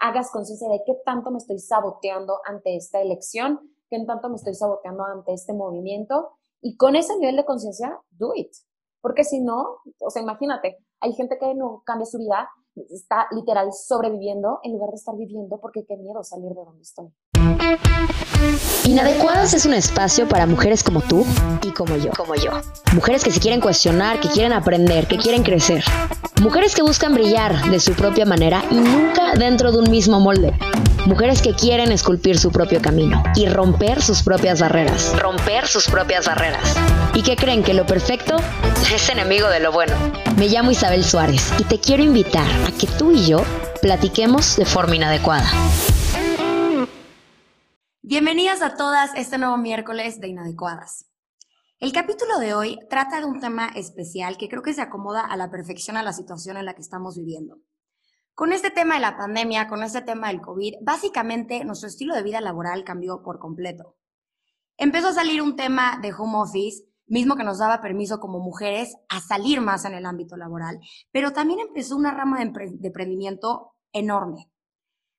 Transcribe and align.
hagas 0.00 0.30
conciencia 0.30 0.68
de 0.68 0.82
qué 0.84 0.94
tanto 1.04 1.30
me 1.30 1.38
estoy 1.38 1.58
saboteando 1.58 2.40
ante 2.44 2.76
esta 2.76 3.00
elección, 3.00 3.60
qué 3.88 4.02
tanto 4.06 4.28
me 4.28 4.36
estoy 4.36 4.54
saboteando 4.54 5.04
ante 5.04 5.32
este 5.32 5.52
movimiento. 5.52 6.30
Y 6.62 6.76
con 6.76 6.96
ese 6.96 7.16
nivel 7.16 7.36
de 7.36 7.44
conciencia, 7.44 8.00
do 8.10 8.32
it. 8.34 8.50
Porque 9.00 9.24
si 9.24 9.40
no, 9.40 9.78
o 10.00 10.10
sea, 10.10 10.22
imagínate, 10.22 10.78
hay 11.00 11.12
gente 11.14 11.38
que 11.38 11.54
no 11.54 11.82
cambia 11.86 12.06
su 12.06 12.18
vida, 12.18 12.50
está 12.90 13.26
literal 13.30 13.72
sobreviviendo 13.72 14.60
en 14.62 14.72
lugar 14.72 14.90
de 14.90 14.96
estar 14.96 15.16
viviendo 15.16 15.58
porque 15.60 15.84
qué 15.86 15.96
miedo 15.96 16.22
salir 16.22 16.50
de 16.50 16.64
donde 16.64 16.82
estoy. 16.82 17.08
Inadecuadas 18.84 19.54
es 19.54 19.66
un 19.66 19.74
espacio 19.74 20.28
para 20.28 20.46
mujeres 20.46 20.82
como 20.82 21.00
tú 21.00 21.24
y 21.62 21.72
como 21.72 21.96
yo. 21.96 22.10
Como 22.16 22.34
yo. 22.34 22.52
Mujeres 22.94 23.24
que 23.24 23.30
se 23.30 23.40
quieren 23.40 23.60
cuestionar, 23.60 24.20
que 24.20 24.28
quieren 24.28 24.52
aprender, 24.52 25.06
que 25.06 25.16
quieren 25.16 25.42
crecer. 25.42 25.82
Mujeres 26.40 26.74
que 26.74 26.80
buscan 26.80 27.12
brillar 27.12 27.70
de 27.70 27.78
su 27.80 27.92
propia 27.92 28.24
manera 28.24 28.64
y 28.70 28.76
nunca 28.76 29.34
dentro 29.34 29.72
de 29.72 29.78
un 29.78 29.90
mismo 29.90 30.20
molde. 30.20 30.54
Mujeres 31.04 31.42
que 31.42 31.52
quieren 31.52 31.92
esculpir 31.92 32.38
su 32.38 32.50
propio 32.50 32.80
camino 32.80 33.22
y 33.36 33.46
romper 33.46 34.00
sus 34.00 34.22
propias 34.22 34.58
barreras. 34.58 35.14
Romper 35.20 35.66
sus 35.66 35.86
propias 35.86 36.26
barreras. 36.26 36.76
Y 37.12 37.22
que 37.22 37.36
creen 37.36 37.62
que 37.62 37.74
lo 37.74 37.84
perfecto 37.84 38.36
es 38.90 39.10
enemigo 39.10 39.48
de 39.48 39.60
lo 39.60 39.70
bueno. 39.70 39.94
Me 40.38 40.48
llamo 40.48 40.70
Isabel 40.70 41.04
Suárez 41.04 41.52
y 41.58 41.64
te 41.64 41.78
quiero 41.78 42.02
invitar 42.02 42.48
a 42.66 42.72
que 42.72 42.86
tú 42.86 43.12
y 43.12 43.26
yo 43.26 43.44
platiquemos 43.82 44.56
de 44.56 44.64
forma 44.64 44.96
inadecuada. 44.96 45.50
Bienvenidas 48.00 48.62
a 48.62 48.76
todas 48.76 49.10
este 49.14 49.36
nuevo 49.36 49.58
miércoles 49.58 50.22
de 50.22 50.28
Inadecuadas. 50.28 51.09
El 51.80 51.92
capítulo 51.92 52.38
de 52.38 52.52
hoy 52.52 52.78
trata 52.90 53.20
de 53.20 53.24
un 53.24 53.40
tema 53.40 53.68
especial 53.74 54.36
que 54.36 54.50
creo 54.50 54.60
que 54.60 54.74
se 54.74 54.82
acomoda 54.82 55.22
a 55.22 55.34
la 55.38 55.50
perfección 55.50 55.96
a 55.96 56.02
la 56.02 56.12
situación 56.12 56.58
en 56.58 56.66
la 56.66 56.74
que 56.74 56.82
estamos 56.82 57.16
viviendo. 57.16 57.56
Con 58.34 58.52
este 58.52 58.70
tema 58.70 58.96
de 58.96 59.00
la 59.00 59.16
pandemia, 59.16 59.66
con 59.66 59.82
este 59.82 60.02
tema 60.02 60.28
del 60.28 60.42
COVID, 60.42 60.74
básicamente 60.82 61.64
nuestro 61.64 61.88
estilo 61.88 62.14
de 62.14 62.22
vida 62.22 62.42
laboral 62.42 62.84
cambió 62.84 63.22
por 63.22 63.38
completo. 63.38 63.96
Empezó 64.76 65.08
a 65.08 65.14
salir 65.14 65.40
un 65.40 65.56
tema 65.56 65.98
de 66.02 66.12
home 66.12 66.40
office, 66.40 66.84
mismo 67.06 67.34
que 67.34 67.44
nos 67.44 67.60
daba 67.60 67.80
permiso 67.80 68.20
como 68.20 68.40
mujeres 68.40 68.94
a 69.08 69.22
salir 69.22 69.62
más 69.62 69.86
en 69.86 69.94
el 69.94 70.04
ámbito 70.04 70.36
laboral, 70.36 70.80
pero 71.10 71.32
también 71.32 71.60
empezó 71.60 71.96
una 71.96 72.12
rama 72.12 72.40
de, 72.40 72.52
emprendimiento 72.88 73.72
enorme. 73.90 74.50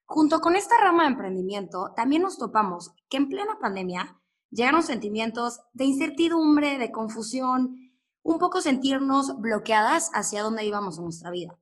Junto 0.06 0.42
con 0.42 0.56
esta 0.56 0.78
rama 0.78 1.06
de 1.06 1.10
emprendimiento, 1.10 1.94
también 1.96 2.22
nos 2.22 2.38
topamos 2.38 2.92
que 3.10 3.18
en 3.18 3.30
plena 3.30 3.58
pandemia 3.60 4.21
llegaron 4.52 4.84
sentimientos 4.84 5.62
de 5.74 5.86
incertidumbre, 5.86 6.78
de 6.78 6.92
confusión, 6.92 7.78
un 8.24 8.38
poco 8.38 8.62
sentirnos 8.62 9.40
bloqueadas 9.40 10.12
hacia 10.14 10.44
dónde 10.44 10.66
íbamos 10.66 10.98
en 10.98 11.06
nuestra 11.06 11.32
vida. 11.32 11.58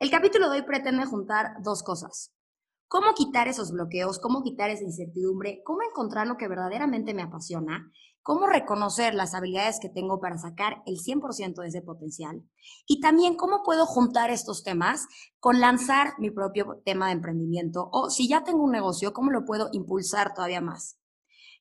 El 0.00 0.10
capítulo 0.10 0.50
de 0.50 0.58
hoy 0.58 0.62
pretende 0.66 1.06
juntar 1.06 1.62
dos 1.62 1.84
cosas. 1.84 2.32
Cómo 2.88 3.14
quitar 3.14 3.46
esos 3.46 3.70
bloqueos, 3.70 4.18
cómo 4.18 4.42
quitar 4.42 4.68
esa 4.70 4.84
incertidumbre, 4.84 5.62
cómo 5.64 5.82
encontrar 5.82 6.26
lo 6.26 6.36
que 6.36 6.48
verdaderamente 6.48 7.14
me 7.14 7.22
apasiona, 7.22 7.90
cómo 8.22 8.46
reconocer 8.46 9.14
las 9.14 9.34
habilidades 9.34 9.78
que 9.80 9.88
tengo 9.88 10.20
para 10.20 10.38
sacar 10.38 10.82
el 10.86 10.96
100% 10.96 11.62
de 11.62 11.68
ese 11.68 11.82
potencial 11.82 12.42
y 12.86 13.00
también 13.00 13.36
cómo 13.36 13.62
puedo 13.62 13.86
juntar 13.86 14.30
estos 14.30 14.62
temas 14.62 15.06
con 15.40 15.60
lanzar 15.60 16.14
mi 16.18 16.30
propio 16.30 16.82
tema 16.84 17.06
de 17.06 17.12
emprendimiento 17.12 17.88
o 17.92 18.10
si 18.10 18.28
ya 18.28 18.44
tengo 18.44 18.62
un 18.62 18.72
negocio, 18.72 19.12
cómo 19.12 19.30
lo 19.30 19.44
puedo 19.44 19.68
impulsar 19.72 20.34
todavía 20.34 20.60
más. 20.60 20.98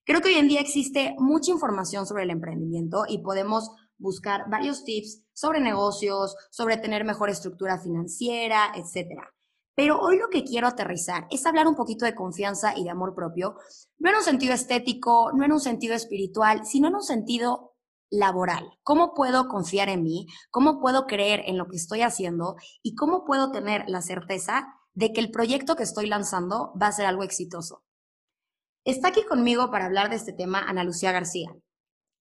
Creo 0.04 0.20
que 0.22 0.30
hoy 0.30 0.36
en 0.36 0.48
día 0.48 0.62
existe 0.62 1.16
mucha 1.20 1.52
información 1.52 2.08
sobre 2.08 2.24
el 2.24 2.32
emprendimiento 2.32 3.04
y 3.08 3.20
podemos 3.20 3.70
buscar 4.00 4.50
varios 4.50 4.84
tips 4.84 5.24
sobre 5.32 5.62
negocios, 5.62 6.36
sobre 6.50 6.78
tener 6.78 7.06
mejor 7.06 7.30
estructura 7.30 7.80
financiera, 7.80 8.72
etc. 8.76 9.22
Pero 9.76 10.00
hoy 10.00 10.18
lo 10.18 10.30
que 10.30 10.44
quiero 10.44 10.68
aterrizar 10.68 11.28
es 11.30 11.46
hablar 11.46 11.68
un 11.68 11.76
poquito 11.76 12.06
de 12.06 12.16
confianza 12.16 12.74
y 12.76 12.84
de 12.84 12.90
amor 12.90 13.14
propio, 13.14 13.56
no 14.00 14.10
en 14.10 14.16
un 14.16 14.24
sentido 14.24 14.54
estético, 14.54 15.32
no 15.34 15.46
en 15.46 15.52
un 15.52 15.60
sentido 15.60 15.94
espiritual, 15.94 16.66
sino 16.66 16.88
en 16.88 16.96
un 16.96 17.04
sentido 17.04 17.76
laboral. 18.10 18.72
¿Cómo 18.82 19.14
puedo 19.14 19.48
confiar 19.48 19.88
en 19.88 20.02
mí? 20.02 20.26
¿Cómo 20.50 20.82
puedo 20.82 21.06
creer 21.06 21.44
en 21.46 21.60
lo 21.60 21.68
que 21.68 21.78
estoy 21.78 22.02
haciendo? 22.02 22.56
¿Y 22.82 22.96
cómo 22.96 23.24
puedo 23.24 23.52
tener 23.52 23.84
la 23.88 24.02
certeza 24.02 24.68
de 24.94 25.14
que 25.14 25.22
el 25.22 25.30
proyecto 25.30 25.76
que 25.76 25.84
estoy 25.84 26.08
lanzando 26.08 26.74
va 26.82 26.88
a 26.88 26.92
ser 26.92 27.06
algo 27.06 27.22
exitoso? 27.22 27.84
Está 28.84 29.10
aquí 29.10 29.24
conmigo 29.26 29.70
para 29.70 29.86
hablar 29.86 30.10
de 30.10 30.16
este 30.16 30.34
tema 30.34 30.60
Ana 30.60 30.84
Lucía 30.84 31.12
García. 31.12 31.56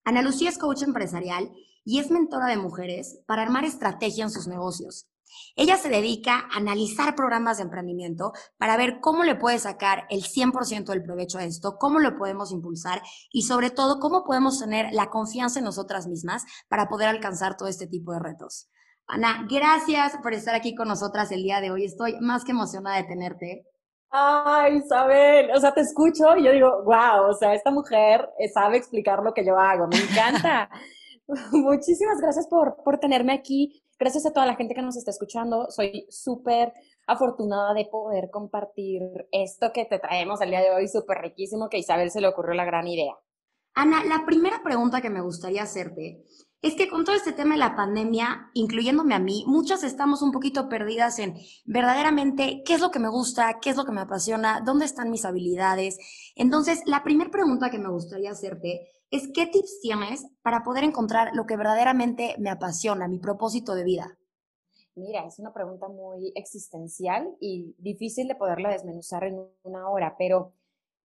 Ana 0.04 0.20
Lucía 0.20 0.50
es 0.50 0.58
coach 0.58 0.82
empresarial 0.82 1.50
y 1.86 2.00
es 2.00 2.10
mentora 2.10 2.48
de 2.48 2.58
mujeres 2.58 3.20
para 3.26 3.40
armar 3.40 3.64
estrategia 3.64 4.24
en 4.24 4.30
sus 4.30 4.46
negocios. 4.46 5.08
Ella 5.56 5.78
se 5.78 5.88
dedica 5.88 6.34
a 6.52 6.58
analizar 6.58 7.14
programas 7.14 7.56
de 7.56 7.62
emprendimiento 7.62 8.32
para 8.58 8.76
ver 8.76 9.00
cómo 9.00 9.24
le 9.24 9.36
puede 9.36 9.58
sacar 9.58 10.06
el 10.10 10.22
100% 10.22 10.84
del 10.84 11.02
provecho 11.02 11.38
a 11.38 11.44
esto, 11.44 11.78
cómo 11.78 11.98
lo 11.98 12.18
podemos 12.18 12.52
impulsar 12.52 13.00
y 13.32 13.42
sobre 13.42 13.70
todo 13.70 13.98
cómo 13.98 14.24
podemos 14.24 14.58
tener 14.58 14.92
la 14.92 15.08
confianza 15.08 15.60
en 15.60 15.64
nosotras 15.64 16.08
mismas 16.08 16.44
para 16.68 16.90
poder 16.90 17.08
alcanzar 17.08 17.56
todo 17.56 17.68
este 17.68 17.86
tipo 17.86 18.12
de 18.12 18.18
retos. 18.18 18.68
Ana, 19.06 19.46
gracias 19.48 20.12
por 20.22 20.34
estar 20.34 20.54
aquí 20.54 20.74
con 20.74 20.88
nosotras 20.88 21.32
el 21.32 21.42
día 21.42 21.62
de 21.62 21.70
hoy. 21.70 21.86
Estoy 21.86 22.20
más 22.20 22.44
que 22.44 22.52
emocionada 22.52 22.96
de 22.96 23.04
tenerte. 23.04 23.66
Ay, 24.10 24.78
Isabel, 24.78 25.50
o 25.54 25.60
sea, 25.60 25.72
te 25.72 25.82
escucho 25.82 26.36
y 26.36 26.44
yo 26.44 26.52
digo, 26.52 26.82
wow, 26.82 27.30
o 27.30 27.34
sea, 27.34 27.54
esta 27.54 27.70
mujer 27.70 28.28
sabe 28.52 28.76
explicar 28.76 29.22
lo 29.22 29.32
que 29.32 29.44
yo 29.44 29.56
hago, 29.56 29.86
me 29.86 29.98
encanta. 29.98 30.68
Muchísimas 31.52 32.20
gracias 32.20 32.48
por, 32.48 32.82
por 32.82 32.98
tenerme 32.98 33.32
aquí. 33.32 33.84
Gracias 33.98 34.26
a 34.26 34.32
toda 34.32 34.46
la 34.46 34.56
gente 34.56 34.74
que 34.74 34.82
nos 34.82 34.96
está 34.96 35.10
escuchando. 35.10 35.70
Soy 35.70 36.06
súper 36.08 36.72
afortunada 37.06 37.74
de 37.74 37.84
poder 37.86 38.30
compartir 38.30 39.02
esto 39.30 39.72
que 39.72 39.84
te 39.84 39.98
traemos 39.98 40.40
el 40.40 40.50
día 40.50 40.60
de 40.60 40.70
hoy, 40.70 40.88
súper 40.88 41.18
riquísimo, 41.18 41.68
que 41.68 41.78
Isabel 41.78 42.10
se 42.10 42.20
le 42.20 42.28
ocurrió 42.28 42.54
la 42.54 42.64
gran 42.64 42.88
idea. 42.88 43.14
Ana, 43.74 44.04
la 44.04 44.24
primera 44.26 44.62
pregunta 44.62 45.00
que 45.00 45.10
me 45.10 45.20
gustaría 45.20 45.62
hacerte 45.62 46.24
es 46.62 46.74
que 46.74 46.88
con 46.88 47.04
todo 47.04 47.16
este 47.16 47.32
tema 47.32 47.54
de 47.54 47.60
la 47.60 47.74
pandemia, 47.74 48.50
incluyéndome 48.52 49.14
a 49.14 49.18
mí, 49.18 49.44
muchas 49.46 49.82
estamos 49.82 50.20
un 50.20 50.30
poquito 50.30 50.68
perdidas 50.68 51.18
en 51.18 51.34
verdaderamente 51.64 52.62
qué 52.66 52.74
es 52.74 52.80
lo 52.80 52.90
que 52.90 52.98
me 52.98 53.08
gusta, 53.08 53.58
qué 53.60 53.70
es 53.70 53.76
lo 53.76 53.84
que 53.84 53.92
me 53.92 54.02
apasiona, 54.02 54.60
dónde 54.60 54.84
están 54.84 55.10
mis 55.10 55.24
habilidades. 55.24 55.98
Entonces, 56.36 56.82
la 56.84 57.02
primera 57.02 57.30
pregunta 57.30 57.70
que 57.70 57.78
me 57.78 57.88
gustaría 57.88 58.30
hacerte 58.30 58.88
es 59.10 59.30
qué 59.32 59.46
tips 59.46 59.80
tienes 59.80 60.26
para 60.42 60.62
poder 60.62 60.84
encontrar 60.84 61.30
lo 61.34 61.46
que 61.46 61.56
verdaderamente 61.56 62.36
me 62.38 62.50
apasiona, 62.50 63.08
mi 63.08 63.18
propósito 63.18 63.74
de 63.74 63.84
vida. 63.84 64.18
Mira, 64.96 65.24
es 65.26 65.38
una 65.38 65.54
pregunta 65.54 65.88
muy 65.88 66.30
existencial 66.34 67.34
y 67.40 67.74
difícil 67.78 68.28
de 68.28 68.34
poderla 68.34 68.70
desmenuzar 68.70 69.24
en 69.24 69.46
una 69.62 69.88
hora, 69.88 70.14
pero 70.18 70.52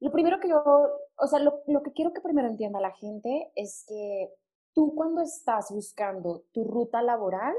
lo 0.02 0.12
primero 0.12 0.40
que 0.42 0.50
yo, 0.50 0.62
o 0.66 1.28
sea, 1.28 1.40
lo, 1.40 1.62
lo 1.68 1.82
que 1.82 1.94
quiero 1.94 2.12
que 2.12 2.20
primero 2.20 2.50
entienda 2.50 2.82
la 2.82 2.92
gente 2.92 3.52
es 3.56 3.86
que 3.88 4.34
tú 4.76 4.94
cuando 4.94 5.22
estás 5.22 5.72
buscando 5.72 6.44
tu 6.52 6.64
ruta 6.66 7.02
laboral, 7.02 7.56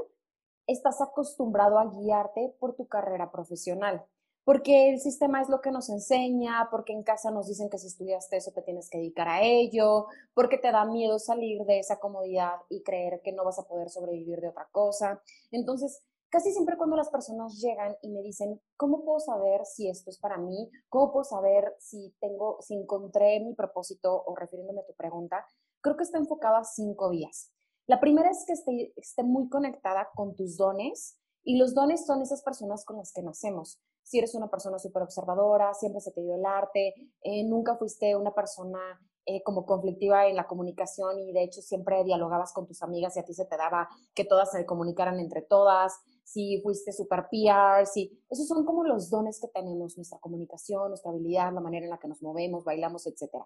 estás 0.67 1.01
acostumbrado 1.01 1.79
a 1.79 1.89
guiarte 1.89 2.55
por 2.59 2.75
tu 2.75 2.87
carrera 2.87 3.31
profesional 3.31 4.05
porque 4.47 4.89
el 4.89 5.01
sistema 5.01 5.41
es 5.41 5.49
lo 5.49 5.59
que 5.59 5.71
nos 5.71 5.89
enseña, 5.89 6.69
porque 6.71 6.93
en 6.93 7.03
casa 7.03 7.31
nos 7.31 7.49
dicen 7.49 7.69
que 7.69 7.77
si 7.77 7.87
estudiaste 7.87 8.37
eso 8.37 8.53
te 8.53 8.61
tienes 8.61 8.89
que 8.89 8.97
dedicar 8.97 9.27
a 9.27 9.41
ello, 9.41 10.05
porque 10.33 10.57
te 10.57 10.71
da 10.71 10.85
miedo 10.85 11.19
salir 11.19 11.65
de 11.65 11.79
esa 11.79 11.99
comodidad 11.99 12.53
y 12.69 12.81
creer 12.81 13.19
que 13.21 13.33
no 13.33 13.43
vas 13.43 13.59
a 13.59 13.67
poder 13.67 13.89
sobrevivir 13.89 14.39
de 14.39 14.47
otra 14.47 14.69
cosa. 14.71 15.21
Entonces, 15.51 16.01
casi 16.29 16.53
siempre 16.53 16.77
cuando 16.77 16.95
las 16.95 17.09
personas 17.09 17.59
llegan 17.59 17.97
y 18.01 18.09
me 18.09 18.21
dicen, 18.21 18.61
¿cómo 18.77 19.03
puedo 19.03 19.19
saber 19.19 19.65
si 19.65 19.89
esto 19.89 20.09
es 20.09 20.17
para 20.17 20.37
mí? 20.37 20.71
¿Cómo 20.87 21.11
puedo 21.11 21.25
saber 21.25 21.75
si 21.79 22.15
tengo, 22.21 22.61
si 22.61 22.73
encontré 22.73 23.41
mi 23.41 23.53
propósito 23.53 24.23
o 24.25 24.33
refiriéndome 24.33 24.79
a 24.79 24.85
tu 24.85 24.93
pregunta? 24.93 25.45
Creo 25.81 25.97
que 25.97 26.03
está 26.03 26.17
enfocado 26.17 26.57
a 26.57 26.63
cinco 26.63 27.09
vías. 27.09 27.51
La 27.87 27.99
primera 27.99 28.29
es 28.29 28.43
que 28.45 28.53
esté, 28.53 28.93
esté 28.95 29.23
muy 29.23 29.49
conectada 29.49 30.09
con 30.15 30.35
tus 30.35 30.57
dones 30.57 31.17
y 31.43 31.57
los 31.57 31.73
dones 31.73 32.05
son 32.05 32.21
esas 32.21 32.43
personas 32.43 32.83
con 32.83 32.97
las 32.97 33.13
que 33.13 33.21
nacemos 33.21 33.79
si 34.07 34.19
eres 34.19 34.33
una 34.35 34.49
persona 34.49 34.79
súper 34.79 35.03
observadora, 35.03 35.73
siempre 35.73 35.99
se 35.99 36.11
te 36.13 36.21
dio 36.21 36.35
el 36.35 36.45
arte, 36.45 36.93
eh, 37.21 37.43
nunca 37.43 37.75
fuiste 37.75 38.15
una 38.15 38.33
persona 38.33 38.79
eh, 39.25 39.43
como 39.43 39.65
conflictiva 39.65 40.27
en 40.27 40.37
la 40.37 40.47
comunicación 40.47 41.19
y 41.19 41.33
de 41.33 41.43
hecho 41.43 41.61
siempre 41.61 42.05
dialogabas 42.05 42.53
con 42.53 42.65
tus 42.65 42.81
amigas 42.83 43.17
y 43.17 43.19
a 43.19 43.25
ti 43.25 43.33
se 43.33 43.43
te 43.43 43.57
daba 43.57 43.89
que 44.15 44.23
todas 44.23 44.51
se 44.51 44.65
comunicaran 44.65 45.19
entre 45.19 45.41
todas, 45.41 45.99
si 46.23 46.61
fuiste 46.61 46.93
super 46.93 47.27
PR, 47.29 47.85
si 47.85 48.17
esos 48.29 48.47
son 48.47 48.63
como 48.63 48.85
los 48.85 49.09
dones 49.09 49.41
que 49.41 49.49
tenemos, 49.49 49.97
nuestra 49.97 50.19
comunicación, 50.19 50.87
nuestra 50.87 51.11
habilidad, 51.11 51.51
la 51.51 51.59
manera 51.59 51.83
en 51.83 51.89
la 51.89 51.99
que 51.99 52.07
nos 52.07 52.21
movemos, 52.21 52.63
bailamos, 52.63 53.07
etcétera. 53.07 53.45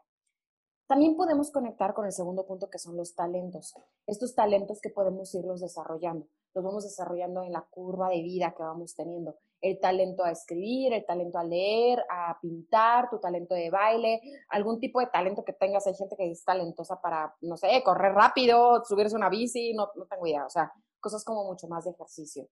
También 0.92 1.16
podemos 1.16 1.52
conectar 1.52 1.94
con 1.94 2.06
el 2.06 2.12
segundo 2.12 2.46
punto 2.46 2.70
que 2.70 2.78
son 2.78 2.98
los 2.98 3.16
talentos. 3.16 3.74
Estos 4.06 4.36
talentos 4.36 4.82
que 4.82 4.90
podemos 4.90 5.34
irlos 5.34 5.62
desarrollando, 5.62 6.28
los 6.54 6.66
vamos 6.66 6.84
desarrollando 6.84 7.44
en 7.44 7.54
la 7.54 7.62
curva 7.62 8.10
de 8.10 8.22
vida 8.22 8.54
que 8.54 8.62
vamos 8.62 8.94
teniendo 8.94 9.38
el 9.62 9.80
talento 9.80 10.26
a 10.26 10.32
escribir, 10.32 10.92
el 10.92 11.06
talento 11.06 11.38
a 11.38 11.46
leer, 11.46 12.04
a 12.10 12.38
pintar, 12.42 13.10
tu 13.10 13.20
talento 13.22 13.56
de 13.56 13.70
baile, 13.70 14.20
algún 14.50 14.82
tipo 14.82 15.00
de 15.00 15.08
talento 15.08 15.46
que 15.46 15.54
tengas. 15.54 15.88
Hay 15.88 15.96
gente 15.96 16.18
que 16.18 16.30
es 16.30 16.44
talentosa 16.44 17.00
para, 17.00 17.38
no 17.40 17.56
sé, 17.56 17.82
correr 17.86 18.12
rápido, 18.12 18.84
subirse 18.84 19.16
una 19.16 19.30
bici, 19.30 19.74
no, 19.74 19.90
no 19.96 20.06
tengo 20.08 20.28
idea, 20.28 20.46
o 20.46 20.50
sea, 20.50 20.74
cosas 21.00 21.24
como 21.24 21.46
mucho 21.46 21.70
más 21.70 21.86
de 21.86 21.92
ejercicio. 21.92 22.50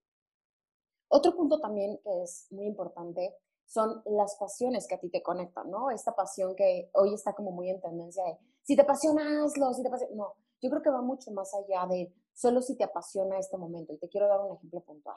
Otro 1.08 1.36
punto 1.36 1.60
también 1.60 2.00
que 2.02 2.22
es 2.22 2.46
muy 2.52 2.64
importante 2.64 3.36
son 3.70 4.02
las 4.04 4.34
pasiones 4.34 4.88
que 4.88 4.96
a 4.96 4.98
ti 4.98 5.10
te 5.10 5.22
conectan, 5.22 5.70
¿no? 5.70 5.90
Esta 5.90 6.12
pasión 6.16 6.56
que 6.56 6.90
hoy 6.92 7.14
está 7.14 7.34
como 7.34 7.52
muy 7.52 7.70
en 7.70 7.80
tendencia 7.80 8.24
de, 8.24 8.36
si 8.62 8.74
te 8.74 8.82
apasiona, 8.82 9.44
hazlo, 9.44 9.72
si 9.72 9.82
te 9.82 9.88
apasiona, 9.88 10.16
no, 10.16 10.34
yo 10.60 10.70
creo 10.70 10.82
que 10.82 10.90
va 10.90 11.02
mucho 11.02 11.30
más 11.30 11.54
allá 11.54 11.86
de 11.86 12.12
solo 12.34 12.62
si 12.62 12.76
te 12.76 12.82
apasiona 12.82 13.38
este 13.38 13.56
momento. 13.56 13.92
Y 13.92 13.98
te 13.98 14.08
quiero 14.08 14.26
dar 14.26 14.40
un 14.40 14.56
ejemplo 14.56 14.80
puntual. 14.80 15.16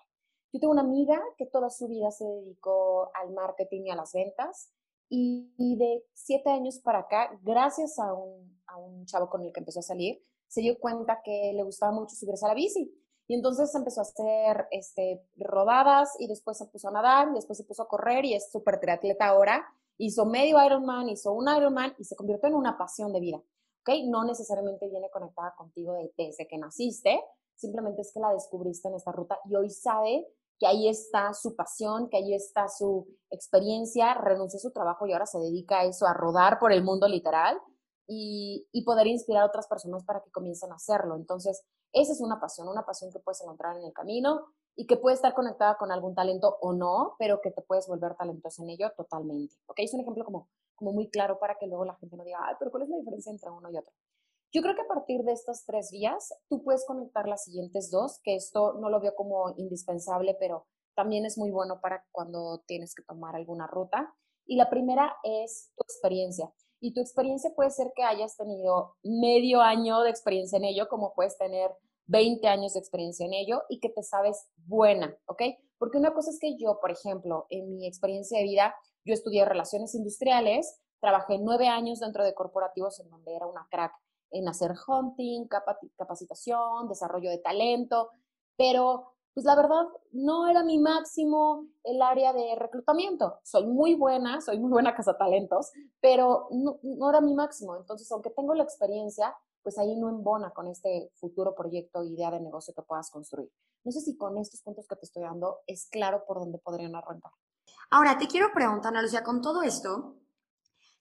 Yo 0.52 0.60
tengo 0.60 0.72
una 0.72 0.84
amiga 0.84 1.20
que 1.36 1.48
toda 1.48 1.72
su 1.72 1.88
vida 1.88 2.12
se 2.12 2.26
dedicó 2.26 3.10
al 3.16 3.34
marketing 3.34 3.86
y 3.86 3.90
a 3.90 3.96
las 3.96 4.14
ventas 4.14 4.72
y, 5.10 5.76
de 5.78 6.06
siete 6.14 6.52
años 6.52 6.78
para 6.78 7.00
acá, 7.00 7.32
gracias 7.42 7.98
a 7.98 8.14
un, 8.14 8.62
a 8.68 8.78
un 8.78 9.08
chavo 9.08 9.32
con 9.32 9.44
el 9.44 9.52
que 9.52 9.62
empezó 9.62 9.80
a 9.80 9.84
salir, 9.84 10.22
se 10.48 10.62
dio 10.62 10.80
cuenta 10.80 11.22
que 11.24 11.54
le 11.56 11.64
gustaba 11.64 11.92
mucho 11.92 12.16
subirse 12.16 12.46
a 12.46 12.50
la 12.50 12.54
bici 12.54 12.94
y 13.28 13.36
entonces 13.36 13.74
empezó 13.74 14.02
a 14.02 14.04
hacer 14.04 14.68
este, 14.72 15.26
rodadas 15.38 16.16
y 16.20 16.28
después 16.28 16.58
se 16.58 16.66
puso 16.66 16.90
a 16.90 16.92
nadar 16.92 17.30
y 17.30 17.36
después 17.36 17.58
se 17.58 17.64
puso 17.64 17.84
a 17.84 17.88
correr 17.88 18.26
y 18.26 18.34
es 18.34 18.52
súper 18.52 18.80
triatleta 18.80 19.28
ahora. 19.28 19.66
Hizo 19.98 20.26
medio 20.26 20.64
Ironman, 20.64 21.10
hizo 21.10 21.32
un 21.32 21.48
Ironman 21.48 21.96
y 21.98 22.04
se 22.04 22.16
convirtió 22.16 22.50
en 22.50 22.56
una 22.56 22.78
pasión 22.78 23.14
de 23.14 23.20
vida. 23.20 23.38
¿Ok? 23.38 23.90
No 24.06 24.26
necesariamente 24.26 24.88
viene 24.90 25.10
conectada 25.10 25.54
contigo 25.58 25.96
desde 26.18 26.48
que 26.48 26.58
naciste, 26.58 27.22
simplemente 27.56 28.02
es 28.02 28.12
que 28.14 28.20
la 28.20 28.34
descubriste 28.34 28.88
en 28.88 28.96
esta 28.96 29.12
ruta 29.12 29.40
y 29.46 29.56
hoy 29.56 29.70
sabe 29.70 30.28
que 30.60 30.68
ahí 30.68 30.88
está 30.88 31.34
su 31.34 31.56
pasión, 31.56 32.10
que 32.10 32.18
ahí 32.18 32.34
está 32.34 32.68
su 32.68 33.08
experiencia, 33.30 34.14
renunció 34.16 34.58
a 34.58 34.62
su 34.62 34.72
trabajo 34.72 35.06
y 35.06 35.14
ahora 35.14 35.26
se 35.26 35.40
dedica 35.40 35.80
a 35.80 35.86
eso, 35.86 36.06
a 36.08 36.14
rodar 36.14 36.60
por 36.60 36.72
el 36.72 36.84
mundo 36.84 37.08
literal 37.08 37.60
y, 38.08 38.68
y 38.72 38.84
poder 38.84 39.08
inspirar 39.08 39.44
a 39.44 39.48
otras 39.48 39.68
personas 39.68 40.04
para 40.04 40.22
que 40.22 40.32
comiencen 40.32 40.72
a 40.72 40.76
hacerlo. 40.76 41.16
Entonces, 41.16 41.64
esa 41.94 42.12
es 42.12 42.22
una 42.22 42.40
pasión, 42.40 42.68
una 42.68 42.86
pasión 42.86 43.12
que 43.12 43.20
puedes 43.20 43.42
encontrar 43.42 43.78
en 43.78 43.84
el 43.84 43.94
camino 43.94 44.48
y 44.76 44.88
que 44.88 44.98
puede 44.98 45.16
estar 45.16 45.34
conectada 45.34 45.78
con 45.78 45.92
algún 45.92 46.16
talento 46.16 46.58
o 46.60 46.74
no, 46.74 47.16
pero 47.20 47.40
que 47.42 47.52
te 47.52 47.62
puedes 47.62 47.88
volver 47.88 48.16
talentoso 48.16 48.64
en 48.64 48.72
ello 48.72 48.92
totalmente. 48.98 49.56
¿Ok? 49.68 49.80
Es 49.80 49.94
un 49.94 50.02
ejemplo 50.02 50.26
como, 50.26 50.50
como 50.76 50.92
muy 50.92 51.10
claro 51.10 51.38
para 51.40 51.58
que 51.60 51.68
luego 51.68 51.86
la 51.86 51.96
gente 51.96 52.18
no 52.18 52.24
diga, 52.24 52.40
ay, 52.42 52.56
pero 52.58 52.72
¿cuál 52.72 52.84
es 52.84 52.90
la 52.90 52.98
diferencia 52.98 53.32
entre 53.32 53.52
uno 53.52 53.70
y 53.70 53.78
otro? 53.78 53.94
Yo 54.52 54.62
creo 54.62 54.76
que 54.76 54.82
a 54.82 54.88
partir 54.88 55.24
de 55.24 55.32
estas 55.32 55.66
tres 55.66 55.90
vías, 55.92 56.34
tú 56.48 56.64
puedes 56.64 56.86
conectar 56.86 57.28
las 57.28 57.44
siguientes 57.44 57.90
dos, 57.90 58.20
que 58.24 58.36
esto 58.36 58.74
no 58.74 58.90
lo 58.90 59.00
veo 59.00 59.16
como 59.16 59.54
indispensable, 59.58 60.36
pero 60.40 60.68
también 60.96 61.26
es 61.26 61.38
muy 61.38 61.52
bueno 61.52 61.80
para 61.82 62.06
cuando 62.12 62.64
tienes 62.68 62.94
que 62.94 63.04
tomar 63.04 63.36
alguna 63.36 63.68
ruta. 63.68 64.14
Y 64.46 64.58
la 64.58 64.70
primera 64.70 65.16
es 65.24 65.72
tu 65.76 65.84
experiencia. 65.84 66.52
Y 66.84 66.94
tu 66.94 67.00
experiencia 67.00 67.50
puede 67.56 67.70
ser 67.72 67.94
que 67.96 68.04
hayas 68.04 68.36
tenido 68.36 68.98
medio 69.04 69.62
año 69.62 70.02
de 70.02 70.10
experiencia 70.10 70.58
en 70.58 70.66
ello, 70.66 70.90
como 70.90 71.14
puedes 71.14 71.38
tener 71.38 71.72
20 72.08 72.46
años 72.50 72.74
de 72.74 72.82
experiencia 72.82 73.26
en 73.26 73.34
ello 73.34 73.62
y 73.70 73.80
que 73.80 73.88
te 73.88 74.04
sabes 74.04 74.50
buena, 74.58 75.18
¿ok? 75.28 75.44
Porque 75.78 75.98
una 75.98 76.14
cosa 76.14 76.32
es 76.32 76.40
que 76.42 76.58
yo, 76.58 76.82
por 76.82 76.92
ejemplo, 76.92 77.48
en 77.50 77.74
mi 77.78 77.88
experiencia 77.88 78.38
de 78.38 78.44
vida, 78.44 78.76
yo 79.06 79.14
estudié 79.14 79.46
relaciones 79.46 79.96
industriales, 79.96 80.78
trabajé 81.00 81.40
nueve 81.40 81.70
años 81.70 82.02
dentro 82.02 82.26
de 82.26 82.34
corporativos 82.34 83.00
en 83.00 83.10
donde 83.10 83.34
era 83.34 83.48
una 83.48 83.66
crack 83.72 83.94
en 84.32 84.50
hacer 84.50 84.74
hunting, 84.86 85.48
capacitación, 85.96 86.90
desarrollo 86.90 87.30
de 87.30 87.38
talento, 87.38 88.10
pero 88.58 89.13
pues 89.34 89.46
la 89.46 89.56
verdad 89.56 89.86
no 90.12 90.48
era 90.48 90.64
mi 90.64 90.80
máximo 90.80 91.68
el 91.84 92.02
área 92.02 92.34
de 92.34 92.56
reclutamiento. 92.56 93.40
Soy 93.44 93.66
muy 93.66 93.96
buena, 93.96 94.42
soy 94.42 94.60
muy 94.60 94.70
buena 94.70 94.96
talentos, 95.18 95.72
pero 96.00 96.48
no, 96.52 97.10
era 97.10 97.20
mi 97.20 97.34
máximo. 97.34 97.76
Entonces, 97.76 98.12
aunque 98.12 98.30
tengo 98.30 98.54
la 98.54 98.64
experiencia, 98.64 99.36
pues 99.64 99.78
ahí 99.78 99.96
no 99.96 100.10
embona 100.10 100.52
con 100.52 100.68
este 100.68 101.12
futuro 101.16 101.56
proyecto, 101.56 102.04
idea 102.04 102.30
de 102.30 102.42
negocio 102.42 102.74
que 102.76 102.84
puedas 102.84 103.10
construir. 103.10 103.50
No 103.84 103.92
sé 103.92 104.02
si 104.02 104.16
con 104.18 104.38
estos 104.38 104.62
puntos 104.62 104.88
que 104.88 104.96
te 104.96 105.06
estoy 105.06 105.24
dando 105.24 105.60
es 105.66 105.88
claro 105.90 106.26
por 106.26 106.40
dónde 106.40 106.60
podrían 106.60 106.96
arrancar. 106.96 107.32
Ahora, 107.90 108.18
te 108.18 108.28
quiero 108.28 108.52
preguntar, 108.54 108.92
Ana 108.92 109.02
Lucía, 109.02 109.24
con 109.24 109.42
todo 109.42 109.64
esto, 109.64 110.18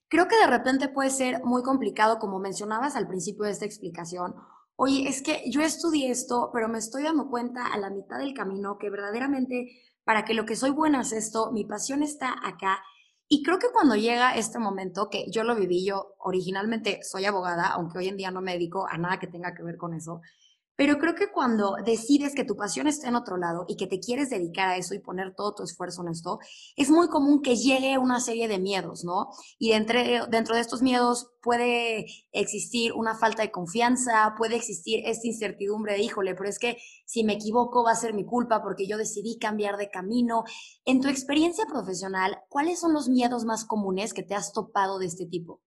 creo 0.07 0.27
que 0.27 0.37
de 0.37 0.47
repente 0.47 0.89
puede 0.89 1.09
ser 1.09 1.43
muy 1.43 1.61
complicado, 1.61 2.19
como 2.19 2.39
mencionabas 2.39 2.95
al 2.95 3.07
principio 3.07 3.45
de 3.45 3.51
esta 3.51 3.65
explicación, 3.65 4.35
oye, 4.75 5.07
es 5.07 5.21
que 5.21 5.43
yo 5.49 5.61
estudié 5.61 6.11
esto, 6.11 6.49
pero 6.53 6.67
me 6.67 6.79
estoy 6.79 7.03
dando 7.03 7.29
cuenta 7.29 7.67
a 7.67 7.77
la 7.77 7.89
mitad 7.89 8.17
del 8.19 8.33
camino 8.33 8.77
que 8.77 8.89
verdaderamente 8.89 9.81
para 10.03 10.25
que 10.25 10.33
lo 10.33 10.45
que 10.45 10.55
soy 10.55 10.71
buena 10.71 11.01
es 11.01 11.13
esto, 11.13 11.51
mi 11.51 11.65
pasión 11.65 12.03
está 12.03 12.35
acá. 12.43 12.83
Y 13.27 13.41
creo 13.41 13.57
que 13.57 13.71
cuando 13.71 13.95
llega 13.95 14.35
este 14.35 14.59
momento, 14.59 15.09
que 15.09 15.25
yo 15.31 15.43
lo 15.43 15.55
viví, 15.55 15.85
yo 15.85 16.15
originalmente 16.19 16.99
soy 17.03 17.25
abogada, 17.25 17.67
aunque 17.67 17.99
hoy 17.99 18.07
en 18.09 18.17
día 18.17 18.31
no 18.31 18.41
me 18.41 18.53
dedico 18.53 18.85
a 18.87 18.97
nada 18.97 19.19
que 19.19 19.27
tenga 19.27 19.53
que 19.53 19.63
ver 19.63 19.77
con 19.77 19.93
eso, 19.93 20.21
pero 20.75 20.97
creo 20.97 21.15
que 21.15 21.31
cuando 21.31 21.75
decides 21.85 22.33
que 22.33 22.45
tu 22.45 22.55
pasión 22.55 22.87
está 22.87 23.07
en 23.07 23.15
otro 23.15 23.37
lado 23.37 23.65
y 23.67 23.77
que 23.77 23.87
te 23.87 23.99
quieres 23.99 24.29
dedicar 24.29 24.69
a 24.69 24.77
eso 24.77 24.95
y 24.95 24.99
poner 24.99 25.35
todo 25.35 25.53
tu 25.53 25.63
esfuerzo 25.63 26.01
en 26.01 26.09
esto, 26.09 26.39
es 26.75 26.89
muy 26.89 27.09
común 27.09 27.41
que 27.41 27.55
llegue 27.55 27.97
una 27.97 28.19
serie 28.19 28.47
de 28.47 28.59
miedos, 28.59 29.03
¿no? 29.03 29.29
Y 29.59 29.71
dentro 29.71 30.55
de 30.55 30.59
estos 30.59 30.81
miedos 30.81 31.29
puede 31.41 32.05
existir 32.31 32.93
una 32.93 33.15
falta 33.15 33.43
de 33.43 33.51
confianza, 33.51 34.33
puede 34.37 34.55
existir 34.55 35.01
esta 35.05 35.27
incertidumbre 35.27 35.93
de, 35.93 36.01
híjole, 36.01 36.33
pero 36.35 36.49
es 36.49 36.57
que 36.57 36.77
si 37.05 37.23
me 37.23 37.33
equivoco 37.33 37.83
va 37.83 37.91
a 37.91 37.95
ser 37.95 38.13
mi 38.13 38.25
culpa 38.25 38.63
porque 38.63 38.87
yo 38.87 38.97
decidí 38.97 39.37
cambiar 39.37 39.77
de 39.77 39.89
camino. 39.91 40.43
En 40.85 41.01
tu 41.01 41.07
experiencia 41.07 41.65
profesional, 41.65 42.39
¿cuáles 42.49 42.79
son 42.79 42.93
los 42.93 43.09
miedos 43.09 43.45
más 43.45 43.65
comunes 43.65 44.13
que 44.13 44.23
te 44.23 44.35
has 44.35 44.53
topado 44.53 44.99
de 44.99 45.05
este 45.05 45.25
tipo? 45.25 45.61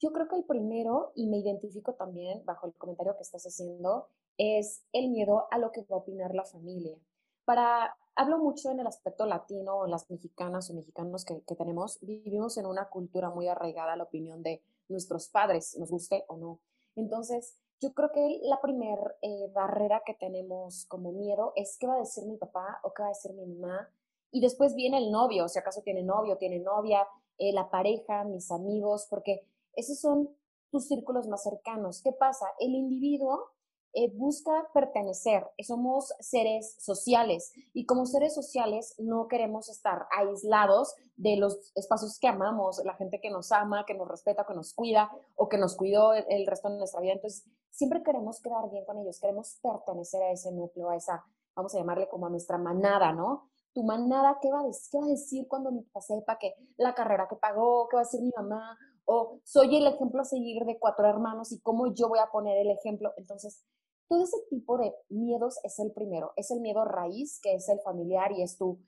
Yo 0.00 0.12
creo 0.12 0.28
que 0.28 0.36
el 0.36 0.44
primero, 0.44 1.12
y 1.14 1.26
me 1.26 1.38
identifico 1.38 1.94
también 1.94 2.44
bajo 2.44 2.66
el 2.66 2.74
comentario 2.74 3.14
que 3.16 3.22
estás 3.22 3.44
haciendo, 3.44 4.08
es 4.38 4.84
el 4.92 5.10
miedo 5.10 5.46
a 5.50 5.58
lo 5.58 5.72
que 5.72 5.82
va 5.82 5.96
a 5.96 6.00
opinar 6.00 6.34
la 6.34 6.44
familia. 6.44 6.98
Para, 7.44 7.96
hablo 8.14 8.38
mucho 8.38 8.70
en 8.70 8.80
el 8.80 8.86
aspecto 8.86 9.26
latino, 9.26 9.86
las 9.86 10.10
mexicanas 10.10 10.70
o 10.70 10.74
mexicanos 10.74 11.24
que, 11.24 11.54
tenemos, 11.54 11.98
vivimos 12.00 12.56
en 12.58 12.66
una 12.66 12.88
cultura 12.88 13.30
muy 13.30 13.48
arraigada 13.48 13.92
a 13.92 13.96
la 13.96 14.04
opinión 14.04 14.42
de 14.42 14.62
nuestros 14.88 15.28
padres, 15.28 15.76
nos 15.78 15.90
guste 15.90 16.24
o 16.28 16.36
no. 16.36 16.60
Entonces, 16.96 17.56
yo 17.80 17.92
creo 17.92 18.10
que 18.12 18.40
la 18.42 18.60
primera 18.60 19.16
eh, 19.22 19.50
barrera 19.52 20.02
que 20.04 20.14
tenemos 20.14 20.86
como 20.86 21.12
miedo 21.12 21.52
es 21.56 21.76
qué 21.78 21.86
va 21.86 21.94
a 21.94 21.98
decir 21.98 22.24
mi 22.24 22.36
papá 22.36 22.80
o 22.82 22.92
qué 22.92 23.02
va 23.02 23.08
a 23.08 23.12
decir 23.12 23.32
mi 23.34 23.46
mamá. 23.46 23.90
Y 24.30 24.40
después 24.40 24.74
viene 24.74 24.98
el 24.98 25.10
novio, 25.10 25.48
si 25.48 25.58
acaso 25.58 25.82
tiene 25.82 26.02
novio, 26.02 26.36
tiene 26.36 26.58
novia, 26.58 27.06
eh, 27.38 27.52
la 27.52 27.70
pareja, 27.70 28.24
mis 28.24 28.50
amigos, 28.50 29.06
porque 29.10 29.46
esos 29.74 30.00
son 30.00 30.34
tus 30.70 30.88
círculos 30.88 31.28
más 31.28 31.42
cercanos. 31.42 32.02
¿Qué 32.02 32.12
pasa? 32.12 32.46
El 32.58 32.74
individuo 32.74 33.52
eh, 33.98 34.12
busca 34.14 34.68
pertenecer, 34.74 35.46
somos 35.66 36.12
seres 36.20 36.76
sociales 36.78 37.54
y 37.72 37.86
como 37.86 38.04
seres 38.04 38.34
sociales 38.34 38.94
no 38.98 39.26
queremos 39.26 39.70
estar 39.70 40.06
aislados 40.14 40.94
de 41.16 41.38
los 41.38 41.72
espacios 41.74 42.18
que 42.20 42.28
amamos, 42.28 42.82
la 42.84 42.92
gente 42.92 43.22
que 43.22 43.30
nos 43.30 43.52
ama, 43.52 43.86
que 43.86 43.94
nos 43.94 44.06
respeta, 44.06 44.44
que 44.44 44.52
nos 44.52 44.74
cuida 44.74 45.10
o 45.34 45.48
que 45.48 45.56
nos 45.56 45.76
cuidó 45.76 46.12
el, 46.12 46.46
resto 46.46 46.68
de 46.68 46.76
nuestra 46.76 47.00
vida. 47.00 47.14
Entonces, 47.14 47.46
siempre 47.70 48.02
queremos 48.02 48.42
quedar 48.42 48.68
bien 48.70 48.84
con 48.84 48.98
ellos, 48.98 49.18
queremos 49.18 49.58
pertenecer 49.62 50.22
a 50.24 50.30
ese 50.30 50.52
núcleo, 50.52 50.90
a 50.90 50.96
esa, 50.96 51.24
vamos 51.54 51.74
a 51.74 51.78
llamarle 51.78 52.06
como 52.10 52.26
a 52.26 52.30
nuestra 52.30 52.58
manada, 52.58 53.14
¿no? 53.14 53.48
Tu 53.72 53.82
manada, 53.82 54.38
¿qué 54.42 54.52
va 54.52 54.60
a 54.60 54.64
decir, 54.64 54.90
qué 54.92 54.98
va 54.98 55.06
a 55.06 55.08
decir 55.08 55.48
cuando 55.48 55.72
mi 55.72 55.80
papá 55.80 56.02
sepa 56.02 56.38
que 56.38 56.52
la 56.76 56.94
carrera 56.94 57.28
que 57.30 57.36
pagó, 57.36 57.88
qué 57.88 57.96
va 57.96 58.02
a 58.02 58.04
decir 58.04 58.20
mi 58.20 58.32
mamá? 58.36 58.76
O 59.06 59.40
soy 59.42 59.74
el 59.74 59.86
ejemplo 59.86 60.20
a 60.20 60.26
seguir 60.26 60.66
de 60.66 60.78
cuatro 60.78 61.06
hermanos 61.06 61.50
y 61.52 61.60
cómo 61.60 61.94
yo 61.94 62.10
voy 62.10 62.18
a 62.18 62.26
poner 62.26 62.58
el 62.58 62.70
ejemplo. 62.70 63.14
Entonces, 63.16 63.64
todo 64.08 64.24
ese 64.24 64.38
tipo 64.50 64.78
de 64.78 64.94
miedos 65.08 65.58
es 65.62 65.78
el 65.78 65.92
primero, 65.92 66.32
es 66.36 66.50
el 66.50 66.60
miedo 66.60 66.84
raíz, 66.84 67.40
que 67.42 67.54
es 67.54 67.68
el 67.68 67.80
familiar 67.80 68.32
y 68.32 68.42
es 68.42 68.56
tu, 68.56 68.80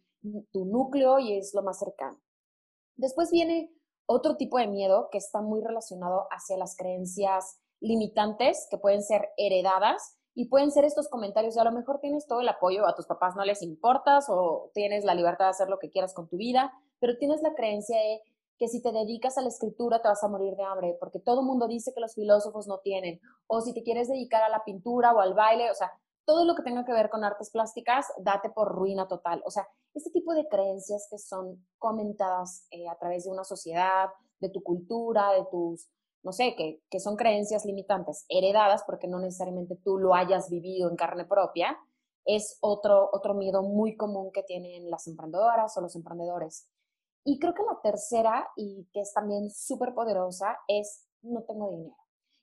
tu 0.52 0.64
núcleo 0.64 1.18
y 1.18 1.38
es 1.38 1.54
lo 1.54 1.62
más 1.62 1.78
cercano. 1.78 2.18
Después 2.96 3.30
viene 3.30 3.72
otro 4.06 4.36
tipo 4.36 4.58
de 4.58 4.66
miedo 4.66 5.08
que 5.10 5.18
está 5.18 5.40
muy 5.40 5.60
relacionado 5.62 6.26
hacia 6.30 6.56
las 6.56 6.76
creencias 6.76 7.60
limitantes 7.80 8.66
que 8.70 8.78
pueden 8.78 9.02
ser 9.02 9.28
heredadas 9.36 10.18
y 10.34 10.48
pueden 10.48 10.70
ser 10.70 10.84
estos 10.84 11.08
comentarios 11.08 11.58
a 11.58 11.64
lo 11.64 11.72
mejor 11.72 12.00
tienes 12.00 12.26
todo 12.26 12.40
el 12.40 12.48
apoyo, 12.48 12.86
a 12.86 12.94
tus 12.94 13.06
papás 13.06 13.34
no 13.36 13.44
les 13.44 13.62
importas 13.62 14.26
o 14.28 14.70
tienes 14.72 15.04
la 15.04 15.14
libertad 15.14 15.46
de 15.46 15.50
hacer 15.50 15.68
lo 15.68 15.78
que 15.78 15.90
quieras 15.90 16.14
con 16.14 16.28
tu 16.28 16.36
vida, 16.36 16.72
pero 17.00 17.18
tienes 17.18 17.42
la 17.42 17.54
creencia 17.54 17.96
de 17.96 18.20
que 18.58 18.68
si 18.68 18.82
te 18.82 18.92
dedicas 18.92 19.38
a 19.38 19.42
la 19.42 19.48
escritura 19.48 20.02
te 20.02 20.08
vas 20.08 20.22
a 20.22 20.28
morir 20.28 20.56
de 20.56 20.64
hambre, 20.64 20.96
porque 20.98 21.20
todo 21.20 21.40
el 21.40 21.46
mundo 21.46 21.68
dice 21.68 21.92
que 21.94 22.00
los 22.00 22.14
filósofos 22.14 22.66
no 22.66 22.78
tienen, 22.78 23.20
o 23.46 23.60
si 23.60 23.72
te 23.72 23.82
quieres 23.82 24.08
dedicar 24.08 24.42
a 24.42 24.48
la 24.48 24.64
pintura 24.64 25.12
o 25.12 25.20
al 25.20 25.34
baile, 25.34 25.70
o 25.70 25.74
sea, 25.74 25.92
todo 26.24 26.44
lo 26.44 26.54
que 26.54 26.62
tenga 26.62 26.84
que 26.84 26.92
ver 26.92 27.08
con 27.08 27.24
artes 27.24 27.50
plásticas, 27.50 28.06
date 28.18 28.50
por 28.50 28.68
ruina 28.68 29.08
total. 29.08 29.42
O 29.46 29.50
sea, 29.50 29.66
este 29.94 30.10
tipo 30.10 30.34
de 30.34 30.46
creencias 30.46 31.08
que 31.10 31.18
son 31.18 31.66
comentadas 31.78 32.66
eh, 32.70 32.86
a 32.86 32.96
través 32.98 33.24
de 33.24 33.30
una 33.30 33.44
sociedad, 33.44 34.10
de 34.38 34.50
tu 34.50 34.62
cultura, 34.62 35.32
de 35.32 35.46
tus, 35.50 35.88
no 36.22 36.32
sé, 36.32 36.54
que, 36.54 36.82
que 36.90 37.00
son 37.00 37.16
creencias 37.16 37.64
limitantes, 37.64 38.26
heredadas, 38.28 38.84
porque 38.84 39.08
no 39.08 39.20
necesariamente 39.20 39.76
tú 39.82 39.96
lo 39.96 40.14
hayas 40.14 40.50
vivido 40.50 40.90
en 40.90 40.96
carne 40.96 41.24
propia, 41.24 41.78
es 42.26 42.58
otro, 42.60 43.08
otro 43.12 43.32
miedo 43.32 43.62
muy 43.62 43.96
común 43.96 44.30
que 44.30 44.42
tienen 44.42 44.90
las 44.90 45.06
emprendedoras 45.06 45.74
o 45.78 45.80
los 45.80 45.96
emprendedores. 45.96 46.68
Y 47.28 47.38
creo 47.38 47.52
que 47.52 47.62
la 47.62 47.78
tercera, 47.82 48.48
y 48.56 48.88
que 48.90 49.02
es 49.02 49.12
también 49.12 49.50
súper 49.50 49.92
poderosa, 49.92 50.60
es 50.66 51.06
no 51.20 51.42
tengo 51.42 51.68
dinero. 51.68 51.94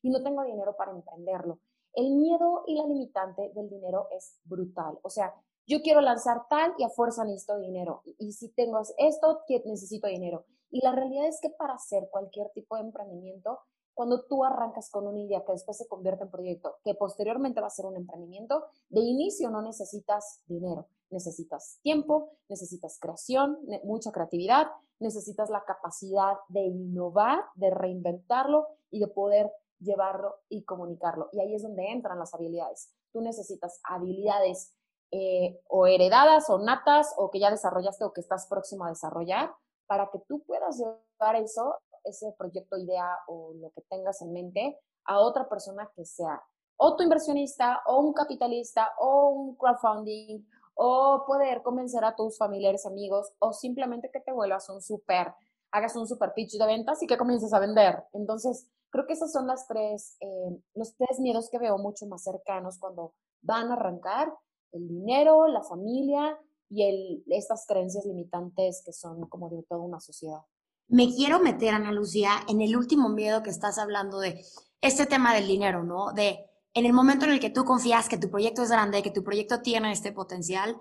Y 0.04 0.12
no 0.12 0.22
tengo 0.22 0.44
dinero 0.44 0.76
para 0.78 0.92
emprenderlo. 0.92 1.58
El 1.94 2.12
miedo 2.12 2.64
y 2.68 2.76
la 2.76 2.86
limitante 2.86 3.52
del 3.56 3.68
dinero 3.68 4.08
es 4.12 4.40
brutal. 4.44 5.00
O 5.02 5.10
sea, 5.10 5.34
yo 5.66 5.82
quiero 5.82 6.02
lanzar 6.02 6.48
tal 6.52 6.76
y 6.78 6.84
a 6.84 6.90
fuerza 6.90 7.26
necesito 7.26 7.58
dinero. 7.58 8.04
Y, 8.20 8.34
si 8.34 8.50
tengo 8.50 8.80
esto, 9.00 9.42
necesito 9.66 10.06
dinero. 10.06 10.46
Y 10.70 10.82
la 10.84 10.92
realidad 10.92 11.26
es 11.26 11.40
que 11.42 11.50
para 11.50 11.74
hacer 11.74 12.08
cualquier 12.12 12.52
tipo 12.52 12.76
de 12.76 12.84
emprendimiento, 12.84 13.58
cuando 13.96 14.26
tú 14.26 14.44
arrancas 14.44 14.92
con 14.92 15.08
una 15.08 15.20
idea 15.20 15.44
que 15.44 15.54
después 15.54 15.78
se 15.78 15.88
convierte 15.88 16.26
en 16.26 16.30
proyecto, 16.30 16.76
que 16.84 16.94
posteriormente 16.94 17.60
va 17.60 17.68
a 17.68 17.72
ser 17.72 17.88
un 17.88 17.96
emprendimiento, 17.96 18.66
de 18.90 19.00
inicio 19.00 19.50
no 19.50 19.64
necesitas 19.64 20.44
dinero, 20.46 20.90
necesitas 21.10 21.80
tiempo, 21.82 22.32
necesitas 22.50 22.98
creación, 23.00 23.58
mucha 23.84 24.12
creatividad, 24.12 24.68
necesitas 25.00 25.50
la 25.50 25.64
capacidad 25.66 26.38
de 26.50 26.62
innovar, 26.62 27.44
de 27.56 27.70
reinventarlo 27.70 28.68
y 28.90 29.00
de 29.00 29.08
poder 29.08 29.52
llevarlo 29.80 30.36
y 30.50 30.64
comunicarlo. 30.64 31.30
Y 31.32 31.40
ahí 31.40 31.56
es 31.56 31.64
donde 31.64 31.92
entran 31.92 32.20
las 32.20 32.34
habilidades. 32.34 32.94
Tú 33.12 33.22
necesitas 33.22 33.80
habilidades 33.84 34.74
eh, 35.12 35.62
o 35.68 35.88
heredadas 35.88 36.50
o 36.50 36.60
natas 36.60 37.14
o 37.18 37.30
que 37.30 37.40
ya 37.40 37.52
desarrollaste 37.52 38.06
o 38.06 38.14
que 38.14 38.22
estás 38.22 38.48
próximo 38.48 38.86
a 38.86 38.90
desarrollar 38.90 39.54
para 39.88 40.10
que 40.12 40.20
tú 40.28 40.44
puedas 40.44 40.78
llevar 40.80 41.36
eso, 41.36 41.76
ese 42.04 42.34
proyecto, 42.38 42.78
idea 42.78 43.18
o 43.28 43.54
lo 43.54 43.70
que 43.72 43.82
tengas 43.90 44.22
en 44.22 44.34
mente 44.34 44.80
a 45.06 45.20
otra 45.20 45.48
persona 45.48 45.92
que 45.96 46.06
sea 46.06 46.42
o 46.78 46.96
tu 46.96 47.04
inversionista 47.04 47.82
o 47.86 48.00
un 48.00 48.14
capitalista 48.14 48.94
o 49.00 49.30
un 49.30 49.56
crowdfunding 49.56 50.46
o 50.76 51.24
poder 51.26 51.64
convencer 51.64 52.04
a 52.04 52.16
tus 52.16 52.38
familiares, 52.38 52.86
amigos 52.86 53.32
o 53.40 53.54
simplemente 53.54 54.12
que 54.12 54.20
te 54.20 54.32
vuelvas 54.32 54.70
un 54.70 54.82
super, 54.82 55.34
hagas 55.72 55.96
un 55.96 56.08
super 56.08 56.34
pitch 56.34 56.58
de 56.58 56.66
ventas 56.66 57.02
y 57.02 57.08
que 57.08 57.18
comiences 57.18 57.54
a 57.54 57.60
vender. 57.60 58.04
Entonces, 58.14 58.70
creo 58.90 59.08
que 59.08 59.14
esos 59.14 59.32
son 59.32 59.48
las 59.48 59.68
tres, 59.68 60.18
eh, 60.20 60.62
los 60.76 60.96
tres 60.96 61.20
miedos 61.20 61.50
que 61.50 61.60
veo 61.60 61.78
mucho 61.78 62.06
más 62.06 62.24
cercanos 62.24 62.78
cuando 62.78 63.14
van 63.42 63.70
a 63.72 63.74
arrancar 63.74 64.34
el 64.74 64.88
dinero, 64.88 65.48
la 65.48 65.64
familia 65.64 66.38
y 66.70 66.84
el, 66.84 67.24
estas 67.28 67.66
creencias 67.68 68.06
limitantes 68.06 68.84
que 68.86 68.92
son 68.92 69.28
como 69.30 69.50
de 69.50 69.64
toda 69.64 69.82
una 69.82 70.00
sociedad. 70.00 70.42
Me 70.88 71.08
quiero 71.14 71.40
meter, 71.40 71.74
Ana 71.74 71.92
Lucía, 71.92 72.32
en 72.48 72.62
el 72.62 72.76
último 72.76 73.10
miedo 73.10 73.42
que 73.42 73.50
estás 73.50 73.78
hablando 73.78 74.20
de 74.20 74.46
este 74.82 75.06
tema 75.06 75.34
del 75.34 75.48
dinero, 75.48 75.84
¿no? 75.84 76.12
De 76.12 76.46
en 76.76 76.86
el 76.86 76.94
momento 76.94 77.26
en 77.26 77.32
el 77.32 77.40
que 77.40 77.50
tú 77.50 77.64
confías 77.64 78.10
que 78.10 78.18
tu 78.18 78.30
proyecto 78.30 78.62
es 78.62 78.70
grande, 78.70 79.02
que 79.02 79.10
tu 79.10 79.24
proyecto 79.24 79.62
tiene 79.62 79.94
este 79.94 80.12
potencial, 80.12 80.78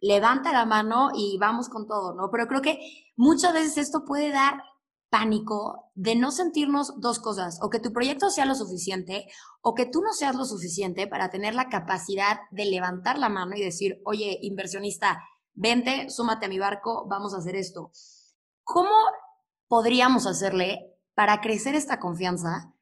levanta 0.00 0.52
la 0.52 0.66
mano 0.66 1.10
y 1.14 1.38
vamos 1.38 1.68
con 1.68 1.86
todo, 1.86 2.14
¿no? 2.14 2.30
Pero 2.32 2.48
creo 2.48 2.62
que 2.62 2.80
muchas 3.16 3.54
veces 3.54 3.78
esto 3.78 4.04
puede 4.04 4.30
dar 4.30 4.60
pánico 5.08 5.92
de 5.94 6.16
no 6.16 6.32
sentirnos 6.32 7.00
dos 7.00 7.20
cosas, 7.20 7.60
o 7.62 7.70
que 7.70 7.78
tu 7.78 7.92
proyecto 7.92 8.28
sea 8.28 8.44
lo 8.44 8.56
suficiente, 8.56 9.28
o 9.62 9.74
que 9.74 9.86
tú 9.86 10.00
no 10.02 10.12
seas 10.12 10.34
lo 10.34 10.44
suficiente 10.44 11.06
para 11.06 11.30
tener 11.30 11.54
la 11.54 11.68
capacidad 11.68 12.40
de 12.50 12.64
levantar 12.64 13.16
la 13.16 13.28
mano 13.28 13.54
y 13.54 13.62
decir, 13.62 14.02
oye, 14.04 14.40
inversionista, 14.42 15.22
vente, 15.54 16.10
súmate 16.10 16.46
a 16.46 16.48
mi 16.48 16.58
barco, 16.58 17.06
vamos 17.08 17.34
a 17.34 17.38
hacer 17.38 17.54
esto. 17.54 17.92
¿Cómo 18.64 18.90
podríamos 19.68 20.26
hacerle 20.26 20.92
para 21.14 21.40
crecer 21.40 21.76
esta 21.76 22.00
confianza 22.00 22.74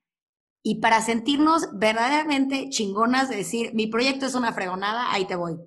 y 0.64 0.80
para 0.80 1.00
sentirnos 1.00 1.68
verdaderamente 1.78 2.70
chingonas 2.70 3.28
de 3.28 3.36
decir, 3.36 3.72
mi 3.74 3.86
proyecto 3.86 4.26
es 4.26 4.34
una 4.34 4.52
fregonada, 4.52 5.12
ahí 5.12 5.26
te 5.26 5.36
voy? 5.36 5.60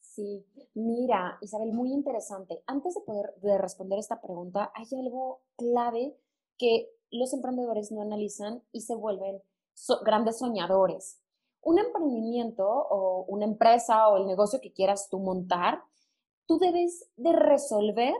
Sí, 0.00 0.46
Mira, 0.74 1.36
Isabel, 1.42 1.72
muy 1.72 1.92
interesante. 1.92 2.62
Antes 2.66 2.94
de 2.94 3.02
poder 3.02 3.60
responder 3.60 3.98
esta 3.98 4.22
pregunta, 4.22 4.72
hay 4.74 4.86
algo 4.98 5.42
clave 5.56 6.16
que 6.56 6.88
los 7.10 7.34
emprendedores 7.34 7.92
no 7.92 8.00
analizan 8.00 8.62
y 8.72 8.80
se 8.80 8.94
vuelven 8.94 9.42
grandes 10.02 10.38
soñadores. 10.38 11.20
Un 11.60 11.78
emprendimiento 11.78 12.66
o 12.66 13.24
una 13.28 13.44
empresa 13.44 14.08
o 14.08 14.16
el 14.16 14.26
negocio 14.26 14.60
que 14.62 14.72
quieras 14.72 15.08
tú 15.10 15.18
montar, 15.18 15.82
tú 16.46 16.58
debes 16.58 17.06
de 17.16 17.32
resolver 17.32 18.14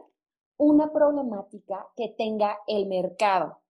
una 0.58 0.92
problemática 0.92 1.88
que 1.96 2.14
tenga 2.18 2.58
el 2.66 2.86
mercado. 2.86 3.61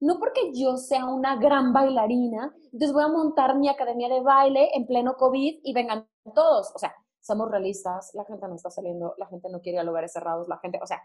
No 0.00 0.18
porque 0.18 0.52
yo 0.54 0.76
sea 0.76 1.06
una 1.06 1.36
gran 1.36 1.72
bailarina, 1.72 2.54
entonces 2.64 2.92
voy 2.92 3.04
a 3.04 3.08
montar 3.08 3.56
mi 3.56 3.68
academia 3.68 4.08
de 4.08 4.20
baile 4.20 4.70
en 4.74 4.86
pleno 4.86 5.16
COVID 5.16 5.60
y 5.62 5.72
vengan 5.72 6.06
todos. 6.34 6.70
O 6.74 6.78
sea, 6.78 6.94
somos 7.20 7.50
realistas, 7.50 8.10
la 8.14 8.24
gente 8.24 8.46
no 8.46 8.54
está 8.54 8.70
saliendo, 8.70 9.14
la 9.18 9.26
gente 9.26 9.48
no 9.50 9.60
quiere 9.60 9.76
ir 9.76 9.80
a 9.80 9.84
lugares 9.84 10.12
cerrados, 10.12 10.48
la 10.48 10.58
gente, 10.58 10.78
o 10.82 10.86
sea, 10.86 11.00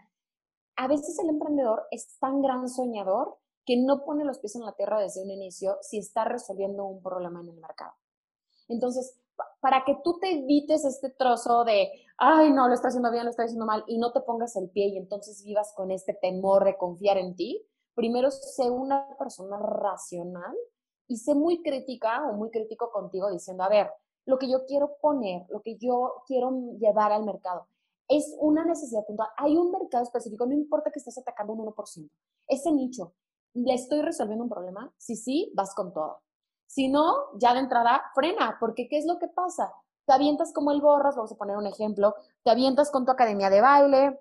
a 0.76 0.88
veces 0.88 1.18
el 1.18 1.30
emprendedor 1.30 1.84
es 1.90 2.18
tan 2.18 2.42
gran 2.42 2.68
soñador 2.68 3.38
que 3.64 3.76
no 3.76 4.04
pone 4.04 4.24
los 4.24 4.38
pies 4.38 4.56
en 4.56 4.62
la 4.62 4.72
tierra 4.72 5.00
desde 5.00 5.22
un 5.22 5.30
inicio 5.30 5.78
si 5.80 5.98
está 5.98 6.24
resolviendo 6.24 6.84
un 6.84 7.02
problema 7.02 7.40
en 7.40 7.48
el 7.48 7.60
mercado. 7.60 7.92
Entonces, 8.68 9.20
para 9.60 9.84
que 9.84 9.98
tú 10.02 10.18
te 10.18 10.30
evites 10.30 10.84
este 10.84 11.10
trozo 11.10 11.64
de, 11.64 11.90
ay, 12.18 12.52
no, 12.52 12.68
lo 12.68 12.74
está 12.74 12.88
haciendo 12.88 13.10
bien, 13.10 13.24
lo 13.24 13.30
está 13.30 13.44
haciendo 13.44 13.66
mal, 13.66 13.84
y 13.86 13.98
no 13.98 14.12
te 14.12 14.20
pongas 14.20 14.56
el 14.56 14.70
pie 14.70 14.88
y 14.88 14.98
entonces 14.98 15.42
vivas 15.44 15.72
con 15.76 15.90
este 15.90 16.14
temor 16.14 16.64
de 16.64 16.76
confiar 16.76 17.18
en 17.18 17.34
ti, 17.36 17.66
primero 17.94 18.30
sé 18.30 18.70
una 18.70 19.06
persona 19.18 19.58
racional 19.58 20.56
y 21.08 21.16
sé 21.16 21.34
muy 21.34 21.62
crítica 21.62 22.26
o 22.28 22.34
muy 22.34 22.50
crítico 22.50 22.90
contigo 22.90 23.30
diciendo, 23.30 23.62
a 23.64 23.68
ver, 23.68 23.90
lo 24.24 24.38
que 24.38 24.48
yo 24.48 24.64
quiero 24.66 24.96
poner, 25.00 25.46
lo 25.50 25.60
que 25.60 25.76
yo 25.76 26.22
quiero 26.26 26.50
llevar 26.78 27.12
al 27.12 27.24
mercado. 27.24 27.66
Es 28.08 28.34
una 28.38 28.64
necesidad 28.64 29.04
puntual. 29.04 29.28
Hay 29.36 29.56
un 29.56 29.70
mercado 29.70 30.04
específico, 30.04 30.46
no 30.46 30.54
importa 30.54 30.90
que 30.90 30.98
estés 30.98 31.18
atacando 31.18 31.52
un 31.52 31.66
1%. 31.66 32.10
Ese 32.46 32.72
nicho, 32.72 33.14
¿le 33.54 33.74
estoy 33.74 34.02
resolviendo 34.02 34.44
un 34.44 34.50
problema? 34.50 34.92
Si 34.96 35.16
sí, 35.16 35.52
vas 35.54 35.74
con 35.74 35.92
todo. 35.92 36.20
Si 36.66 36.88
no, 36.88 37.38
ya 37.38 37.52
de 37.52 37.60
entrada, 37.60 38.02
frena, 38.14 38.56
porque 38.58 38.88
¿qué 38.88 38.98
es 38.98 39.06
lo 39.06 39.18
que 39.18 39.28
pasa? 39.28 39.72
Te 40.06 40.12
avientas 40.12 40.52
como 40.52 40.70
el 40.70 40.80
borras, 40.80 41.16
vamos 41.16 41.32
a 41.32 41.36
poner 41.36 41.56
un 41.56 41.66
ejemplo, 41.66 42.14
te 42.42 42.50
avientas 42.50 42.90
con 42.90 43.04
tu 43.04 43.12
academia 43.12 43.50
de 43.50 43.60
baile, 43.60 44.20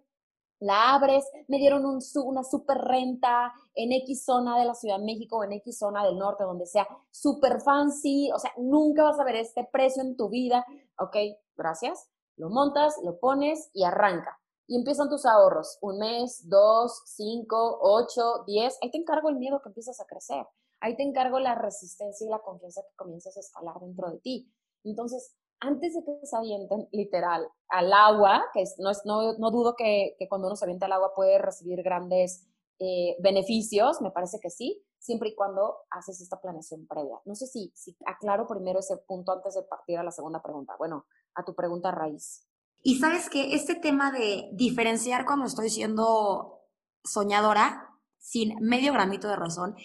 la 0.62 0.94
abres, 0.94 1.26
me 1.48 1.58
dieron 1.58 1.84
una 1.86 2.44
super 2.44 2.78
renta 2.78 3.52
en 3.74 3.92
X 3.92 4.24
zona 4.24 4.60
de 4.60 4.66
la 4.66 4.76
Ciudad 4.76 5.00
de 5.00 5.06
México 5.06 5.44
en 5.44 5.54
X 5.54 5.80
zona 5.80 6.06
del 6.06 6.18
norte, 6.18 6.44
donde 6.44 6.68
sea 6.68 6.88
super 7.10 7.60
fancy, 7.62 8.32
o 8.32 8.38
sea, 8.38 8.52
nunca 8.58 9.04
vas 9.04 9.20
a 9.20 9.24
ver 9.24 9.36
este 9.38 9.68
precio 9.72 10.04
en 10.04 10.16
tu 10.16 10.30
vida. 10.30 10.64
Ok, 11.00 11.18
gracias. 11.58 12.08
Lo 12.38 12.50
montas, 12.50 12.96
lo 13.04 13.20
pones 13.20 13.72
y 13.74 13.84
arranca. 13.84 14.40
Y 14.68 14.78
empiezan 14.78 15.10
tus 15.10 15.26
ahorros. 15.26 15.80
Un 15.82 15.98
mes, 15.98 16.48
dos, 16.48 17.02
cinco, 17.06 17.80
ocho, 17.82 18.44
diez. 18.46 18.78
Ahí 18.82 18.92
te 18.92 19.00
encargo 19.00 19.30
el 19.30 19.38
miedo 19.38 19.62
que 19.62 19.70
empiezas 19.70 20.00
a 20.00 20.06
crecer. 20.06 20.46
Ahí 20.80 20.96
te 20.96 21.04
encargo 21.04 21.40
la 21.40 21.56
resistencia 21.56 22.26
y 22.26 22.30
la 22.30 22.40
confianza 22.40 22.82
que 22.82 22.96
comienzas 22.96 23.36
a 23.36 23.40
escalar 23.40 23.80
dentro 23.80 24.12
de 24.12 24.20
ti. 24.20 24.54
Entonces, 24.84 25.36
antes 25.62 25.94
de 25.94 26.04
que 26.04 26.26
se 26.26 26.36
avienten 26.36 26.88
literal 26.92 27.48
al 27.70 27.94
agua, 27.94 28.44
que 28.54 28.64
no, 28.80 28.90
es, 28.90 29.02
no, 29.06 29.38
no 29.38 29.52
dudo 29.52 29.76
que, 29.76 30.16
que, 30.18 30.28
cuando 30.28 30.48
uno 30.48 30.56
se 30.56 30.66
avienta 30.66 30.88
al 30.88 30.94
agua 30.94 31.14
puede 31.16 31.38
recibir 31.38 31.82
grandes 31.84 32.48
eh, 32.80 33.16
beneficios, 33.20 34.02
me 34.02 34.10
parece 34.10 34.40
que 34.40 34.50
sí, 34.50 34.84
siempre 34.98 35.30
y 35.30 35.36
cuando 35.36 35.78
haces 35.92 36.20
esta 36.20 36.42
planeación 36.42 36.88
previa. 36.88 37.22
No 37.26 37.36
sé 37.36 37.46
si, 37.46 37.72
si 37.76 37.96
aclaro 38.06 38.48
primero 38.48 38.80
ese 38.80 38.98
punto 38.98 39.32
antes 39.32 39.54
de 39.54 39.62
partir 39.62 40.00
a 40.00 40.04
la 40.04 40.12
segunda 40.12 40.42
pregunta. 40.42 40.76
Bueno, 40.80 41.06
a 41.36 41.46
tu 41.46 41.54
pregunta 41.54 41.92
raíz. 41.92 42.48
Y 42.82 42.98
sabes 42.98 43.30
que 43.30 43.54
este 43.54 43.76
tema 43.76 44.12
de 44.12 44.50
diferenciar 44.54 45.26
cuando 45.26 45.46
estoy 45.46 45.70
siendo 45.70 46.62
soñadora, 47.04 47.88
sin 48.18 48.56
medio 48.62 48.94
gramito 48.94 49.28
de 49.28 49.36
razón, 49.36 49.76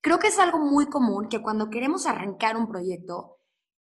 creo 0.00 0.18
que 0.18 0.28
es 0.28 0.38
algo 0.40 0.58
muy 0.58 0.86
común 0.86 1.28
que 1.28 1.42
cuando 1.42 1.70
queremos 1.70 2.06
arrancar 2.06 2.56
un 2.56 2.68
proyecto, 2.68 3.39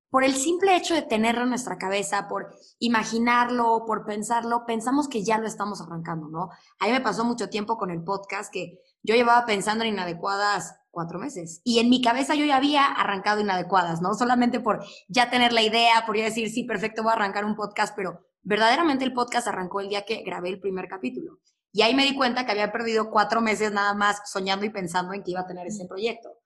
por 0.09 0.23
el 0.23 0.33
simple 0.33 0.75
hecho 0.75 0.95
de 0.95 1.01
tenerlo 1.01 1.43
en 1.43 1.49
nuestra 1.49 1.77
cabeza, 1.77 2.27
por 2.27 2.55
imaginarlo, 2.79 3.83
por 3.85 4.05
pensarlo, 4.05 4.65
pensamos 4.65 5.07
que 5.07 5.23
ya 5.23 5.37
lo 5.37 5.47
estamos 5.47 5.81
arrancando, 5.81 6.27
¿no? 6.29 6.49
A 6.79 6.85
mí 6.85 6.91
me 6.91 7.01
pasó 7.01 7.23
mucho 7.23 7.49
tiempo 7.49 7.77
con 7.77 7.91
el 7.91 8.03
podcast 8.03 8.51
que 8.51 8.79
yo 9.03 9.15
llevaba 9.15 9.45
pensando 9.45 9.83
en 9.83 9.93
inadecuadas 9.93 10.75
cuatro 10.91 11.19
meses 11.19 11.61
y 11.63 11.79
en 11.79 11.89
mi 11.89 12.01
cabeza 12.01 12.33
yo 12.33 12.45
ya 12.45 12.57
había 12.57 12.85
arrancado 12.85 13.39
inadecuadas, 13.41 14.01
¿no? 14.01 14.13
Solamente 14.15 14.59
por 14.59 14.83
ya 15.07 15.29
tener 15.29 15.53
la 15.53 15.61
idea, 15.61 16.05
por 16.05 16.17
ya 16.17 16.23
decir, 16.23 16.49
sí, 16.49 16.63
perfecto, 16.63 17.03
voy 17.03 17.11
a 17.11 17.15
arrancar 17.15 17.45
un 17.45 17.55
podcast, 17.55 17.95
pero 17.95 18.25
verdaderamente 18.41 19.05
el 19.05 19.13
podcast 19.13 19.47
arrancó 19.47 19.79
el 19.79 19.89
día 19.89 20.05
que 20.05 20.23
grabé 20.23 20.49
el 20.49 20.59
primer 20.59 20.87
capítulo. 20.87 21.39
Y 21.71 21.83
ahí 21.83 21.93
me 21.93 22.03
di 22.03 22.15
cuenta 22.15 22.45
que 22.45 22.51
había 22.51 22.71
perdido 22.71 23.11
cuatro 23.11 23.41
meses 23.41 23.71
nada 23.71 23.93
más 23.93 24.21
soñando 24.25 24.65
y 24.65 24.71
pensando 24.71 25.13
en 25.13 25.21
que 25.21 25.31
iba 25.31 25.41
a 25.41 25.47
tener 25.47 25.67
ese 25.67 25.85
proyecto. 25.85 26.38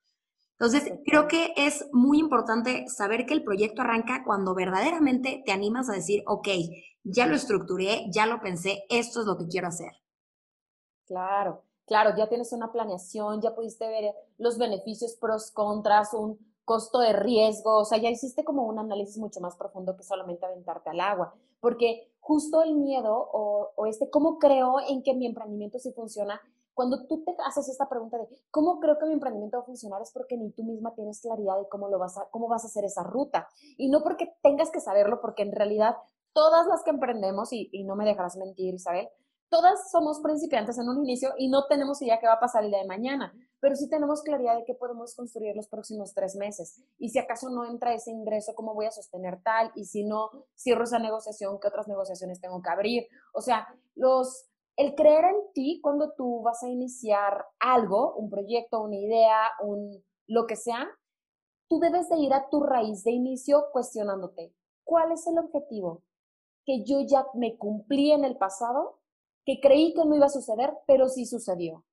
Entonces, 0.63 0.93
creo 1.05 1.27
que 1.27 1.53
es 1.57 1.89
muy 1.91 2.19
importante 2.19 2.87
saber 2.87 3.25
que 3.25 3.33
el 3.33 3.43
proyecto 3.43 3.81
arranca 3.81 4.23
cuando 4.23 4.55
verdaderamente 4.55 5.43
te 5.45 5.51
animas 5.51 5.89
a 5.89 5.93
decir, 5.93 6.23
ok, 6.25 6.47
ya 7.03 7.27
lo 7.27 7.35
estructuré, 7.35 8.05
ya 8.13 8.25
lo 8.27 8.39
pensé, 8.39 8.85
esto 8.89 9.19
es 9.19 9.25
lo 9.25 9.37
que 9.37 9.49
quiero 9.49 9.67
hacer. 9.67 9.91
Claro, 11.05 11.63
claro, 11.85 12.15
ya 12.15 12.29
tienes 12.29 12.53
una 12.53 12.71
planeación, 12.71 13.41
ya 13.41 13.53
pudiste 13.53 13.85
ver 13.89 14.15
los 14.37 14.57
beneficios, 14.57 15.17
pros, 15.19 15.51
contras, 15.51 16.13
un 16.13 16.39
costo 16.63 16.99
de 16.99 17.11
riesgo, 17.11 17.79
o 17.79 17.83
sea, 17.83 17.97
ya 17.97 18.09
hiciste 18.09 18.45
como 18.45 18.63
un 18.63 18.79
análisis 18.79 19.17
mucho 19.17 19.41
más 19.41 19.57
profundo 19.57 19.97
que 19.97 20.03
solamente 20.03 20.45
aventarte 20.45 20.91
al 20.91 21.01
agua, 21.01 21.33
porque 21.59 22.09
justo 22.21 22.63
el 22.63 22.75
miedo 22.75 23.13
o, 23.13 23.73
o 23.75 23.85
este, 23.85 24.09
¿cómo 24.09 24.39
creo 24.39 24.77
en 24.87 25.03
que 25.03 25.13
mi 25.13 25.25
emprendimiento 25.25 25.77
sí 25.77 25.91
funciona? 25.91 26.39
Cuando 26.73 27.05
tú 27.07 27.23
te 27.23 27.35
haces 27.45 27.69
esta 27.69 27.87
pregunta 27.87 28.17
de 28.17 28.27
cómo 28.49 28.79
creo 28.79 28.97
que 28.97 29.05
mi 29.05 29.13
emprendimiento 29.13 29.57
va 29.57 29.63
a 29.63 29.65
funcionar 29.65 30.01
es 30.01 30.11
porque 30.11 30.37
ni 30.37 30.51
tú 30.51 30.63
misma 30.63 30.93
tienes 30.95 31.21
claridad 31.21 31.57
de 31.57 31.67
cómo 31.69 31.87
lo 31.89 31.99
vas 31.99 32.17
a, 32.17 32.27
cómo 32.31 32.47
vas 32.47 32.63
a 32.63 32.67
hacer 32.67 32.85
esa 32.85 33.03
ruta. 33.03 33.47
Y 33.77 33.89
no 33.89 34.01
porque 34.03 34.35
tengas 34.41 34.71
que 34.71 34.79
saberlo, 34.79 35.21
porque 35.21 35.43
en 35.43 35.51
realidad 35.51 35.95
todas 36.33 36.65
las 36.67 36.83
que 36.83 36.89
emprendemos, 36.89 37.53
y, 37.53 37.69
y 37.71 37.83
no 37.83 37.95
me 37.95 38.05
dejarás 38.05 38.37
mentir, 38.37 38.73
Isabel, 38.73 39.07
todas 39.53 39.91
somos 39.91 40.19
principiantes 40.19 40.79
en 40.79 40.89
un 40.89 41.03
inicio 41.03 41.29
y 41.37 41.47
no 41.47 41.67
tenemos 41.67 42.01
idea 42.01 42.19
qué 42.19 42.25
va 42.25 42.33
a 42.33 42.39
pasar 42.39 42.63
el 42.63 42.71
día 42.71 42.79
de 42.79 42.87
mañana, 42.87 43.31
pero 43.59 43.75
sí 43.75 43.87
tenemos 43.87 44.23
claridad 44.23 44.57
de 44.57 44.65
qué 44.65 44.73
podemos 44.73 45.13
construir 45.13 45.55
los 45.55 45.67
próximos 45.67 46.15
tres 46.15 46.35
meses. 46.35 46.81
Y 46.97 47.09
si 47.09 47.19
acaso 47.19 47.51
no 47.51 47.63
entra 47.63 47.93
ese 47.93 48.09
ingreso, 48.09 48.55
¿cómo 48.55 48.73
voy 48.73 48.87
a 48.87 48.91
sostener 48.91 49.43
tal? 49.43 49.71
Y 49.75 49.85
si 49.85 50.05
no 50.05 50.31
cierro 50.57 50.85
esa 50.85 50.97
negociación, 50.97 51.59
¿qué 51.59 51.67
otras 51.67 51.87
negociaciones 51.87 52.41
tengo 52.41 52.63
que 52.63 52.69
abrir? 52.71 53.07
O 53.31 53.41
sea, 53.41 53.67
los, 53.93 54.47
el 54.75 54.95
creer 54.95 55.25
en 55.25 55.53
ti 55.53 55.79
cuando 55.81 56.13
tú 56.13 56.41
vas 56.41 56.63
a 56.63 56.69
iniciar 56.69 57.45
algo, 57.59 58.15
un 58.15 58.29
proyecto, 58.29 58.81
una 58.81 58.95
idea, 58.95 59.49
un, 59.61 60.03
lo 60.27 60.47
que 60.47 60.55
sea, 60.55 60.89
tú 61.69 61.79
debes 61.79 62.09
de 62.09 62.17
ir 62.17 62.33
a 62.33 62.49
tu 62.49 62.61
raíz 62.61 63.03
de 63.03 63.11
inicio 63.11 63.65
cuestionándote, 63.71 64.53
¿cuál 64.83 65.11
es 65.11 65.27
el 65.27 65.37
objetivo 65.37 66.03
que 66.65 66.83
yo 66.83 67.01
ya 67.01 67.25
me 67.33 67.57
cumplí 67.57 68.11
en 68.11 68.23
el 68.23 68.37
pasado, 68.37 68.99
que 69.45 69.59
creí 69.59 69.93
que 69.93 70.05
no 70.05 70.15
iba 70.15 70.27
a 70.27 70.29
suceder, 70.29 70.73
pero 70.87 71.07
sí 71.07 71.25
sucedió? 71.25 71.83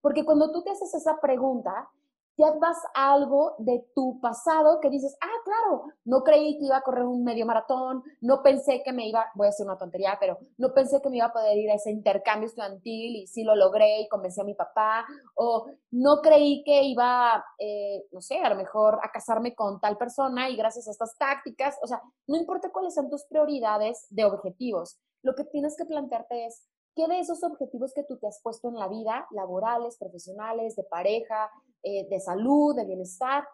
Porque 0.00 0.24
cuando 0.24 0.50
tú 0.52 0.62
te 0.62 0.70
haces 0.70 0.94
esa 0.94 1.20
pregunta, 1.20 1.90
ya 2.38 2.52
vas 2.52 2.78
a 2.94 3.12
algo 3.12 3.56
de 3.58 3.84
tu 3.94 4.20
pasado 4.20 4.78
que 4.80 4.90
dices, 4.90 5.16
ah, 5.20 5.40
claro, 5.44 5.92
no 6.04 6.22
creí 6.22 6.56
que 6.58 6.66
iba 6.66 6.76
a 6.76 6.82
correr 6.82 7.04
un 7.04 7.24
medio 7.24 7.44
maratón, 7.44 8.04
no 8.20 8.42
pensé 8.44 8.82
que 8.84 8.92
me 8.92 9.08
iba, 9.08 9.26
voy 9.34 9.48
a 9.48 9.50
hacer 9.50 9.66
una 9.66 9.76
tontería, 9.76 10.16
pero 10.20 10.38
no 10.56 10.72
pensé 10.72 11.02
que 11.02 11.10
me 11.10 11.16
iba 11.16 11.26
a 11.26 11.32
poder 11.32 11.58
ir 11.58 11.68
a 11.70 11.74
ese 11.74 11.90
intercambio 11.90 12.46
estudiantil 12.46 13.16
y 13.16 13.26
sí 13.26 13.42
lo 13.42 13.56
logré 13.56 14.02
y 14.02 14.08
convencí 14.08 14.40
a 14.40 14.44
mi 14.44 14.54
papá, 14.54 15.04
o 15.34 15.66
no 15.90 16.20
creí 16.22 16.62
que 16.64 16.84
iba, 16.84 17.44
eh, 17.58 18.06
no 18.12 18.20
sé, 18.20 18.38
a 18.38 18.50
lo 18.50 18.56
mejor 18.56 19.00
a 19.02 19.10
casarme 19.10 19.56
con 19.56 19.80
tal 19.80 19.98
persona 19.98 20.48
y 20.48 20.56
gracias 20.56 20.86
a 20.86 20.92
estas 20.92 21.16
tácticas, 21.18 21.76
o 21.82 21.88
sea, 21.88 22.00
no 22.28 22.36
importa 22.36 22.70
cuáles 22.70 22.94
sean 22.94 23.10
tus 23.10 23.24
prioridades 23.24 24.06
de 24.10 24.24
objetivos, 24.24 25.00
lo 25.22 25.34
que 25.34 25.42
tienes 25.44 25.76
que 25.76 25.86
plantearte 25.86 26.46
es, 26.46 26.68
¿Qué 26.98 27.06
de 27.06 27.20
esos 27.20 27.44
objetivos 27.44 27.94
que 27.94 28.02
tú 28.02 28.18
te 28.18 28.26
has 28.26 28.40
puesto 28.42 28.68
en 28.68 28.74
la 28.74 28.88
vida, 28.88 29.28
laborales, 29.30 29.96
profesionales, 29.98 30.74
de 30.74 30.82
pareja, 30.82 31.48
eh, 31.82 32.08
de 32.08 32.20
salud, 32.20 32.74
de 32.76 32.84
bienestar, 32.84 33.44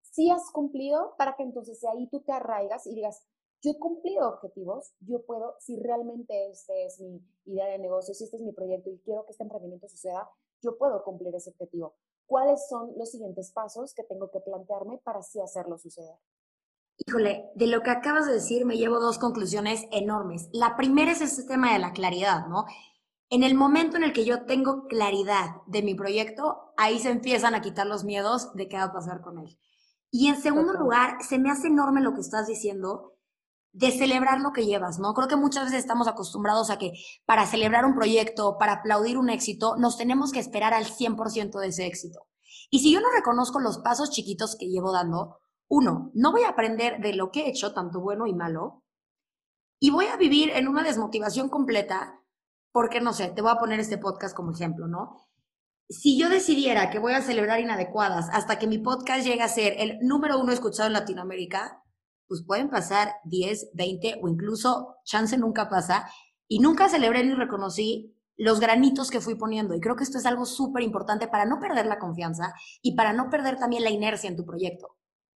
sí 0.00 0.30
has 0.30 0.50
cumplido 0.52 1.14
para 1.18 1.36
que 1.36 1.42
entonces 1.42 1.82
ahí 1.84 2.08
tú 2.08 2.20
te 2.20 2.32
arraigas 2.32 2.86
y 2.86 2.94
digas, 2.94 3.22
yo 3.62 3.70
he 3.70 3.78
cumplido 3.78 4.28
objetivos, 4.28 4.92
yo 5.00 5.24
puedo, 5.24 5.54
si 5.58 5.80
realmente 5.80 6.50
este 6.50 6.84
es 6.84 7.00
mi 7.00 7.20
idea 7.46 7.66
de 7.66 7.78
negocio, 7.78 8.14
si 8.14 8.24
este 8.24 8.36
es 8.36 8.42
mi 8.42 8.52
proyecto 8.52 8.90
y 8.90 8.98
quiero 8.98 9.24
que 9.24 9.32
este 9.32 9.42
emprendimiento 9.42 9.88
suceda, 9.88 10.28
yo 10.60 10.76
puedo 10.76 11.02
cumplir 11.02 11.34
ese 11.34 11.50
objetivo. 11.50 11.94
¿Cuáles 12.26 12.68
son 12.68 12.92
los 12.96 13.10
siguientes 13.10 13.52
pasos 13.52 13.94
que 13.94 14.04
tengo 14.04 14.30
que 14.30 14.40
plantearme 14.40 14.98
para 14.98 15.20
así 15.20 15.40
hacerlo 15.40 15.78
suceder? 15.78 16.16
Híjole, 17.06 17.50
de 17.54 17.66
lo 17.66 17.82
que 17.82 17.90
acabas 17.90 18.26
de 18.26 18.34
decir 18.34 18.64
me 18.64 18.76
llevo 18.76 19.00
dos 19.00 19.18
conclusiones 19.18 19.84
enormes. 19.90 20.48
La 20.52 20.76
primera 20.76 21.10
es 21.10 21.20
ese 21.20 21.44
tema 21.44 21.72
de 21.72 21.80
la 21.80 21.92
claridad, 21.92 22.46
¿no? 22.46 22.66
En 23.30 23.42
el 23.42 23.54
momento 23.54 23.96
en 23.96 24.04
el 24.04 24.12
que 24.12 24.24
yo 24.24 24.44
tengo 24.44 24.86
claridad 24.86 25.56
de 25.66 25.82
mi 25.82 25.94
proyecto, 25.94 26.72
ahí 26.76 26.98
se 26.98 27.10
empiezan 27.10 27.54
a 27.54 27.62
quitar 27.62 27.86
los 27.86 28.04
miedos 28.04 28.52
de 28.54 28.68
qué 28.68 28.76
va 28.76 28.84
a 28.84 28.92
pasar 28.92 29.20
con 29.22 29.38
él. 29.38 29.58
Y 30.10 30.28
en 30.28 30.40
segundo 30.40 30.74
lugar, 30.74 31.18
se 31.20 31.38
me 31.38 31.50
hace 31.50 31.68
enorme 31.68 32.00
lo 32.00 32.14
que 32.14 32.20
estás 32.20 32.46
diciendo 32.46 33.14
de 33.72 33.90
celebrar 33.90 34.40
lo 34.40 34.52
que 34.52 34.66
llevas, 34.66 35.00
¿no? 35.00 35.12
Creo 35.14 35.26
que 35.26 35.34
muchas 35.34 35.64
veces 35.64 35.80
estamos 35.80 36.06
acostumbrados 36.06 36.70
a 36.70 36.78
que 36.78 36.92
para 37.26 37.44
celebrar 37.44 37.84
un 37.84 37.96
proyecto, 37.96 38.56
para 38.56 38.74
aplaudir 38.74 39.18
un 39.18 39.30
éxito, 39.30 39.74
nos 39.76 39.98
tenemos 39.98 40.30
que 40.30 40.38
esperar 40.38 40.72
al 40.72 40.84
100% 40.84 41.58
de 41.58 41.66
ese 41.66 41.86
éxito. 41.86 42.20
Y 42.70 42.78
si 42.78 42.92
yo 42.92 43.00
no 43.00 43.10
reconozco 43.10 43.58
los 43.58 43.78
pasos 43.78 44.10
chiquitos 44.10 44.56
que 44.56 44.68
llevo 44.68 44.92
dando, 44.92 45.40
uno, 45.66 46.12
no 46.14 46.30
voy 46.30 46.42
a 46.42 46.50
aprender 46.50 47.00
de 47.00 47.14
lo 47.14 47.32
que 47.32 47.40
he 47.40 47.48
hecho, 47.48 47.74
tanto 47.74 48.00
bueno 48.00 48.28
y 48.28 48.34
malo, 48.34 48.84
y 49.80 49.90
voy 49.90 50.06
a 50.06 50.16
vivir 50.16 50.50
en 50.50 50.68
una 50.68 50.84
desmotivación 50.84 51.48
completa 51.48 52.23
porque 52.74 53.00
no 53.00 53.12
sé, 53.12 53.28
te 53.28 53.40
voy 53.40 53.52
a 53.52 53.58
poner 53.60 53.78
este 53.78 53.98
podcast 53.98 54.34
como 54.34 54.50
ejemplo, 54.50 54.88
¿no? 54.88 55.28
Si 55.88 56.18
yo 56.18 56.28
decidiera 56.28 56.90
que 56.90 56.98
voy 56.98 57.12
a 57.12 57.22
celebrar 57.22 57.60
inadecuadas 57.60 58.28
hasta 58.32 58.58
que 58.58 58.66
mi 58.66 58.78
podcast 58.78 59.24
llegue 59.24 59.42
a 59.42 59.48
ser 59.48 59.74
el 59.78 60.00
número 60.00 60.40
uno 60.40 60.50
escuchado 60.50 60.88
en 60.88 60.94
Latinoamérica, 60.94 61.84
pues 62.26 62.42
pueden 62.44 62.70
pasar 62.70 63.12
10, 63.26 63.70
20 63.74 64.18
o 64.20 64.28
incluso, 64.28 64.96
chance 65.04 65.38
nunca 65.38 65.68
pasa, 65.68 66.10
y 66.48 66.58
nunca 66.58 66.88
celebré 66.88 67.22
ni 67.22 67.34
reconocí 67.34 68.12
los 68.36 68.58
granitos 68.58 69.12
que 69.12 69.20
fui 69.20 69.36
poniendo. 69.36 69.76
Y 69.76 69.80
creo 69.80 69.94
que 69.94 70.02
esto 70.02 70.18
es 70.18 70.26
algo 70.26 70.44
súper 70.44 70.82
importante 70.82 71.28
para 71.28 71.44
no 71.44 71.60
perder 71.60 71.86
la 71.86 72.00
confianza 72.00 72.54
y 72.82 72.96
para 72.96 73.12
no 73.12 73.30
perder 73.30 73.56
también 73.56 73.84
la 73.84 73.90
inercia 73.90 74.28
en 74.28 74.36
tu 74.36 74.44
proyecto. 74.44 74.96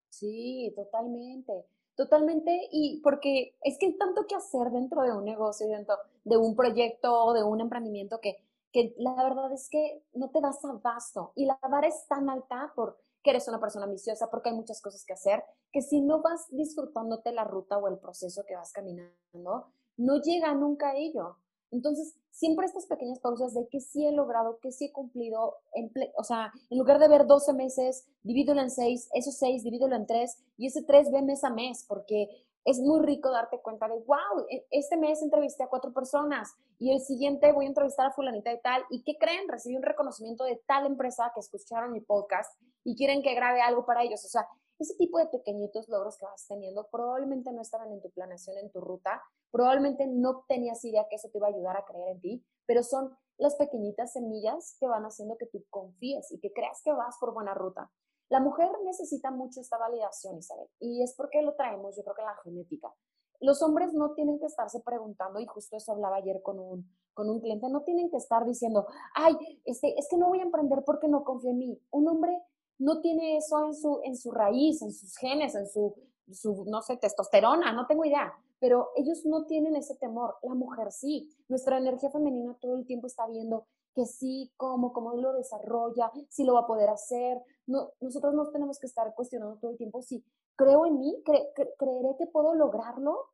Sí, 0.08 0.72
totalmente. 0.74 1.52
Totalmente, 1.96 2.52
y 2.72 3.00
porque 3.02 3.56
es 3.62 3.78
que 3.80 3.86
hay 3.88 3.98
tanto 3.98 4.28
que 4.28 4.36
hacer 4.36 4.70
dentro 4.72 5.02
de 5.02 5.14
un 5.14 5.24
negocio, 5.24 5.68
dentro 5.68 5.96
de 6.26 6.36
un 6.36 6.56
proyecto, 6.56 7.34
de 7.34 7.44
un 7.44 7.62
emprendimiento, 7.62 8.20
que, 8.20 8.38
que 8.74 8.94
la 8.98 9.16
verdad 9.24 9.52
es 9.54 9.70
que 9.70 10.04
no 10.14 10.30
te 10.30 10.42
das 10.42 10.64
abasto. 10.66 11.32
Y 11.36 11.46
la 11.46 11.58
vara 11.70 11.88
es 11.88 12.06
tan 12.10 12.30
alta 12.30 12.74
porque 12.76 13.00
eres 13.24 13.48
una 13.48 13.62
persona 13.62 13.86
ambiciosa, 13.86 14.30
porque 14.30 14.50
hay 14.50 14.56
muchas 14.56 14.82
cosas 14.82 15.06
que 15.06 15.14
hacer, 15.14 15.44
que 15.72 15.82
si 15.82 16.02
no 16.02 16.22
vas 16.22 16.48
disfrutándote 16.50 17.32
la 17.32 17.46
ruta 17.46 17.78
o 17.78 17.88
el 17.88 17.98
proceso 17.98 18.44
que 18.46 18.56
vas 18.56 18.74
caminando, 18.74 19.72
no 19.96 20.22
llega 20.22 20.54
nunca 20.54 20.90
a 20.90 20.96
ello. 20.98 21.38
Entonces, 21.72 22.16
siempre 22.32 22.66
estas 22.66 22.86
pequeñas 22.86 23.20
pausas 23.20 23.54
de 23.54 23.68
que 23.68 23.80
sí 23.82 24.06
he 24.06 24.12
logrado, 24.12 24.60
que 24.60 24.72
sí 24.72 24.86
he 24.86 24.92
cumplido, 24.92 25.56
en 25.74 25.92
o 26.18 26.24
sea, 26.24 26.52
en 26.70 26.78
lugar 26.78 27.00
de 27.00 27.08
ver 27.08 27.28
12 27.28 27.54
meses, 27.54 28.06
divídelo 28.24 28.62
en 28.62 28.70
6, 28.70 29.10
esos 29.14 29.36
6 29.38 29.64
divídelo 29.64 29.96
en 29.96 30.06
3 30.06 30.38
y 30.58 30.68
ese 30.68 30.84
3 30.84 31.12
ve 31.12 31.22
mes 31.22 31.44
a 31.44 31.50
mes, 31.50 31.86
porque 31.88 32.30
es 32.66 32.80
muy 32.80 33.00
rico 33.06 33.30
darte 33.32 33.60
cuenta 33.60 33.88
de, 33.88 33.94
wow, 33.94 34.48
e, 34.50 34.66
este 34.72 34.98
mes 34.98 35.22
entrevisté 35.22 35.64
a 35.64 35.68
cuatro 35.68 35.94
personas 35.94 36.56
y 36.80 36.92
el 36.92 37.00
siguiente 37.00 37.52
voy 37.52 37.66
a 37.66 37.68
entrevistar 37.70 38.08
a 38.08 38.12
fulanita 38.12 38.50
de 38.50 38.58
tal. 38.58 38.84
¿Y 38.90 39.04
qué 39.04 39.18
creen? 39.18 39.48
Recibí 39.48 39.76
un 39.76 39.84
reconocimiento 39.84 40.44
de 40.44 40.60
tal 40.66 40.88
empresa 40.88 41.32
que 41.34 41.40
escucharon 41.40 41.92
mi 41.92 42.02
podcast 42.02 42.60
y 42.84 42.96
quieren 42.96 43.22
que 43.22 43.36
grabe 43.36 43.62
algo 43.62 43.86
para 43.86 44.04
ellos. 44.04 44.26
O 44.26 44.28
sea, 44.28 44.48
ese 44.80 44.96
tipo 44.96 45.18
de 45.20 45.28
pequeñitos 45.28 45.88
logros 45.90 46.18
que 46.18 46.26
vas 46.26 46.46
teniendo 46.48 46.88
probablemente 46.92 47.52
no 47.52 47.62
estaban 47.62 47.92
en 47.92 48.02
tu 48.02 48.10
planeación, 48.12 48.58
en 48.58 48.72
tu 48.72 48.82
ruta, 48.82 49.22
probablemente 49.52 50.08
no 50.08 50.44
tenías 50.48 50.84
idea 50.84 51.08
que 51.10 51.16
eso 51.16 51.30
te 51.30 51.38
iba 51.38 51.48
a 51.48 51.52
ayudar 51.52 51.78
a 51.78 51.86
creer 51.86 52.10
en 52.10 52.22
ti, 52.22 52.46
pero 52.66 52.84
son 52.84 53.16
las 53.38 53.56
pequeñitas 53.56 54.14
semillas 54.14 54.76
que 54.80 54.88
van 54.88 55.04
haciendo 55.04 55.38
que 55.38 55.48
tú 55.48 55.64
confíes 55.70 56.32
y 56.32 56.40
que 56.40 56.52
creas 56.52 56.82
que 56.84 56.94
vas 56.94 57.18
por 57.20 57.34
buena 57.34 57.54
ruta. 57.54 57.92
La 58.30 58.40
mujer 58.40 58.70
necesita 58.84 59.30
mucho 59.30 59.62
esta 59.62 59.78
validación, 59.78 60.38
Isabel, 60.38 60.68
y 60.80 61.04
es 61.04 61.14
porque 61.16 61.42
lo 61.42 61.54
traemos, 61.56 61.96
yo 61.96 62.04
creo 62.04 62.16
que 62.16 62.22
la 62.24 62.36
genética. 62.44 62.94
Los 63.40 63.62
hombres 63.62 63.94
no 63.94 64.14
tienen 64.14 64.40
que 64.40 64.46
estarse 64.46 64.80
preguntando, 64.80 65.40
y 65.40 65.46
justo 65.46 65.78
eso 65.78 65.92
hablaba 65.92 66.18
ayer 66.18 66.42
con 66.42 66.60
un, 66.60 66.90
con 67.14 67.30
un 67.30 67.40
cliente, 67.40 67.70
no 67.70 67.84
tienen 67.84 68.10
que 68.10 68.18
estar 68.18 68.46
diciendo, 68.46 68.88
ay, 69.14 69.36
este, 69.66 69.98
es 70.00 70.08
que 70.10 70.18
no 70.18 70.30
voy 70.30 70.40
a 70.40 70.44
emprender 70.44 70.84
porque 70.86 71.08
no 71.08 71.24
confío 71.24 71.52
en 71.52 71.58
mí. 71.60 71.82
Un 71.92 72.08
hombre 72.08 72.42
no 72.78 73.02
tiene 73.02 73.38
eso 73.38 73.66
en 73.66 73.74
su, 73.74 74.00
en 74.04 74.18
su 74.18 74.32
raíz, 74.32 74.82
en 74.82 74.92
sus 74.92 75.16
genes, 75.18 75.56
en 75.56 75.68
su, 75.68 75.96
su, 76.32 76.66
no 76.66 76.82
sé, 76.82 76.98
testosterona, 76.98 77.72
no 77.74 77.88
tengo 77.88 78.06
idea, 78.06 78.34
pero 78.60 78.90
ellos 78.96 79.26
no 79.26 79.46
tienen 79.46 79.76
ese 79.76 79.96
temor, 79.96 80.36
la 80.42 80.56
mujer 80.56 80.92
sí. 80.92 81.30
Nuestra 81.48 81.78
energía 81.78 82.10
femenina 82.10 82.58
todo 82.60 82.76
el 82.78 82.86
tiempo 82.86 83.08
está 83.08 83.28
viendo 83.28 83.68
que 83.94 84.06
sí, 84.06 84.52
cómo, 84.58 84.92
cómo 84.92 85.14
lo 85.16 85.34
desarrolla, 85.34 86.12
si 86.30 86.44
lo 86.44 86.56
va 86.56 86.62
a 86.62 86.68
poder 86.68 86.90
hacer. 86.90 87.42
No, 87.66 87.92
nosotros 88.02 88.34
no 88.34 88.50
tenemos 88.52 88.78
que 88.80 88.88
estar 88.88 89.14
cuestionando 89.16 89.58
todo 89.58 89.72
el 89.72 89.78
tiempo 89.78 90.02
si 90.02 90.24
creo 90.56 90.86
en 90.86 91.00
mí, 91.00 91.24
creeré 91.24 92.16
que 92.18 92.28
puedo 92.28 92.54
lograrlo. 92.56 93.30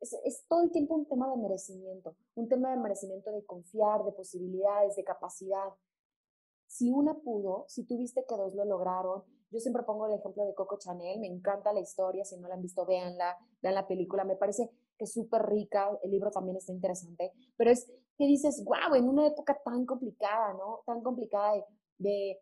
Es, 0.00 0.12
es, 0.24 0.44
todo 0.48 0.62
el 0.62 0.72
tiempo 0.72 0.94
un 0.94 1.06
tema 1.06 1.30
de 1.30 1.36
merecimiento, 1.36 2.16
un 2.34 2.48
tema 2.48 2.70
de 2.70 2.76
merecimiento 2.76 3.30
de 3.30 3.44
confiar, 3.46 4.04
de 4.04 4.12
posibilidades, 4.12 4.96
de 4.96 5.04
capacidad 5.04 5.72
si 6.66 6.90
una 6.90 7.14
pudo, 7.14 7.64
si 7.68 7.84
tuviste 7.84 8.24
que 8.28 8.36
dos 8.36 8.54
lo 8.54 8.64
lograron, 8.64 9.22
yo 9.50 9.60
siempre 9.60 9.84
pongo 9.84 10.06
el 10.06 10.18
ejemplo 10.18 10.44
de 10.44 10.54
Coco 10.54 10.78
Chanel, 10.78 11.20
me 11.20 11.28
encanta 11.28 11.72
la 11.72 11.80
historia, 11.80 12.24
si 12.24 12.36
no 12.36 12.48
la 12.48 12.54
han 12.54 12.62
visto, 12.62 12.84
véanla, 12.84 13.36
vean 13.62 13.74
la 13.74 13.86
película, 13.86 14.24
me 14.24 14.36
parece 14.36 14.70
que 14.98 15.04
es 15.04 15.12
súper 15.12 15.42
rica, 15.46 15.96
el 16.02 16.10
libro 16.10 16.30
también 16.30 16.56
está 16.56 16.72
interesante, 16.72 17.32
pero 17.56 17.70
es 17.70 17.86
que 18.16 18.26
dices, 18.26 18.64
wow, 18.64 18.94
en 18.96 19.08
una 19.08 19.26
época 19.26 19.60
tan 19.64 19.86
complicada, 19.86 20.54
¿no? 20.54 20.80
Tan 20.86 21.02
complicada 21.02 21.54
de, 21.98 22.40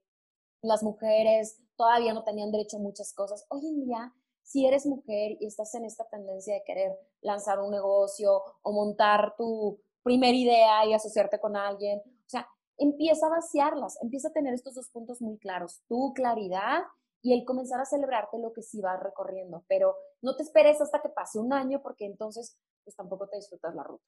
las 0.62 0.82
mujeres, 0.82 1.60
todavía 1.76 2.14
no 2.14 2.22
tenían 2.22 2.52
derecho 2.52 2.76
a 2.76 2.80
muchas 2.80 3.12
cosas. 3.12 3.44
Hoy 3.48 3.66
en 3.66 3.84
día, 3.84 4.14
si 4.42 4.64
eres 4.64 4.86
mujer 4.86 5.36
y 5.40 5.46
estás 5.46 5.74
en 5.74 5.84
esta 5.84 6.08
tendencia 6.08 6.54
de 6.54 6.62
querer 6.64 6.92
lanzar 7.20 7.60
un 7.60 7.72
negocio 7.72 8.40
o 8.62 8.72
montar 8.72 9.34
tu 9.36 9.80
primera 10.02 10.36
idea 10.36 10.86
y 10.86 10.92
asociarte 10.92 11.40
con 11.40 11.56
alguien, 11.56 12.00
empieza 12.82 13.26
a 13.26 13.30
vaciarlas, 13.30 13.98
empieza 14.02 14.28
a 14.28 14.32
tener 14.32 14.54
estos 14.54 14.74
dos 14.74 14.88
puntos 14.90 15.20
muy 15.20 15.38
claros, 15.38 15.82
tu 15.88 16.12
claridad 16.14 16.82
y 17.22 17.32
el 17.32 17.44
comenzar 17.44 17.80
a 17.80 17.84
celebrarte 17.84 18.38
lo 18.38 18.52
que 18.52 18.62
sí 18.62 18.80
vas 18.80 19.00
recorriendo, 19.02 19.64
pero 19.68 19.94
no 20.20 20.36
te 20.36 20.42
esperes 20.42 20.80
hasta 20.80 21.00
que 21.00 21.08
pase 21.08 21.38
un 21.38 21.52
año 21.52 21.80
porque 21.82 22.06
entonces 22.06 22.56
pues 22.84 22.96
tampoco 22.96 23.28
te 23.28 23.36
disfrutas 23.36 23.74
la 23.74 23.84
ruta. 23.84 24.04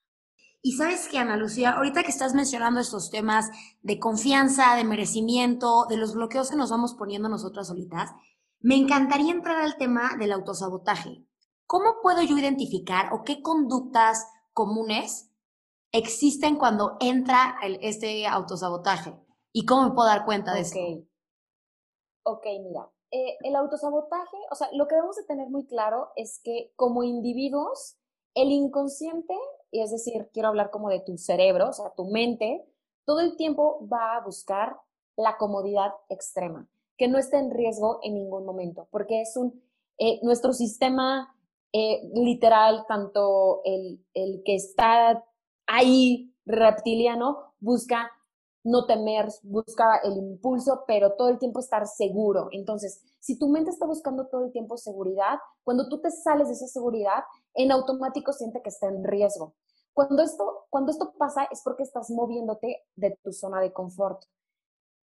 Y 0.62 0.72
sabes 0.72 1.08
que, 1.08 1.18
Ana 1.18 1.36
Lucía, 1.36 1.72
ahorita 1.72 2.02
que 2.02 2.10
estás 2.10 2.34
mencionando 2.34 2.80
estos 2.80 3.10
temas 3.10 3.50
de 3.82 3.98
confianza, 3.98 4.74
de 4.76 4.84
merecimiento, 4.84 5.84
de 5.88 5.98
los 5.98 6.14
bloqueos 6.14 6.50
que 6.50 6.56
nos 6.56 6.70
vamos 6.70 6.94
poniendo 6.94 7.28
nosotras 7.28 7.68
solitas, 7.68 8.10
me 8.60 8.76
encantaría 8.76 9.30
entrar 9.30 9.60
al 9.60 9.76
tema 9.76 10.16
del 10.18 10.32
autosabotaje. 10.32 11.26
¿cómo 11.66 11.96
puedo 12.02 12.22
yo 12.22 12.38
identificar 12.38 13.12
o 13.12 13.22
qué 13.24 13.42
conductas 13.42 14.26
comunes 14.52 15.30
existen 15.94 16.56
cuando 16.56 16.96
entra 17.00 17.56
este 17.80 18.26
autosabotaje? 18.26 19.14
¿Y 19.52 19.64
cómo 19.64 19.88
me 19.88 19.94
puedo 19.94 20.08
dar 20.08 20.24
cuenta 20.24 20.52
de 20.52 20.60
eso? 20.60 20.78
Ok, 22.24 22.44
mira, 22.62 22.90
eh, 23.12 23.36
el 23.44 23.54
autosabotaje, 23.54 24.36
o 24.50 24.54
sea, 24.56 24.68
lo 24.72 24.88
que 24.88 24.96
debemos 24.96 25.16
de 25.16 25.24
tener 25.24 25.48
muy 25.48 25.66
claro 25.66 26.10
es 26.16 26.40
que 26.42 26.72
como 26.74 27.04
individuos, 27.04 27.96
el 28.34 28.50
inconsciente, 28.50 29.34
y 29.70 29.82
es 29.82 29.92
decir, 29.92 30.28
quiero 30.32 30.48
hablar 30.48 30.70
como 30.70 30.88
de 30.88 30.98
tu 30.98 31.16
cerebro, 31.16 31.68
o 31.68 31.72
sea, 31.72 31.94
tu 31.94 32.06
mente, 32.06 32.66
todo 33.04 33.20
el 33.20 33.36
tiempo 33.36 33.86
va 33.86 34.16
a 34.16 34.24
buscar 34.24 34.76
la 35.16 35.36
comodidad 35.36 35.92
extrema, 36.08 36.68
que 36.96 37.06
no 37.06 37.18
esté 37.18 37.38
en 37.38 37.52
riesgo 37.52 38.00
en 38.02 38.14
ningún 38.14 38.44
momento, 38.44 38.88
porque 38.90 39.20
es 39.20 39.36
un, 39.36 39.62
eh, 39.98 40.18
nuestro 40.24 40.52
sistema 40.52 41.36
eh, 41.72 42.02
literal, 42.14 42.84
tanto 42.88 43.60
el, 43.64 44.04
el 44.14 44.42
que 44.44 44.56
está 44.56 45.24
ahí 45.66 46.34
reptiliano, 46.46 47.54
busca 47.60 48.10
no 48.64 48.86
temer, 48.86 49.28
busca 49.42 49.98
el 50.04 50.16
impulso, 50.16 50.84
pero 50.86 51.12
todo 51.12 51.28
el 51.28 51.38
tiempo 51.38 51.60
estar 51.60 51.86
seguro. 51.86 52.48
Entonces, 52.50 53.02
si 53.20 53.38
tu 53.38 53.48
mente 53.48 53.70
está 53.70 53.86
buscando 53.86 54.26
todo 54.26 54.44
el 54.46 54.52
tiempo 54.52 54.78
seguridad, 54.78 55.38
cuando 55.62 55.88
tú 55.88 56.00
te 56.00 56.10
sales 56.10 56.48
de 56.48 56.54
esa 56.54 56.66
seguridad, 56.66 57.24
en 57.54 57.70
automático 57.72 58.32
siente 58.32 58.62
que 58.62 58.70
está 58.70 58.88
en 58.88 59.04
riesgo. 59.04 59.54
Cuando 59.92 60.22
esto, 60.22 60.66
cuando 60.70 60.90
esto 60.90 61.12
pasa 61.18 61.44
es 61.52 61.62
porque 61.62 61.82
estás 61.82 62.10
moviéndote 62.10 62.82
de 62.96 63.16
tu 63.22 63.32
zona 63.32 63.60
de 63.60 63.72
confort. 63.72 64.24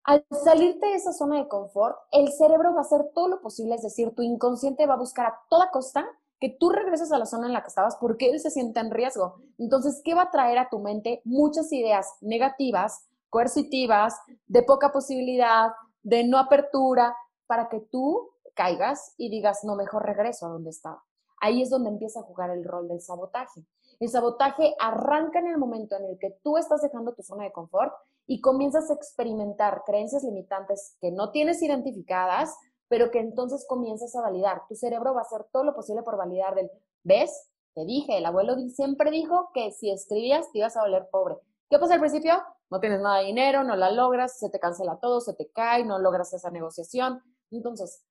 Al 0.04 0.24
salirte 0.30 0.86
de 0.86 0.94
esa 0.94 1.12
zona 1.12 1.38
de 1.38 1.48
confort, 1.48 1.96
el 2.12 2.30
cerebro 2.32 2.72
va 2.72 2.78
a 2.78 2.82
hacer 2.82 3.10
todo 3.12 3.26
lo 3.26 3.40
posible, 3.40 3.74
es 3.74 3.82
decir, 3.82 4.14
tu 4.14 4.22
inconsciente 4.22 4.86
va 4.86 4.94
a 4.94 4.98
buscar 4.98 5.26
a 5.26 5.40
toda 5.48 5.70
costa 5.70 6.06
que 6.40 6.50
tú 6.50 6.70
regreses 6.70 7.12
a 7.12 7.18
la 7.18 7.26
zona 7.26 7.46
en 7.46 7.52
la 7.52 7.62
que 7.62 7.68
estabas 7.68 7.96
porque 7.96 8.30
él 8.30 8.40
se 8.40 8.50
siente 8.50 8.80
en 8.80 8.90
riesgo. 8.90 9.36
Entonces, 9.58 10.02
¿qué 10.04 10.14
va 10.14 10.22
a 10.22 10.30
traer 10.30 10.58
a 10.58 10.68
tu 10.68 10.78
mente? 10.78 11.22
Muchas 11.24 11.72
ideas 11.72 12.08
negativas, 12.20 13.06
coercitivas, 13.30 14.14
de 14.46 14.62
poca 14.62 14.92
posibilidad, 14.92 15.70
de 16.02 16.24
no 16.24 16.38
apertura, 16.38 17.16
para 17.46 17.68
que 17.68 17.80
tú 17.80 18.30
caigas 18.54 19.14
y 19.16 19.30
digas, 19.30 19.64
no, 19.64 19.76
mejor 19.76 20.04
regreso 20.04 20.46
a 20.46 20.50
donde 20.50 20.70
estaba. 20.70 21.02
Ahí 21.40 21.62
es 21.62 21.70
donde 21.70 21.90
empieza 21.90 22.20
a 22.20 22.24
jugar 22.24 22.50
el 22.50 22.64
rol 22.64 22.88
del 22.88 23.00
sabotaje. 23.00 23.64
El 24.00 24.08
sabotaje 24.08 24.74
arranca 24.78 25.38
en 25.38 25.48
el 25.48 25.58
momento 25.58 25.96
en 25.96 26.04
el 26.04 26.18
que 26.18 26.38
tú 26.42 26.56
estás 26.56 26.82
dejando 26.82 27.14
tu 27.14 27.22
zona 27.22 27.44
de 27.44 27.52
confort 27.52 27.92
y 28.26 28.40
comienzas 28.40 28.90
a 28.90 28.94
experimentar 28.94 29.82
creencias 29.86 30.24
limitantes 30.24 30.96
que 31.00 31.10
no 31.10 31.30
tienes 31.30 31.62
identificadas, 31.62 32.56
pero 32.88 33.10
que 33.10 33.20
entonces 33.20 33.66
comienzas 33.68 34.14
a 34.14 34.22
validar. 34.22 34.62
Tu 34.68 34.74
cerebro 34.74 35.14
va 35.14 35.20
a 35.20 35.24
hacer 35.24 35.44
todo 35.52 35.64
lo 35.64 35.74
posible 35.74 36.02
por 36.02 36.16
validar 36.16 36.54
del, 36.54 36.70
¿ves? 37.02 37.50
Te 37.74 37.84
dije, 37.84 38.18
el 38.18 38.26
abuelo 38.26 38.56
siempre 38.68 39.10
dijo 39.10 39.50
que 39.52 39.70
si 39.72 39.90
escribías 39.90 40.50
te 40.52 40.58
ibas 40.58 40.76
a 40.76 40.82
volver 40.82 41.08
pobre. 41.10 41.36
¿Qué 41.68 41.78
pasa 41.78 41.94
al 41.94 42.00
principio? 42.00 42.34
No 42.70 42.80
tienes 42.80 43.00
nada 43.00 43.18
de 43.18 43.26
dinero, 43.26 43.64
no 43.64 43.76
la 43.76 43.90
logras, 43.90 44.38
se 44.38 44.50
te 44.50 44.58
cancela 44.58 44.98
todo, 45.00 45.20
se 45.20 45.34
te 45.34 45.50
cae, 45.50 45.84
no 45.84 45.98
logras 45.98 46.32
esa 46.32 46.50
negociación. 46.50 47.22
Entonces, 47.50 48.04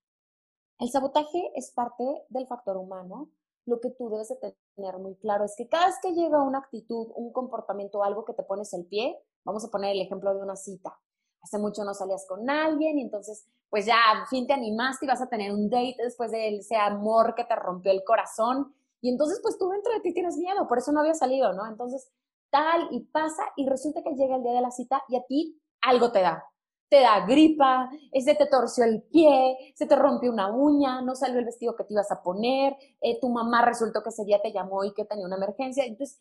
el 0.80 0.90
sabotaje 0.90 1.52
es 1.56 1.72
parte 1.72 2.04
del 2.30 2.48
factor 2.48 2.78
humano. 2.78 3.32
Lo 3.66 3.80
que 3.80 3.90
tú 3.90 4.10
debes 4.10 4.30
de 4.30 4.56
tener 4.76 4.98
muy 5.00 5.16
claro 5.16 5.46
es 5.46 5.56
que 5.58 5.68
cada 5.68 5.88
vez 5.88 5.96
que 6.02 6.14
llega 6.14 6.44
una 6.44 6.60
actitud, 6.60 7.08
un 7.16 7.32
comportamiento, 7.32 8.04
algo 8.04 8.24
que 8.24 8.34
te 8.34 8.44
pones 8.44 8.74
el 8.74 8.86
pie, 8.86 9.18
vamos 9.44 9.66
a 9.66 9.70
poner 9.70 9.92
el 9.92 10.02
ejemplo 10.02 10.34
de 10.36 10.42
una 10.42 10.56
cita. 10.56 11.00
Hace 11.46 11.60
mucho 11.60 11.84
no 11.84 11.94
salías 11.94 12.26
con 12.28 12.50
alguien 12.50 12.98
y 12.98 13.04
entonces, 13.04 13.46
pues 13.70 13.86
ya, 13.86 13.98
al 14.12 14.26
fin 14.26 14.48
te 14.48 14.54
animaste 14.54 15.06
y 15.06 15.08
vas 15.08 15.22
a 15.22 15.30
tener 15.30 15.52
un 15.52 15.70
date 15.70 15.96
después 16.00 16.32
de 16.32 16.56
ese 16.56 16.76
amor 16.76 17.36
que 17.36 17.44
te 17.44 17.56
rompió 17.56 17.92
el 17.92 18.04
corazón. 18.04 18.74
Y 19.00 19.10
entonces, 19.10 19.40
pues 19.44 19.56
tú 19.60 19.70
dentro 19.70 19.94
de 19.94 20.00
ti 20.00 20.12
tienes 20.12 20.38
miedo, 20.38 20.68
por 20.68 20.80
eso 20.80 20.92
no 20.92 21.02
había 21.02 21.14
salido, 21.14 21.54
¿no? 21.54 21.68
Entonces, 21.68 22.10
tal 22.50 22.88
y 22.90 23.02
pasa 23.02 23.44
y 23.56 23.70
resulta 23.70 24.02
que 24.02 24.16
llega 24.16 24.38
el 24.38 24.42
día 24.42 24.54
de 24.54 24.62
la 24.62 24.72
cita 24.72 25.04
y 25.08 25.18
a 25.18 25.24
ti 25.28 25.62
algo 25.82 26.12
te 26.12 26.22
da. 26.22 26.44
Te 26.90 27.02
da 27.02 27.24
gripa, 27.28 27.92
ese 28.12 28.34
te 28.34 28.48
torció 28.48 28.86
el 28.86 29.04
pie, 29.04 29.56
se 29.76 29.86
te 29.86 29.96
rompió 29.96 30.32
una 30.32 30.52
uña, 30.52 31.02
no 31.04 31.14
salió 31.14 31.38
el 31.38 31.46
vestido 31.46 31.76
que 31.76 31.84
te 31.84 31.94
ibas 31.94 32.12
a 32.12 32.24
poner, 32.24 32.76
eh, 33.02 33.20
tu 33.20 33.30
mamá 33.30 33.64
resultó 33.64 34.02
que 34.02 34.10
ese 34.10 34.26
día 34.26 34.42
te 34.42 34.52
llamó 34.52 34.84
y 34.84 34.96
que 34.96 35.06
tenía 35.06 35.28
una 35.28 35.36
emergencia. 35.36 35.86
Entonces, 35.86 36.20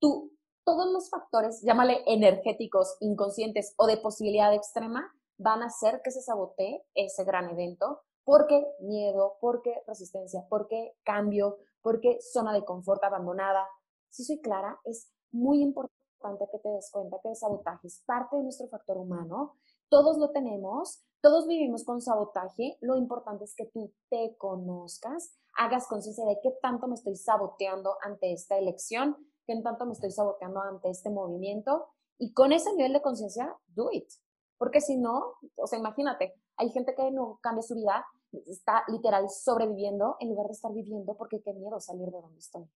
tú, 0.00 0.32
todos 0.64 0.92
los 0.92 1.10
factores, 1.10 1.62
llámale 1.62 2.02
energéticos, 2.06 2.96
inconscientes 3.00 3.74
o 3.76 3.86
de 3.86 3.96
posibilidad 3.96 4.54
extrema, 4.54 5.12
van 5.38 5.62
a 5.62 5.66
hacer 5.66 6.00
que 6.02 6.10
se 6.10 6.22
sabotee 6.22 6.84
ese 6.94 7.24
gran 7.24 7.50
evento 7.50 8.02
porque 8.24 8.64
miedo, 8.80 9.36
porque 9.40 9.82
resistencia, 9.86 10.46
porque 10.48 10.94
cambio, 11.04 11.58
porque 11.80 12.18
zona 12.20 12.52
de 12.52 12.64
confort 12.64 13.02
abandonada. 13.02 13.66
Si 14.08 14.24
soy 14.24 14.40
clara, 14.40 14.80
es 14.84 15.10
muy 15.32 15.62
importante 15.62 16.46
que 16.52 16.58
te 16.58 16.68
des 16.68 16.90
cuenta 16.92 17.18
que 17.20 17.30
el 17.30 17.36
sabotaje 17.36 17.88
es 17.88 18.02
parte 18.06 18.36
de 18.36 18.44
nuestro 18.44 18.68
factor 18.68 18.96
humano. 18.96 19.56
Todos 19.88 20.18
lo 20.18 20.30
tenemos, 20.30 21.02
todos 21.20 21.48
vivimos 21.48 21.84
con 21.84 22.00
sabotaje. 22.00 22.78
Lo 22.80 22.96
importante 22.96 23.44
es 23.44 23.54
que 23.56 23.66
tú 23.66 23.92
te 24.08 24.36
conozcas, 24.36 25.36
hagas 25.58 25.88
conciencia 25.88 26.24
de 26.24 26.38
qué 26.42 26.56
tanto 26.62 26.86
me 26.86 26.94
estoy 26.94 27.16
saboteando 27.16 27.96
ante 28.02 28.32
esta 28.32 28.56
elección, 28.56 29.16
qué 29.46 29.60
tanto 29.62 29.86
me 29.86 29.92
estoy 29.92 30.10
saboteando 30.10 30.60
ante 30.60 30.90
este 30.90 31.10
movimiento. 31.10 31.88
Y 32.18 32.32
con 32.32 32.52
ese 32.52 32.72
nivel 32.74 32.92
de 32.92 33.02
conciencia, 33.02 33.56
do 33.68 33.88
it. 33.92 34.08
Porque 34.58 34.80
si 34.80 34.96
no, 34.96 35.34
o 35.56 35.66
sea, 35.66 35.78
imagínate, 35.78 36.34
hay 36.56 36.70
gente 36.70 36.94
que 36.94 37.10
no 37.10 37.38
cambia 37.42 37.62
su 37.62 37.74
vida, 37.74 38.06
está 38.46 38.84
literal 38.88 39.28
sobreviviendo 39.28 40.16
en 40.20 40.30
lugar 40.30 40.46
de 40.46 40.52
estar 40.52 40.72
viviendo 40.72 41.16
porque 41.16 41.42
qué 41.42 41.52
miedo 41.52 41.80
salir 41.80 42.10
de 42.10 42.20
donde 42.20 42.38
estoy 42.38 42.68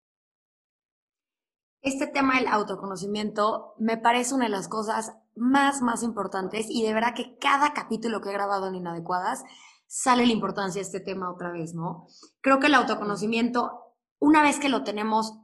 este 1.87 2.09
tema 2.09 2.35
del 2.35 2.49
autoconocimiento 2.49 3.75
me 3.79 3.97
parece 3.97 4.35
una 4.35 4.47
de 4.47 4.51
las 4.51 4.67
cosas 4.67 5.13
más, 5.37 5.83
más 5.83 6.03
importantes 6.03 6.67
y 6.69 6.83
de 6.83 6.93
verdad 6.93 7.15
que 7.15 7.39
cada 7.39 7.73
capítulo 7.75 8.21
que 8.21 8.31
he 8.31 8.33
grabado 8.33 8.67
en 8.67 8.75
Inadecuadas 8.75 9.45
sale 9.87 10.27
la 10.27 10.33
importancia 10.33 10.81
de 10.81 10.87
este 10.87 10.99
tema 10.99 11.31
otra 11.31 11.53
vez, 11.53 11.75
¿no? 11.75 12.09
Creo 12.41 12.59
que 12.59 12.67
el 12.67 12.75
autoconocimiento, 12.75 13.95
una 14.19 14.43
vez 14.43 14.59
que 14.59 14.69
lo 14.69 14.83
tenemos 14.83 15.39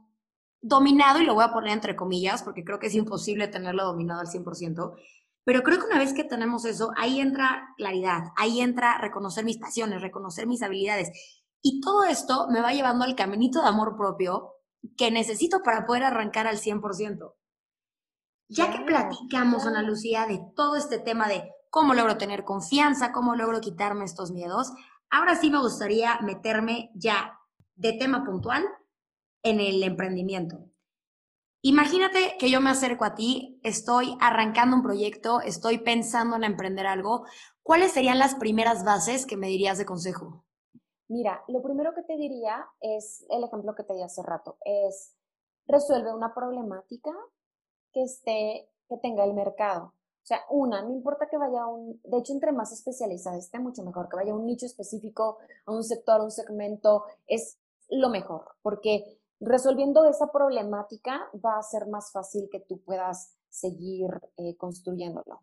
dominado, 0.63 1.19
y 1.21 1.25
lo 1.25 1.35
voy 1.35 1.43
a 1.43 1.51
poner 1.51 1.71
entre 1.73 1.95
comillas, 1.95 2.41
porque 2.41 2.63
creo 2.63 2.79
que 2.79 2.87
es 2.87 2.95
imposible 2.95 3.47
tenerlo 3.49 3.83
dominado 3.83 4.21
al 4.21 4.27
100%, 4.27 4.95
pero 5.43 5.61
creo 5.61 5.77
que 5.77 5.85
una 5.85 5.99
vez 5.99 6.13
que 6.13 6.23
tenemos 6.23 6.63
eso, 6.63 6.91
ahí 6.95 7.19
entra 7.19 7.73
claridad, 7.77 8.31
ahí 8.37 8.61
entra 8.61 8.97
reconocer 8.97 9.43
mis 9.43 9.57
pasiones, 9.57 10.01
reconocer 10.01 10.47
mis 10.47 10.63
habilidades. 10.63 11.09
Y 11.61 11.81
todo 11.81 12.05
esto 12.05 12.47
me 12.49 12.61
va 12.61 12.71
llevando 12.71 13.03
al 13.03 13.15
caminito 13.15 13.61
de 13.61 13.67
amor 13.67 13.97
propio 13.97 14.53
que 14.97 15.11
necesito 15.11 15.61
para 15.61 15.85
poder 15.85 16.03
arrancar 16.03 16.47
al 16.47 16.57
100%. 16.57 17.33
Ya 18.47 18.71
que 18.71 18.85
platicamos, 18.85 19.65
Ana 19.65 19.81
Lucía, 19.81 20.25
de 20.27 20.41
todo 20.55 20.77
este 20.77 20.97
tema 20.97 21.27
de 21.27 21.49
cómo 21.69 21.93
logro 21.93 22.17
tener 22.17 22.45
confianza, 22.45 23.11
cómo 23.11 23.35
logro 23.35 23.59
quitarme 23.59 24.05
estos 24.05 24.31
miedos, 24.31 24.71
ahora 25.09 25.35
sí 25.35 25.49
me 25.49 25.59
gustaría 25.59 26.19
meterme 26.21 26.89
ya 26.95 27.37
de 27.75 27.93
tema 27.93 28.23
puntual 28.23 28.65
en 29.43 29.59
el 29.59 29.83
emprendimiento. 29.83 30.69
Imagínate 31.61 32.35
que 32.39 32.49
yo 32.49 32.59
me 32.59 32.71
acerco 32.71 33.05
a 33.05 33.15
ti, 33.15 33.59
estoy 33.63 34.17
arrancando 34.19 34.75
un 34.75 34.83
proyecto, 34.83 35.39
estoy 35.39 35.77
pensando 35.77 36.35
en 36.35 36.43
emprender 36.43 36.87
algo. 36.87 37.25
¿Cuáles 37.61 37.93
serían 37.93 38.19
las 38.19 38.35
primeras 38.35 38.83
bases 38.83 39.25
que 39.25 39.37
me 39.37 39.47
dirías 39.47 39.77
de 39.77 39.85
consejo? 39.85 40.43
Mira, 41.07 41.43
lo 41.47 41.61
primero 41.61 41.93
que 41.93 42.03
te 42.03 42.17
diría 42.17 42.65
es 42.81 43.25
el 43.29 43.43
ejemplo 43.43 43.75
que 43.75 43.83
te 43.83 43.93
di 43.93 44.01
hace 44.01 44.23
rato, 44.23 44.57
es 44.65 45.15
resuelve 45.67 46.13
una 46.13 46.33
problemática 46.33 47.11
que 47.93 48.03
esté, 48.03 48.69
que 48.89 48.97
tenga 48.97 49.23
el 49.23 49.33
mercado. 49.33 49.85
O 49.85 50.25
sea, 50.25 50.41
una, 50.49 50.81
no 50.81 50.91
importa 50.91 51.27
que 51.29 51.37
vaya 51.37 51.65
un, 51.67 52.01
de 52.03 52.17
hecho, 52.17 52.33
entre 52.33 52.51
más 52.51 52.71
especializada 52.71 53.37
esté, 53.37 53.59
mucho 53.59 53.83
mejor, 53.83 54.09
que 54.09 54.15
vaya 54.15 54.31
a 54.31 54.35
un 54.35 54.45
nicho 54.45 54.65
específico, 54.65 55.37
a 55.65 55.71
un 55.71 55.83
sector, 55.83 56.21
a 56.21 56.23
un 56.23 56.31
segmento, 56.31 57.03
es 57.27 57.59
lo 57.89 58.09
mejor, 58.09 58.55
porque 58.61 59.19
resolviendo 59.43 60.05
esa 60.05 60.31
problemática 60.31 61.29
va 61.33 61.57
a 61.57 61.63
ser 61.63 61.87
más 61.87 62.11
fácil 62.11 62.49
que 62.51 62.59
tú 62.61 62.81
puedas 62.81 63.35
seguir 63.49 64.09
eh, 64.37 64.55
construyéndolo. 64.57 65.41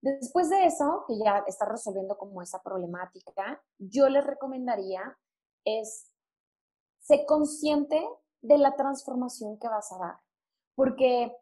Después 0.00 0.50
de 0.50 0.66
eso, 0.66 1.04
que 1.06 1.18
ya 1.18 1.44
está 1.46 1.64
resolviendo 1.64 2.18
como 2.18 2.42
esa 2.42 2.60
problemática, 2.62 3.62
yo 3.78 4.08
les 4.08 4.26
recomendaría 4.26 5.16
es 5.64 6.10
ser 7.00 7.24
consciente 7.26 8.04
de 8.40 8.58
la 8.58 8.74
transformación 8.74 9.58
que 9.58 9.68
vas 9.68 9.92
a 9.92 9.98
dar. 9.98 10.16
Porque, 10.74 11.36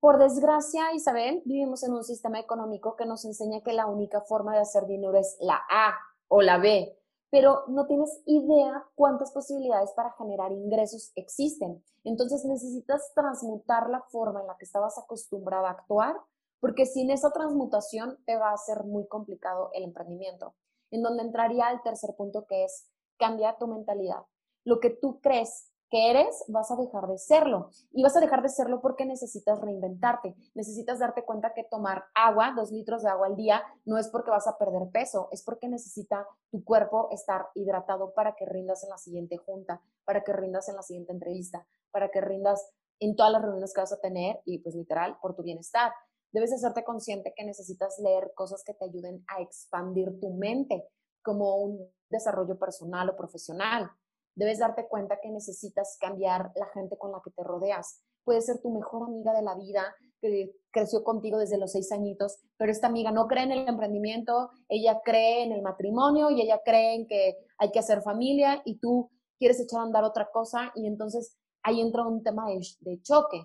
por 0.00 0.18
desgracia, 0.18 0.92
Isabel, 0.92 1.42
vivimos 1.44 1.82
en 1.82 1.94
un 1.94 2.04
sistema 2.04 2.38
económico 2.38 2.96
que 2.96 3.06
nos 3.06 3.24
enseña 3.24 3.62
que 3.62 3.72
la 3.72 3.86
única 3.86 4.20
forma 4.22 4.52
de 4.52 4.60
hacer 4.60 4.86
dinero 4.86 5.16
es 5.16 5.36
la 5.40 5.60
A 5.70 5.94
o 6.28 6.42
la 6.42 6.58
B, 6.58 6.98
pero 7.30 7.64
no 7.68 7.86
tienes 7.86 8.22
idea 8.26 8.84
cuántas 8.94 9.32
posibilidades 9.32 9.92
para 9.92 10.12
generar 10.12 10.52
ingresos 10.52 11.12
existen. 11.14 11.82
Entonces 12.04 12.44
necesitas 12.44 13.12
transmutar 13.14 13.90
la 13.90 14.00
forma 14.02 14.40
en 14.40 14.46
la 14.46 14.56
que 14.56 14.64
estabas 14.64 14.98
acostumbrada 14.98 15.68
a 15.68 15.72
actuar 15.72 16.16
porque 16.60 16.86
sin 16.86 17.10
esa 17.10 17.30
transmutación 17.30 18.18
te 18.26 18.36
va 18.36 18.52
a 18.52 18.56
ser 18.56 18.84
muy 18.84 19.06
complicado 19.06 19.70
el 19.74 19.84
emprendimiento, 19.84 20.54
en 20.90 21.02
donde 21.02 21.22
entraría 21.22 21.70
el 21.70 21.82
tercer 21.82 22.14
punto 22.16 22.46
que 22.46 22.64
es 22.64 22.88
cambiar 23.16 23.58
tu 23.58 23.66
mentalidad. 23.66 24.22
lo 24.64 24.80
que 24.80 24.90
tú 24.90 25.18
crees 25.22 25.67
que 25.90 26.10
eres, 26.10 26.44
vas 26.48 26.70
a 26.70 26.76
dejar 26.76 27.06
de 27.08 27.18
serlo. 27.18 27.70
Y 27.92 28.02
vas 28.02 28.16
a 28.16 28.20
dejar 28.20 28.42
de 28.42 28.48
serlo 28.48 28.80
porque 28.80 29.06
necesitas 29.06 29.60
reinventarte. 29.60 30.34
Necesitas 30.54 30.98
darte 30.98 31.24
cuenta 31.24 31.54
que 31.54 31.64
tomar 31.64 32.04
agua, 32.14 32.52
dos 32.56 32.70
litros 32.70 33.02
de 33.02 33.08
agua 33.08 33.26
al 33.26 33.36
día, 33.36 33.62
no 33.84 33.98
es 33.98 34.08
porque 34.08 34.30
vas 34.30 34.46
a 34.46 34.58
perder 34.58 34.90
peso, 34.92 35.28
es 35.32 35.42
porque 35.42 35.68
necesita 35.68 36.26
tu 36.50 36.64
cuerpo 36.64 37.08
estar 37.10 37.48
hidratado 37.54 38.12
para 38.14 38.34
que 38.34 38.46
rindas 38.46 38.84
en 38.84 38.90
la 38.90 38.98
siguiente 38.98 39.36
junta, 39.36 39.82
para 40.04 40.22
que 40.24 40.32
rindas 40.32 40.68
en 40.68 40.76
la 40.76 40.82
siguiente 40.82 41.12
entrevista, 41.12 41.66
para 41.90 42.10
que 42.10 42.20
rindas 42.20 42.70
en 43.00 43.16
todas 43.16 43.32
las 43.32 43.42
reuniones 43.42 43.72
que 43.72 43.80
vas 43.80 43.92
a 43.92 44.00
tener 44.00 44.40
y 44.44 44.58
pues 44.58 44.74
literal 44.74 45.18
por 45.20 45.34
tu 45.34 45.42
bienestar. 45.42 45.92
Debes 46.32 46.52
hacerte 46.52 46.84
consciente 46.84 47.32
que 47.34 47.44
necesitas 47.44 47.98
leer 47.98 48.32
cosas 48.34 48.62
que 48.64 48.74
te 48.74 48.84
ayuden 48.84 49.24
a 49.28 49.40
expandir 49.40 50.18
tu 50.20 50.30
mente 50.34 50.86
como 51.22 51.56
un 51.56 51.90
desarrollo 52.10 52.58
personal 52.58 53.08
o 53.10 53.16
profesional 53.16 53.90
debes 54.38 54.60
darte 54.60 54.86
cuenta 54.86 55.18
que 55.20 55.30
necesitas 55.30 55.98
cambiar 56.00 56.52
la 56.54 56.66
gente 56.66 56.96
con 56.96 57.10
la 57.10 57.20
que 57.24 57.32
te 57.32 57.42
rodeas. 57.42 58.04
Puede 58.22 58.40
ser 58.40 58.60
tu 58.62 58.70
mejor 58.70 59.02
amiga 59.02 59.34
de 59.34 59.42
la 59.42 59.56
vida, 59.56 59.96
que 60.20 60.52
creció 60.70 61.02
contigo 61.02 61.38
desde 61.38 61.58
los 61.58 61.72
seis 61.72 61.90
añitos, 61.90 62.38
pero 62.56 62.70
esta 62.70 62.86
amiga 62.86 63.10
no 63.10 63.26
cree 63.26 63.44
en 63.44 63.52
el 63.52 63.68
emprendimiento, 63.68 64.50
ella 64.68 65.00
cree 65.04 65.42
en 65.42 65.52
el 65.52 65.62
matrimonio 65.62 66.30
y 66.30 66.40
ella 66.40 66.60
cree 66.64 66.94
en 66.94 67.08
que 67.08 67.36
hay 67.58 67.72
que 67.72 67.80
hacer 67.80 68.00
familia 68.02 68.62
y 68.64 68.78
tú 68.78 69.10
quieres 69.40 69.58
echar 69.60 69.80
a 69.80 69.84
andar 69.84 70.04
otra 70.04 70.30
cosa 70.30 70.70
y 70.76 70.86
entonces 70.86 71.36
ahí 71.62 71.80
entra 71.80 72.06
un 72.06 72.22
tema 72.22 72.46
de, 72.46 73.02
choque. 73.02 73.42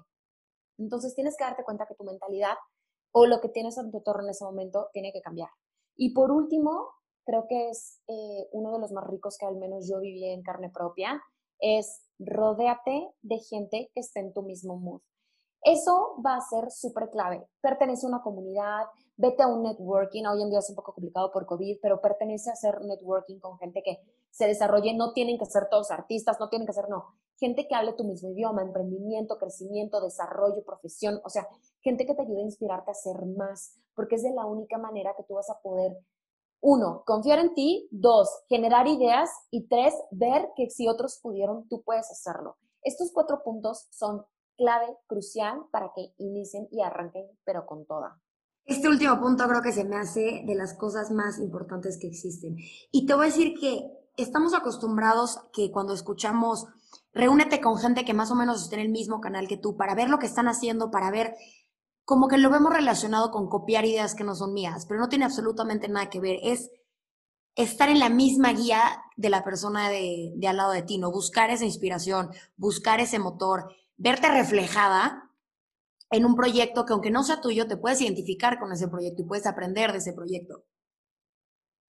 Entonces 0.78 1.16
tienes 1.16 1.36
que 1.36 1.44
darte 1.44 1.64
cuenta 1.64 1.88
que 1.88 1.96
tu 1.96 2.04
mentalidad 2.04 2.56
o 3.12 3.26
lo 3.26 3.42
que 3.42 3.50
tienes 3.50 3.78
en 3.80 3.90
tu 3.90 3.98
entorno 3.98 4.24
en 4.24 4.30
ese 4.30 4.46
momento 4.46 4.90
tiene 4.94 5.12
que 5.12 5.22
cambiar. 5.22 5.50
Y 5.96 6.14
por 6.14 6.32
último, 6.32 6.90
creo 7.26 7.46
que 7.48 7.70
es 7.70 8.02
eh, 8.08 8.48
uno 8.52 8.72
de 8.74 8.80
los 8.80 8.92
más 8.92 9.06
ricos 9.08 9.38
que 9.38 9.46
al 9.46 9.58
menos 9.58 9.88
yo 9.90 10.00
viví 10.00 10.26
en 10.26 10.44
carne 10.44 10.70
propia, 10.70 11.22
es 11.60 12.04
rodéate 12.20 13.10
de 13.22 13.40
gente 13.40 13.90
que 13.94 14.02
esté 14.02 14.20
en 14.20 14.34
tu 14.34 14.44
mismo 14.44 14.78
mood. 14.78 15.02
Eso 15.64 16.18
va 16.26 16.36
a 16.36 16.42
ser 16.42 16.70
súper 16.72 17.10
clave. 17.10 17.48
Pertenece 17.62 18.06
a 18.06 18.10
una 18.10 18.22
comunidad, 18.22 18.84
vete 19.16 19.44
a 19.44 19.48
un 19.48 19.64
networking. 19.64 20.26
Hoy 20.26 20.42
en 20.42 20.50
día 20.50 20.60
es 20.60 20.70
un 20.70 20.76
poco 20.76 20.94
complicado 20.94 21.32
por 21.32 21.46
COVID, 21.46 21.78
pero 21.82 22.02
pertenece 22.02 22.50
a 22.50 22.54
hacer 22.54 22.82
networking 22.82 23.40
con 23.40 23.58
gente 23.58 23.82
que 23.82 24.00
se 24.30 24.46
desarrolle. 24.46 24.94
No 24.94 25.14
tienen 25.14 25.38
que 25.38 25.46
ser 25.46 25.70
todos 25.70 25.90
artistas, 25.92 26.38
no 26.38 26.50
tienen 26.50 26.68
que 26.68 26.74
ser, 26.74 26.90
no. 26.90 27.16
Gente 27.40 27.66
que 27.66 27.76
hable 27.76 27.94
tu 27.94 28.04
mismo 28.04 28.32
idioma, 28.32 28.62
emprendimiento, 28.62 29.38
crecimiento, 29.38 30.02
desarrollo, 30.02 30.66
profesión. 30.66 31.22
O 31.24 31.30
sea, 31.30 31.48
gente 31.80 32.06
que 32.06 32.14
te 32.14 32.24
ayude 32.24 32.42
a 32.42 32.46
inspirarte 32.46 32.92
a 32.92 32.94
hacer 32.94 33.26
más, 33.26 33.78
porque 33.96 34.16
es 34.16 34.24
de 34.24 34.34
la 34.34 34.46
única 34.46 34.78
manera 34.78 35.14
que 35.16 35.24
tú 35.24 35.36
vas 35.36 35.50
a 35.50 35.62
poder 35.62 35.98
uno, 36.63 37.04
confiar 37.06 37.39
en 37.39 37.54
ti. 37.54 37.88
Dos, 37.91 38.30
generar 38.47 38.88
ideas. 38.88 39.30
Y 39.52 39.67
tres, 39.67 39.93
ver 40.12 40.49
que 40.56 40.69
si 40.69 40.88
otros 40.88 41.19
pudieron, 41.21 41.67
tú 41.67 41.84
puedes 41.84 42.10
hacerlo. 42.10 42.56
Estos 42.82 43.12
cuatro 43.13 43.43
puntos 43.43 43.88
son 43.91 44.26
clave, 44.58 44.88
crucial 45.08 45.65
para 45.71 45.91
que 45.93 46.13
inicien 46.17 46.67
y 46.71 46.82
arranquen, 46.82 47.28
pero 47.43 47.65
con 47.65 47.86
toda. 47.86 48.17
Este 48.65 48.88
último 48.88 49.19
punto 49.19 49.45
creo 49.47 49.62
que 49.62 49.73
se 49.73 49.84
me 49.84 49.97
hace 49.97 50.43
de 50.45 50.56
las 50.56 50.73
cosas 50.73 51.12
más 51.12 51.38
importantes 51.38 51.97
que 51.99 52.08
existen. 52.08 52.56
Y 52.91 53.06
te 53.06 53.13
voy 53.13 53.26
a 53.26 53.30
decir 53.30 53.60
que 53.60 53.91
estamos 54.15 54.54
acostumbrados 54.54 55.41
que 55.52 55.69
cuando 55.69 55.93
escuchamos, 55.93 56.67
reúnete 57.12 57.60
con 57.60 57.78
gente 57.78 58.06
que 58.06 58.13
más 58.13 58.32
o 58.32 58.36
menos 58.36 58.63
esté 58.63 58.76
en 58.76 58.84
el 58.84 58.89
mismo 58.89 59.19
canal 59.19 59.49
que 59.49 59.58
tú 59.58 59.76
para 59.76 59.95
ver 59.95 60.10
lo 60.10 60.17
que 60.17 60.28
están 60.28 60.47
haciendo, 60.47 60.91
para 60.91 61.12
ver 61.12 61.36
como 62.06 62.28
que 62.28 62.38
lo 62.38 62.50
vemos 62.50 62.74
relacionado 62.74 63.32
con 63.32 63.48
copiar 63.48 63.86
ideas 63.86 64.16
que 64.16 64.24
no 64.24 64.36
son 64.36 64.54
mías, 64.54 64.86
pero 64.86 65.00
no 65.00 65.10
tiene 65.10 65.26
absolutamente 65.26 65.88
nada 65.88 66.10
que 66.10 66.20
ver. 66.20 66.39
Es 66.44 66.70
estar 67.56 67.89
en 67.89 68.00
la 68.00 68.10
misma 68.10 68.54
guía 68.54 68.82
de 69.16 69.30
la 69.30 69.44
persona 69.44 69.89
de, 69.89 70.34
al 70.48 70.58
lado 70.58 70.72
de 70.72 70.82
ti, 70.82 70.98
¿no? 70.98 71.12
Buscar 71.12 71.50
esa 71.50 71.66
inspiración, 71.66 72.32
buscar 72.58 73.00
ese 73.00 73.20
motor, 73.20 73.74
verte 73.98 74.28
reflejada 74.30 75.30
en 76.10 76.26
un 76.26 76.36
proyecto 76.36 76.86
que 76.86 76.94
aunque 76.94 77.12
no 77.12 77.24
sea 77.24 77.42
tuyo, 77.42 77.68
te 77.68 77.78
puedes 77.78 78.02
identificar 78.02 78.60
con 78.60 78.72
ese 78.72 78.88
proyecto 78.88 79.22
y 79.22 79.26
puedes 79.26 79.46
aprender 79.46 79.92
de 79.92 80.00
ese 80.00 80.13
proyecto. 80.13 80.63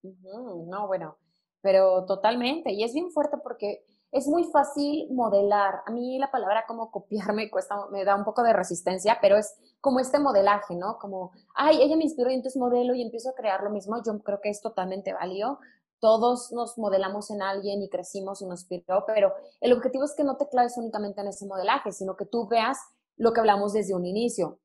No, 0.03 0.87
bueno, 0.87 1.17
pero 1.61 2.05
totalmente. 2.05 2.71
Y 2.71 2.83
es 2.83 2.93
bien 2.93 3.11
fuerte 3.11 3.37
porque 3.41 3.85
es 4.11 4.27
muy 4.27 4.43
fácil 4.45 5.07
modelar. 5.11 5.81
A 5.85 5.91
mí 5.91 6.19
la 6.19 6.31
palabra 6.31 6.65
como 6.67 6.91
copiar 6.91 7.33
me 7.33 7.49
cuesta, 7.49 7.87
me 7.91 8.03
da 8.03 8.15
un 8.15 8.25
poco 8.25 8.43
de 8.43 8.53
resistencia, 8.53 9.17
pero 9.21 9.37
es 9.37 9.55
como 9.79 9.99
este 9.99 10.19
modelaje, 10.19 10.75
¿no? 10.75 10.97
Como, 10.99 11.31
ay, 11.55 11.81
ella 11.81 11.95
me 11.95 12.03
inspiró 12.03 12.29
y 12.29 12.35
entonces 12.35 12.59
modelo 12.59 12.93
y 12.93 13.01
empiezo 13.01 13.29
a 13.29 13.35
crear 13.35 13.63
lo 13.63 13.69
mismo. 13.69 14.01
Yo 14.05 14.19
creo 14.19 14.41
que 14.41 14.49
es 14.49 14.61
totalmente 14.61 15.13
válido. 15.13 15.59
Todos 15.99 16.51
nos 16.51 16.77
modelamos 16.77 17.31
en 17.31 17.41
alguien 17.41 17.81
y 17.81 17.89
crecimos 17.89 18.41
y 18.41 18.45
nos 18.45 18.61
inspiró, 18.61 19.05
pero 19.05 19.33
el 19.61 19.71
objetivo 19.71 20.03
es 20.03 20.15
que 20.15 20.23
no 20.23 20.35
te 20.35 20.49
claves 20.49 20.77
únicamente 20.77 21.21
en 21.21 21.27
ese 21.27 21.45
modelaje, 21.45 21.91
sino 21.91 22.15
que 22.17 22.25
tú 22.25 22.47
veas 22.47 22.79
lo 23.17 23.33
que 23.33 23.39
hablamos 23.39 23.73
desde 23.73 23.93
un 23.93 24.05
inicio 24.05 24.59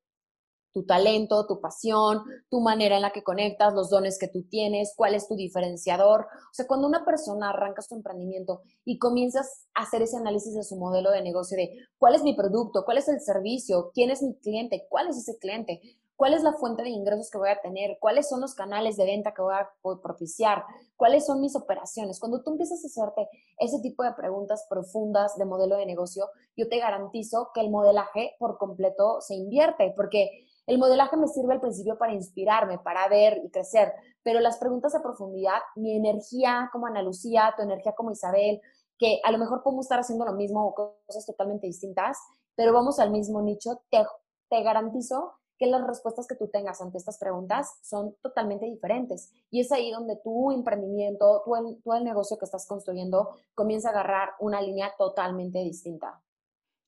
tu 0.76 0.84
talento, 0.84 1.46
tu 1.46 1.58
pasión, 1.58 2.22
tu 2.50 2.60
manera 2.60 2.96
en 2.96 3.00
la 3.00 3.10
que 3.10 3.22
conectas, 3.22 3.72
los 3.72 3.88
dones 3.88 4.18
que 4.18 4.28
tú 4.28 4.42
tienes, 4.42 4.92
cuál 4.94 5.14
es 5.14 5.26
tu 5.26 5.34
diferenciador. 5.34 6.26
O 6.26 6.52
sea, 6.52 6.66
cuando 6.66 6.86
una 6.86 7.02
persona 7.02 7.48
arranca 7.48 7.80
su 7.80 7.94
emprendimiento 7.94 8.60
y 8.84 8.98
comienzas 8.98 9.68
a 9.72 9.84
hacer 9.84 10.02
ese 10.02 10.18
análisis 10.18 10.54
de 10.54 10.64
su 10.64 10.76
modelo 10.76 11.10
de 11.12 11.22
negocio, 11.22 11.56
de 11.56 11.70
cuál 11.96 12.14
es 12.14 12.22
mi 12.22 12.34
producto, 12.34 12.84
cuál 12.84 12.98
es 12.98 13.08
el 13.08 13.22
servicio, 13.22 13.90
quién 13.94 14.10
es 14.10 14.22
mi 14.22 14.34
cliente, 14.36 14.86
cuál 14.90 15.08
es 15.08 15.16
ese 15.16 15.38
cliente, 15.38 15.80
cuál 16.14 16.34
es 16.34 16.42
la 16.42 16.52
fuente 16.52 16.82
de 16.82 16.90
ingresos 16.90 17.30
que 17.30 17.38
voy 17.38 17.48
a 17.48 17.60
tener, 17.62 17.96
cuáles 17.98 18.28
son 18.28 18.42
los 18.42 18.54
canales 18.54 18.98
de 18.98 19.06
venta 19.06 19.32
que 19.32 19.40
voy 19.40 19.54
a 19.54 19.70
propiciar, 20.02 20.62
cuáles 20.96 21.24
son 21.24 21.40
mis 21.40 21.56
operaciones. 21.56 22.20
Cuando 22.20 22.42
tú 22.42 22.50
empiezas 22.50 22.84
a 22.84 22.86
hacerte 22.86 23.30
ese 23.58 23.80
tipo 23.80 24.02
de 24.02 24.12
preguntas 24.12 24.66
profundas 24.68 25.38
de 25.38 25.46
modelo 25.46 25.76
de 25.76 25.86
negocio, 25.86 26.28
yo 26.54 26.68
te 26.68 26.78
garantizo 26.78 27.50
que 27.54 27.60
el 27.60 27.70
modelaje 27.70 28.34
por 28.38 28.58
completo 28.58 29.22
se 29.22 29.34
invierte, 29.34 29.94
porque 29.96 30.46
el 30.66 30.78
modelaje 30.78 31.16
me 31.16 31.28
sirve 31.28 31.54
al 31.54 31.60
principio 31.60 31.96
para 31.96 32.12
inspirarme, 32.12 32.78
para 32.78 33.08
ver 33.08 33.40
y 33.44 33.50
crecer, 33.50 33.92
pero 34.22 34.40
las 34.40 34.58
preguntas 34.58 34.94
a 34.94 35.02
profundidad, 35.02 35.58
mi 35.76 35.96
energía 35.96 36.68
como 36.72 36.86
Ana 36.86 37.02
Lucía, 37.02 37.54
tu 37.56 37.62
energía 37.62 37.94
como 37.94 38.10
Isabel, 38.10 38.60
que 38.98 39.20
a 39.24 39.30
lo 39.30 39.38
mejor 39.38 39.62
podemos 39.62 39.86
estar 39.86 40.00
haciendo 40.00 40.24
lo 40.24 40.32
mismo 40.32 40.66
o 40.66 40.74
cosas 40.74 41.26
totalmente 41.26 41.66
distintas, 41.66 42.18
pero 42.54 42.72
vamos 42.72 42.98
al 42.98 43.10
mismo 43.10 43.42
nicho, 43.42 43.82
te, 43.90 44.04
te 44.48 44.62
garantizo 44.62 45.34
que 45.58 45.66
las 45.66 45.86
respuestas 45.86 46.26
que 46.26 46.34
tú 46.34 46.48
tengas 46.48 46.80
ante 46.80 46.98
estas 46.98 47.18
preguntas 47.18 47.78
son 47.82 48.14
totalmente 48.22 48.66
diferentes. 48.66 49.32
Y 49.50 49.60
es 49.60 49.72
ahí 49.72 49.90
donde 49.90 50.16
tu 50.16 50.50
emprendimiento, 50.52 51.42
tu 51.44 51.56
el, 51.56 51.80
el 51.84 52.04
negocio 52.04 52.36
que 52.36 52.44
estás 52.44 52.66
construyendo 52.66 53.30
comienza 53.54 53.88
a 53.88 53.92
agarrar 53.92 54.30
una 54.40 54.60
línea 54.60 54.92
totalmente 54.98 55.60
distinta. 55.60 56.22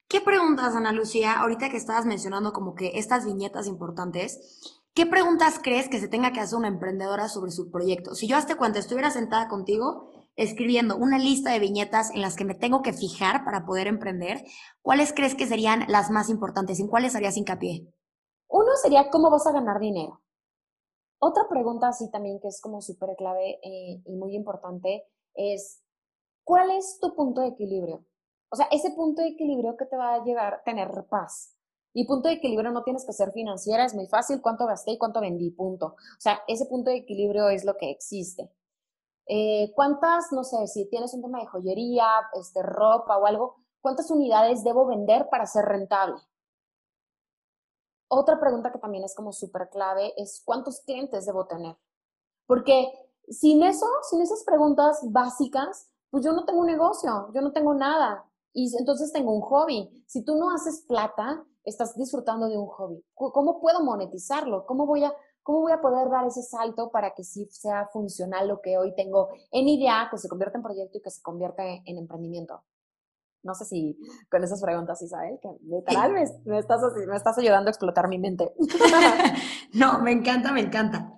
¿Qué 0.09 0.23
preguntas, 0.23 0.75
Ana 0.75 0.93
Lucía, 0.93 1.39
ahorita 1.39 1.69
que 1.69 1.77
estabas 1.77 2.07
mencionando 2.07 2.55
como 2.55 2.75
que 2.75 2.93
estas 2.95 3.27
viñetas 3.27 3.67
importantes, 3.67 4.81
qué 4.95 5.05
preguntas 5.05 5.61
crees 5.63 5.91
que 5.91 6.01
se 6.01 6.09
tenga 6.09 6.33
que 6.33 6.41
hacer 6.41 6.59
una 6.59 6.69
emprendedora 6.69 7.29
sobre 7.29 7.51
su 7.51 7.71
proyecto? 7.71 8.15
Si 8.15 8.27
yo 8.27 8.39
hasta 8.39 8.57
cuando 8.57 8.79
estuviera 8.79 9.11
sentada 9.11 9.49
contigo 9.49 10.09
escribiendo 10.35 10.97
una 10.97 11.19
lista 11.19 11.53
de 11.53 11.59
viñetas 11.59 12.11
en 12.15 12.23
las 12.23 12.37
que 12.37 12.47
me 12.47 12.55
tengo 12.55 12.81
que 12.81 12.95
fijar 12.95 13.45
para 13.45 13.67
poder 13.67 13.87
emprender, 13.87 14.43
¿cuáles 14.81 15.13
crees 15.13 15.35
que 15.35 15.47
serían 15.47 15.85
las 15.89 16.11
más 16.11 16.31
importantes? 16.31 16.81
¿En 16.81 16.89
cuáles 16.89 17.15
harías 17.15 17.37
hincapié? 17.37 17.87
Uno 18.49 18.77
sería 18.83 19.11
cómo 19.11 19.31
vas 19.31 19.47
a 19.47 19.53
ganar 19.53 19.79
dinero. 19.79 20.23
Otra 21.19 21.51
pregunta 21.51 21.89
así 21.89 22.11
también 22.11 22.41
que 22.41 22.49
es 22.49 22.63
como 22.63 22.81
súper 22.81 23.11
clave 23.19 23.59
eh, 23.63 24.01
y 24.07 24.17
muy 24.17 24.35
importante 24.35 25.05
es, 25.35 25.83
¿cuál 26.45 26.71
es 26.71 26.99
tu 26.99 27.15
punto 27.15 27.43
de 27.43 27.49
equilibrio? 27.49 28.07
O 28.51 28.57
sea, 28.57 28.67
ese 28.71 28.91
punto 28.93 29.23
de 29.23 29.29
equilibrio 29.29 29.77
que 29.77 29.87
te 29.87 29.97
va 29.97 30.15
a 30.15 30.25
llevar 30.25 30.55
a 30.55 30.63
tener 30.63 30.91
paz. 31.09 31.55
Y 31.93 32.07
punto 32.07 32.29
de 32.29 32.35
equilibrio 32.35 32.71
no 32.71 32.85
tienes 32.85 33.05
que 33.05 33.13
ser 33.13 33.33
financiera, 33.33 33.85
es 33.85 33.95
muy 33.95 34.07
fácil, 34.07 34.41
cuánto 34.41 34.67
gasté 34.67 34.93
y 34.93 34.99
cuánto 34.99 35.21
vendí, 35.21 35.51
punto. 35.51 35.87
O 35.87 36.21
sea, 36.21 36.41
ese 36.47 36.67
punto 36.67 36.91
de 36.91 36.99
equilibrio 36.99 37.49
es 37.49 37.65
lo 37.65 37.77
que 37.77 37.91
existe. 37.91 38.51
Eh, 39.27 39.73
¿Cuántas, 39.75 40.33
no 40.33 40.45
sé, 40.45 40.67
si 40.67 40.89
tienes 40.89 41.13
un 41.13 41.23
tema 41.23 41.41
de 41.41 41.47
joyería, 41.47 42.07
este, 42.35 42.63
ropa 42.63 43.19
o 43.19 43.27
algo, 43.27 43.57
cuántas 43.81 44.11
unidades 44.11 44.65
debo 44.65 44.87
vender 44.87 45.29
para 45.29 45.47
ser 45.47 45.65
rentable? 45.67 46.17
Otra 48.09 48.41
pregunta 48.41 48.73
que 48.73 48.79
también 48.79 49.05
es 49.05 49.15
como 49.15 49.33
súper 49.33 49.69
clave 49.69 50.15
es 50.17 50.43
cuántos 50.45 50.81
clientes 50.81 51.27
debo 51.27 51.47
tener. 51.47 51.77
Porque 52.47 52.91
sin 53.29 53.63
eso, 53.63 53.87
sin 54.09 54.23
esas 54.23 54.45
preguntas 54.45 55.01
básicas, 55.11 55.91
pues 56.11 56.25
yo 56.25 56.33
no 56.33 56.47
tengo 56.47 56.61
un 56.61 56.67
negocio, 56.67 57.31
yo 57.35 57.43
no 57.43 57.53
tengo 57.53 57.75
nada. 57.75 58.25
Y 58.53 58.71
entonces 58.79 59.13
tengo 59.13 59.33
un 59.33 59.43
hobby. 59.43 59.89
Si 60.07 60.25
tú 60.25 60.37
no 60.37 60.51
haces 60.51 60.85
plata, 60.89 61.45
estás 61.65 61.97
disfrutando 61.97 62.49
de 62.49 62.59
un 62.59 62.67
hobby. 62.67 63.05
¿Cómo 63.15 63.61
puedo 63.61 63.83
monetizarlo? 63.83 64.67
¿Cómo 64.67 64.87
voy 64.87 65.05
a, 65.05 65.13
cómo 65.43 65.61
voy 65.61 65.73
a 65.73 65.81
poder 65.81 66.09
dar 66.11 66.27
ese 66.27 66.43
salto 66.43 66.91
para 66.91 67.15
que 67.15 67.25
sí 67.25 67.47
sea 67.51 67.89
funcional 67.93 68.49
lo 68.49 68.61
que 68.61 68.79
hoy 68.79 68.95
tengo 68.95 69.29
en 69.51 69.69
idea, 69.69 70.09
que 70.11 70.19
se 70.19 70.29
convierta 70.29 70.59
en 70.59 70.65
proyecto 70.65 70.99
y 70.99 71.03
que 71.03 71.11
se 71.11 71.23
convierta 71.23 71.63
en 71.65 71.99
emprendimiento? 71.99 72.63
No 73.43 73.55
sé 73.55 73.65
si 73.65 73.99
con 74.31 74.43
esas 74.43 74.61
preguntas, 74.61 75.01
Isabel, 75.01 75.39
que 75.41 75.49
literal 75.63 76.13
me, 76.13 76.25
me, 76.45 76.59
estás, 76.59 76.81
me 77.07 77.17
estás 77.17 77.39
ayudando 77.39 77.69
a 77.69 77.71
explotar 77.71 78.09
mi 78.09 78.19
mente. 78.19 78.53
no, 79.73 80.01
me 80.01 80.13
encanta, 80.13 80.53
me 80.53 80.61
encanta. 80.61 81.13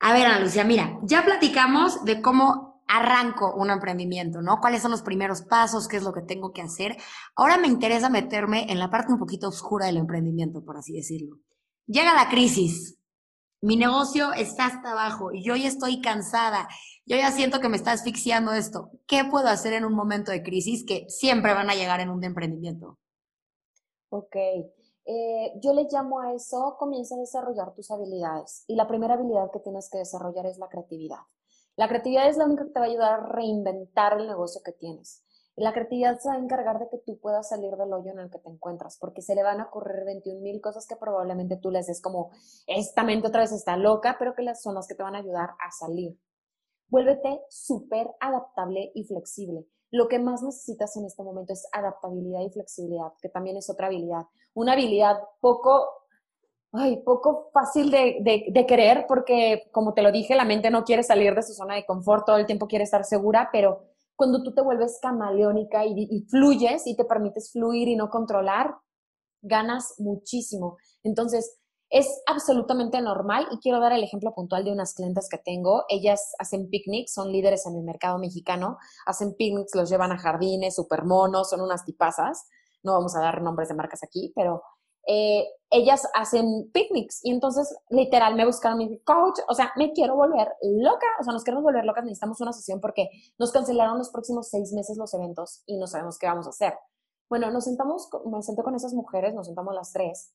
A 0.00 0.12
ver, 0.12 0.26
Ana 0.26 0.40
Lucia, 0.40 0.64
mira, 0.64 0.98
ya 1.02 1.24
platicamos 1.24 2.04
de 2.04 2.22
cómo 2.22 2.71
arranco 2.88 3.54
un 3.54 3.70
emprendimiento, 3.70 4.42
¿no? 4.42 4.58
¿Cuáles 4.60 4.82
son 4.82 4.90
los 4.90 5.02
primeros 5.02 5.42
pasos? 5.42 5.88
¿Qué 5.88 5.96
es 5.96 6.02
lo 6.02 6.12
que 6.12 6.22
tengo 6.22 6.52
que 6.52 6.62
hacer? 6.62 6.96
Ahora 7.36 7.58
me 7.58 7.68
interesa 7.68 8.08
meterme 8.08 8.70
en 8.70 8.78
la 8.78 8.90
parte 8.90 9.12
un 9.12 9.18
poquito 9.18 9.48
oscura 9.48 9.86
del 9.86 9.96
emprendimiento, 9.96 10.64
por 10.64 10.76
así 10.76 10.92
decirlo. 10.92 11.38
Llega 11.86 12.14
la 12.14 12.28
crisis. 12.28 12.98
Mi 13.60 13.76
negocio 13.76 14.32
está 14.32 14.66
hasta 14.66 14.92
abajo 14.92 15.32
y 15.32 15.44
yo 15.44 15.54
ya 15.54 15.68
estoy 15.68 16.00
cansada. 16.00 16.68
Yo 17.06 17.16
ya 17.16 17.30
siento 17.30 17.60
que 17.60 17.68
me 17.68 17.76
está 17.76 17.92
asfixiando 17.92 18.52
esto. 18.52 18.90
¿Qué 19.06 19.24
puedo 19.24 19.48
hacer 19.48 19.72
en 19.72 19.84
un 19.84 19.94
momento 19.94 20.32
de 20.32 20.42
crisis 20.42 20.84
que 20.84 21.06
siempre 21.08 21.54
van 21.54 21.70
a 21.70 21.74
llegar 21.74 22.00
en 22.00 22.10
un 22.10 22.24
emprendimiento? 22.24 22.98
Ok. 24.10 24.36
Eh, 25.04 25.52
yo 25.60 25.74
le 25.74 25.88
llamo 25.90 26.20
a 26.20 26.32
eso, 26.32 26.76
comienza 26.78 27.14
a 27.16 27.18
desarrollar 27.18 27.74
tus 27.74 27.90
habilidades. 27.90 28.64
Y 28.66 28.76
la 28.76 28.86
primera 28.86 29.14
habilidad 29.14 29.50
que 29.52 29.60
tienes 29.60 29.88
que 29.90 29.98
desarrollar 29.98 30.46
es 30.46 30.58
la 30.58 30.68
creatividad. 30.68 31.20
La 31.76 31.88
creatividad 31.88 32.28
es 32.28 32.36
la 32.36 32.44
única 32.44 32.64
que 32.64 32.70
te 32.70 32.80
va 32.80 32.86
a 32.86 32.88
ayudar 32.88 33.12
a 33.12 33.26
reinventar 33.26 34.20
el 34.20 34.26
negocio 34.26 34.60
que 34.64 34.72
tienes. 34.72 35.24
la 35.54 35.72
creatividad 35.72 36.18
se 36.18 36.28
va 36.28 36.34
a 36.34 36.38
encargar 36.38 36.78
de 36.78 36.88
que 36.88 36.98
tú 36.98 37.18
puedas 37.18 37.50
salir 37.50 37.76
del 37.76 37.92
hoyo 37.92 38.10
en 38.10 38.18
el 38.20 38.30
que 38.30 38.38
te 38.38 38.48
encuentras, 38.48 38.96
porque 38.98 39.20
se 39.20 39.34
le 39.34 39.42
van 39.42 39.60
a 39.60 39.66
ocurrir 39.66 40.04
21 40.04 40.40
mil 40.40 40.60
cosas 40.62 40.86
que 40.86 40.96
probablemente 40.96 41.58
tú 41.58 41.70
les 41.70 41.86
des 41.86 42.00
como, 42.00 42.30
esta 42.66 43.04
mente 43.04 43.28
otra 43.28 43.42
vez 43.42 43.52
está 43.52 43.76
loca, 43.76 44.16
pero 44.18 44.34
que 44.34 44.54
son 44.54 44.74
las 44.74 44.86
que 44.86 44.94
te 44.94 45.02
van 45.02 45.14
a 45.14 45.18
ayudar 45.18 45.50
a 45.50 45.70
salir. 45.70 46.18
Vuélvete 46.88 47.42
súper 47.50 48.10
adaptable 48.20 48.92
y 48.94 49.04
flexible. 49.04 49.66
Lo 49.90 50.08
que 50.08 50.18
más 50.18 50.42
necesitas 50.42 50.96
en 50.96 51.04
este 51.04 51.22
momento 51.22 51.52
es 51.52 51.68
adaptabilidad 51.72 52.40
y 52.40 52.50
flexibilidad, 52.50 53.12
que 53.20 53.28
también 53.28 53.58
es 53.58 53.68
otra 53.68 53.88
habilidad. 53.88 54.26
Una 54.54 54.72
habilidad 54.72 55.18
poco 55.40 56.01
ay, 56.72 57.02
poco 57.04 57.50
fácil 57.52 57.90
de, 57.90 58.46
de, 58.50 58.66
querer 58.66 59.04
porque, 59.06 59.68
como 59.72 59.92
te 59.92 60.02
lo 60.02 60.10
dije, 60.10 60.34
la 60.34 60.44
mente 60.44 60.70
no 60.70 60.84
quiere 60.84 61.02
salir 61.02 61.34
de 61.34 61.42
su 61.42 61.52
zona 61.52 61.74
de 61.74 61.84
confort, 61.84 62.24
todo 62.26 62.36
el 62.36 62.46
tiempo 62.46 62.66
quiere 62.66 62.84
estar 62.84 63.04
segura, 63.04 63.50
pero 63.52 63.84
cuando 64.16 64.42
tú 64.42 64.54
te 64.54 64.62
vuelves 64.62 64.98
camaleónica 65.02 65.84
y, 65.84 66.26
fluyes 66.30 66.86
y 66.86 66.96
te 66.96 67.04
permites 67.04 67.52
fluir 67.52 67.88
y 67.88 67.96
no 67.96 68.08
controlar, 68.08 68.76
ganas 69.42 69.94
muchísimo. 69.98 70.78
Entonces, 71.02 71.58
es 71.90 72.22
absolutamente 72.26 73.02
normal 73.02 73.46
y 73.50 73.58
quiero 73.58 73.80
dar 73.80 73.92
el 73.92 74.02
ejemplo 74.02 74.32
puntual 74.34 74.64
de 74.64 74.72
unas 74.72 74.94
clientes 74.94 75.28
que 75.30 75.36
tengo. 75.36 75.84
Ellas 75.90 76.32
hacen 76.38 76.70
picnics, 76.70 77.12
son 77.12 77.30
líderes 77.30 77.66
en 77.66 77.76
el 77.76 77.82
mercado 77.82 78.18
mexicano, 78.18 78.78
hacen 79.04 79.34
picnics, 79.34 79.74
los 79.74 79.90
llevan 79.90 80.12
a 80.12 80.18
jardines, 80.18 80.76
super 80.76 81.04
monos, 81.04 81.50
son 81.50 81.60
unas 81.60 81.84
tipazas. 81.84 82.48
No 82.82 82.92
vamos 82.92 83.14
a 83.14 83.20
dar 83.20 83.42
nombres 83.42 83.68
de 83.68 83.74
marcas 83.74 84.02
aquí, 84.02 84.32
pero 84.34 84.62
eh, 85.06 85.46
ellas 85.70 86.06
hacen 86.14 86.70
picnics 86.72 87.24
y 87.24 87.30
entonces 87.30 87.74
literal 87.88 88.34
me 88.34 88.44
buscaron 88.44 88.78
mi 88.78 88.98
coach, 89.00 89.38
o 89.48 89.54
sea, 89.54 89.72
me 89.76 89.92
quiero 89.92 90.16
volver 90.16 90.52
loca, 90.62 91.06
o 91.18 91.24
sea, 91.24 91.32
nos 91.32 91.44
queremos 91.44 91.64
volver 91.64 91.84
locas, 91.84 92.04
necesitamos 92.04 92.40
una 92.40 92.52
sesión 92.52 92.80
porque 92.80 93.08
nos 93.38 93.52
cancelaron 93.52 93.98
los 93.98 94.10
próximos 94.10 94.48
seis 94.48 94.72
meses 94.72 94.98
los 94.98 95.14
eventos 95.14 95.62
y 95.66 95.78
no 95.78 95.86
sabemos 95.86 96.18
qué 96.18 96.26
vamos 96.26 96.46
a 96.46 96.50
hacer. 96.50 96.74
Bueno, 97.28 97.50
nos 97.50 97.64
sentamos, 97.64 98.08
me 98.26 98.42
senté 98.42 98.62
con 98.62 98.74
esas 98.74 98.92
mujeres, 98.92 99.34
nos 99.34 99.46
sentamos 99.46 99.74
las 99.74 99.92
tres 99.92 100.32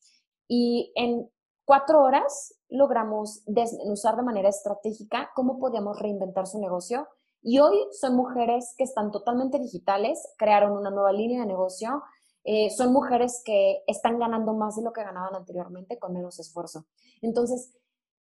y 0.48 0.92
en 0.96 1.30
cuatro 1.66 2.02
horas 2.02 2.56
logramos 2.70 3.44
desmenuzar 3.46 4.16
de 4.16 4.24
manera 4.24 4.50
estratégica 4.50 5.30
cómo 5.36 5.60
podíamos 5.60 6.00
reinventar 6.00 6.48
su 6.48 6.60
negocio 6.60 7.08
y 7.44 7.60
hoy 7.60 7.78
son 7.92 8.16
mujeres 8.16 8.74
que 8.78 8.84
están 8.84 9.12
totalmente 9.12 9.60
digitales, 9.60 10.20
crearon 10.38 10.72
una 10.72 10.90
nueva 10.90 11.12
línea 11.12 11.42
de 11.42 11.46
negocio, 11.48 12.04
eh, 12.50 12.70
son 12.70 12.94
mujeres 12.94 13.42
que 13.44 13.84
están 13.88 14.20
ganando 14.20 14.54
más 14.54 14.78
de 14.78 14.82
lo 14.82 14.94
que 14.94 15.04
ganaban 15.04 15.36
anteriormente 15.36 16.00
con 16.00 16.14
menos 16.14 16.40
esfuerzo. 16.40 16.86
Entonces, 17.22 17.74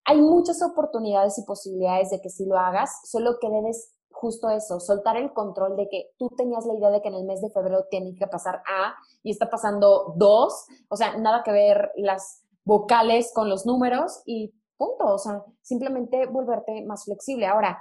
hay 0.04 0.20
muchas 0.22 0.62
oportunidades 0.62 1.38
y 1.38 1.46
posibilidades 1.46 2.10
de 2.10 2.20
que 2.20 2.30
si 2.30 2.46
lo 2.46 2.58
hagas, 2.58 2.92
solo 3.06 3.40
que 3.40 3.50
debes 3.50 3.96
justo 4.10 4.50
eso, 4.50 4.82
soltar 4.82 5.16
el 5.16 5.32
control 5.32 5.78
de 5.78 5.88
que 5.88 6.10
tú 6.18 6.30
tenías 6.36 6.66
la 6.66 6.74
idea 6.74 6.90
de 6.90 7.02
que 7.02 7.08
en 7.08 7.14
el 7.14 7.24
mes 7.24 7.42
de 7.42 7.52
febrero 7.52 7.86
tiene 7.90 8.16
que 8.16 8.28
pasar 8.28 8.56
A 8.68 8.96
y 9.24 9.32
está 9.32 9.50
pasando 9.50 10.14
dos, 10.18 10.66
o 10.90 10.98
sea, 10.98 11.16
nada 11.18 11.42
que 11.46 11.54
ver 11.54 11.92
las 11.96 12.44
vocales 12.66 13.32
con 13.34 13.48
los 13.50 13.66
números 13.66 14.24
y 14.26 14.54
punto, 14.76 15.06
o 15.06 15.18
sea, 15.18 15.42
simplemente 15.62 16.26
volverte 16.28 16.84
más 16.86 17.06
flexible. 17.06 17.48
Ahora, 17.48 17.78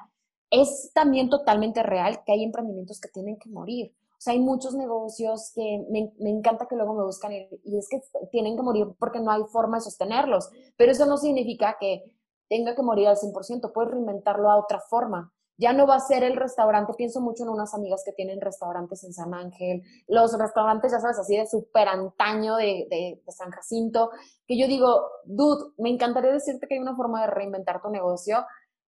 es 0.50 0.92
también 0.94 1.28
totalmente 1.28 1.82
real 1.82 2.22
que 2.24 2.34
hay 2.34 2.44
emprendimientos 2.44 3.00
que 3.00 3.08
tienen 3.08 3.36
que 3.36 3.50
morir. 3.50 3.96
O 4.18 4.20
sea, 4.20 4.32
hay 4.32 4.40
muchos 4.40 4.74
negocios 4.74 5.52
que 5.54 5.84
me, 5.90 6.12
me, 6.18 6.30
encanta 6.30 6.66
que 6.66 6.74
luego 6.74 6.94
me 6.94 7.04
buscan 7.04 7.32
y, 7.32 7.76
es 7.76 7.88
que 7.90 8.00
tienen 8.30 8.56
que 8.56 8.62
morir 8.62 8.86
porque 8.98 9.20
no 9.20 9.30
hay 9.30 9.42
forma 9.52 9.76
de 9.76 9.82
sostenerlos. 9.82 10.48
Pero 10.76 10.92
eso 10.92 11.04
no 11.04 11.18
significa 11.18 11.76
que 11.78 12.02
tenga 12.48 12.74
que 12.74 12.82
morir 12.82 13.08
al 13.08 13.16
100%, 13.16 13.72
puedes 13.72 13.90
reinventarlo 13.90 14.50
a 14.50 14.56
otra 14.56 14.80
forma. 14.80 15.32
Ya 15.58 15.72
no 15.72 15.86
va 15.86 15.96
a 15.96 16.00
ser 16.00 16.22
el 16.22 16.36
restaurante, 16.36 16.92
pienso 16.96 17.20
mucho 17.20 17.44
en 17.44 17.48
unas 17.48 17.74
amigas 17.74 18.02
que 18.04 18.12
tienen 18.12 18.40
restaurantes 18.40 19.02
en 19.04 19.14
San 19.14 19.32
Ángel, 19.32 19.82
los 20.06 20.38
restaurantes, 20.38 20.92
ya 20.92 21.00
sabes, 21.00 21.18
así 21.18 21.36
de 21.36 21.46
súper 21.46 21.88
antaño 21.88 22.56
de, 22.56 22.86
de, 22.90 23.22
de 23.24 23.32
San 23.32 23.50
Jacinto, 23.50 24.10
que 24.46 24.58
yo 24.58 24.66
digo, 24.66 25.08
dude, 25.24 25.72
me 25.78 25.88
encantaría 25.88 26.30
decirte 26.30 26.66
que 26.66 26.74
hay 26.74 26.80
una 26.80 26.94
forma 26.94 27.22
de 27.22 27.28
reinventar 27.28 27.80
tu 27.80 27.88
negocio, 27.88 28.44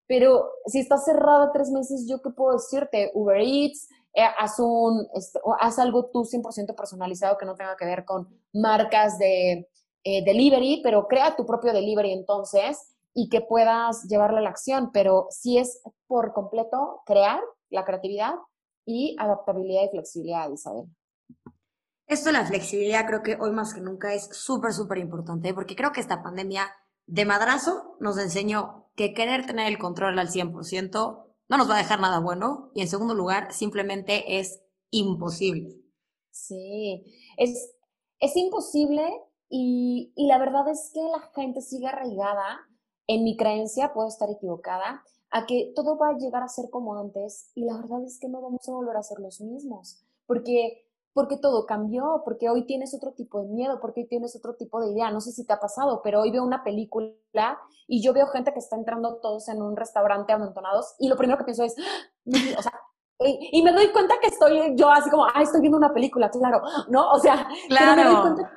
pero 0.08 0.52
si 0.66 0.80
está 0.80 0.98
cerrada 0.98 1.52
tres 1.52 1.70
meses, 1.70 2.06
¿yo 2.10 2.22
qué 2.22 2.30
puedo 2.30 2.54
decirte? 2.54 3.12
Uber 3.14 3.40
Eats, 3.42 3.90
eh, 4.14 4.24
haz, 4.38 4.60
un, 4.60 5.08
este, 5.14 5.40
haz 5.60 5.80
algo 5.80 6.10
tú 6.12 6.24
100% 6.24 6.76
personalizado 6.76 7.38
que 7.38 7.46
no 7.46 7.56
tenga 7.56 7.76
que 7.78 7.86
ver 7.86 8.06
con 8.06 8.28
marcas 8.54 9.18
de 9.20 9.70
eh, 10.04 10.24
delivery, 10.24 10.82
pero 10.84 11.08
crea 11.08 11.36
tu 11.36 11.46
propio 11.46 11.74
delivery 11.74 12.14
entonces 12.14 12.96
y 13.14 13.30
que 13.30 13.42
puedas 13.42 14.04
llevarlo 14.08 14.38
a 14.38 14.42
la 14.42 14.50
acción, 14.50 14.92
pero 14.92 15.28
sí 15.30 15.58
es 15.58 15.82
por 16.08 16.34
completo 16.34 17.02
crear 17.06 17.42
la 17.70 17.84
creatividad 17.84 18.36
y 18.86 19.16
adaptabilidad 19.20 19.84
y 19.84 19.90
flexibilidad, 19.90 20.50
Isabel. 20.50 20.86
Esto 22.08 22.30
de 22.30 22.34
la 22.34 22.46
flexibilidad 22.46 23.06
creo 23.06 23.22
que 23.22 23.38
hoy 23.40 23.52
más 23.52 23.74
que 23.74 23.82
nunca 23.82 24.14
es 24.14 24.30
súper, 24.32 24.72
súper 24.72 25.00
importante, 25.00 25.54
porque 25.54 25.76
creo 25.76 25.92
que 25.92 26.00
esta 26.00 26.24
pandemia 26.24 26.72
de 27.06 27.26
madrazo 27.26 27.98
nos 28.00 28.18
enseñó 28.18 28.90
que 28.96 29.14
querer 29.14 29.46
tener 29.46 29.68
el 29.68 29.78
control 29.78 30.18
al 30.20 30.30
100% 30.30 31.27
no 31.50 31.58
nos 31.58 31.70
va 31.70 31.76
a 31.76 31.80
dejar 31.80 32.00
nada 32.00 32.20
bueno. 32.20 32.72
Y 32.74 32.82
en 32.82 32.88
segundo 32.88 33.14
lugar, 33.14 33.54
simplemente 33.54 34.40
es 34.40 34.62
imposible. 34.92 35.82
Sí, 36.32 37.04
es, 37.38 37.74
es 38.20 38.36
imposible. 38.36 39.04
Y, 39.50 40.12
y 40.16 40.28
la 40.28 40.40
verdad 40.40 40.68
es 40.70 40.92
que 40.94 41.02
la 41.02 41.22
gente 41.34 41.62
sigue 41.62 41.88
arraigada, 41.88 42.60
en 43.08 43.24
mi 43.24 43.38
creencia, 43.38 43.94
puedo 43.94 44.08
estar 44.10 44.30
equivocada, 44.30 45.04
a 45.30 45.46
que 45.46 45.72
todo 45.76 45.98
va 45.98 46.10
a 46.10 46.18
llegar 46.18 46.44
a 46.44 46.50
ser 46.50 46.70
como 46.70 46.98
antes. 46.98 47.52
Y 47.56 47.64
la 47.64 47.78
verdad 47.78 48.04
es 48.04 48.20
que 48.20 48.28
no 48.30 48.42
vamos 48.42 48.68
a 48.68 48.72
volver 48.72 48.98
a 48.98 49.04
ser 49.04 49.20
los 49.20 49.42
mismos, 49.42 50.04
porque 50.26 50.87
porque 51.18 51.38
todo 51.38 51.66
cambió, 51.66 52.22
porque 52.24 52.48
hoy 52.48 52.68
tienes 52.68 52.94
otro 52.94 53.12
tipo 53.12 53.42
de 53.42 53.48
miedo, 53.48 53.80
porque 53.82 54.02
hoy 54.02 54.08
tienes 54.08 54.36
otro 54.36 54.54
tipo 54.54 54.80
de 54.80 54.92
idea. 54.92 55.10
No 55.10 55.20
sé 55.20 55.32
si 55.32 55.48
te 55.48 55.52
ha 55.52 55.60
pasado, 55.60 56.02
pero 56.04 56.22
hoy 56.22 56.30
veo 56.30 56.44
una 56.44 56.64
película 56.64 57.58
y 57.88 58.04
yo 58.04 58.14
veo 58.14 58.28
gente 58.28 58.54
que 58.54 58.60
está 58.60 58.76
entrando 58.76 59.16
todos 59.16 59.50
en 59.50 59.60
un 59.64 59.76
restaurante 59.76 60.32
amontonados 60.32 60.94
y 61.00 61.08
lo 61.08 61.18
primero 61.18 61.40
que 61.40 61.46
pienso 61.46 61.64
es, 61.64 61.76
¡Ah! 61.80 62.60
o 62.60 62.62
sea, 62.62 62.72
y, 63.52 63.64
me 63.64 63.72
doy 63.72 63.88
cuenta 63.88 64.14
que 64.22 64.28
estoy 64.28 64.76
yo 64.76 64.92
así 64.92 65.10
como, 65.10 65.26
ah, 65.26 65.42
estoy 65.42 65.62
viendo 65.62 65.80
una 65.80 65.92
película, 65.92 66.30
claro, 66.30 66.62
¿no? 66.88 67.10
O 67.10 67.18
sea, 67.18 67.48
claro. 67.68 67.96
me 67.96 68.04
doy 68.04 68.22
cuenta 68.22 68.52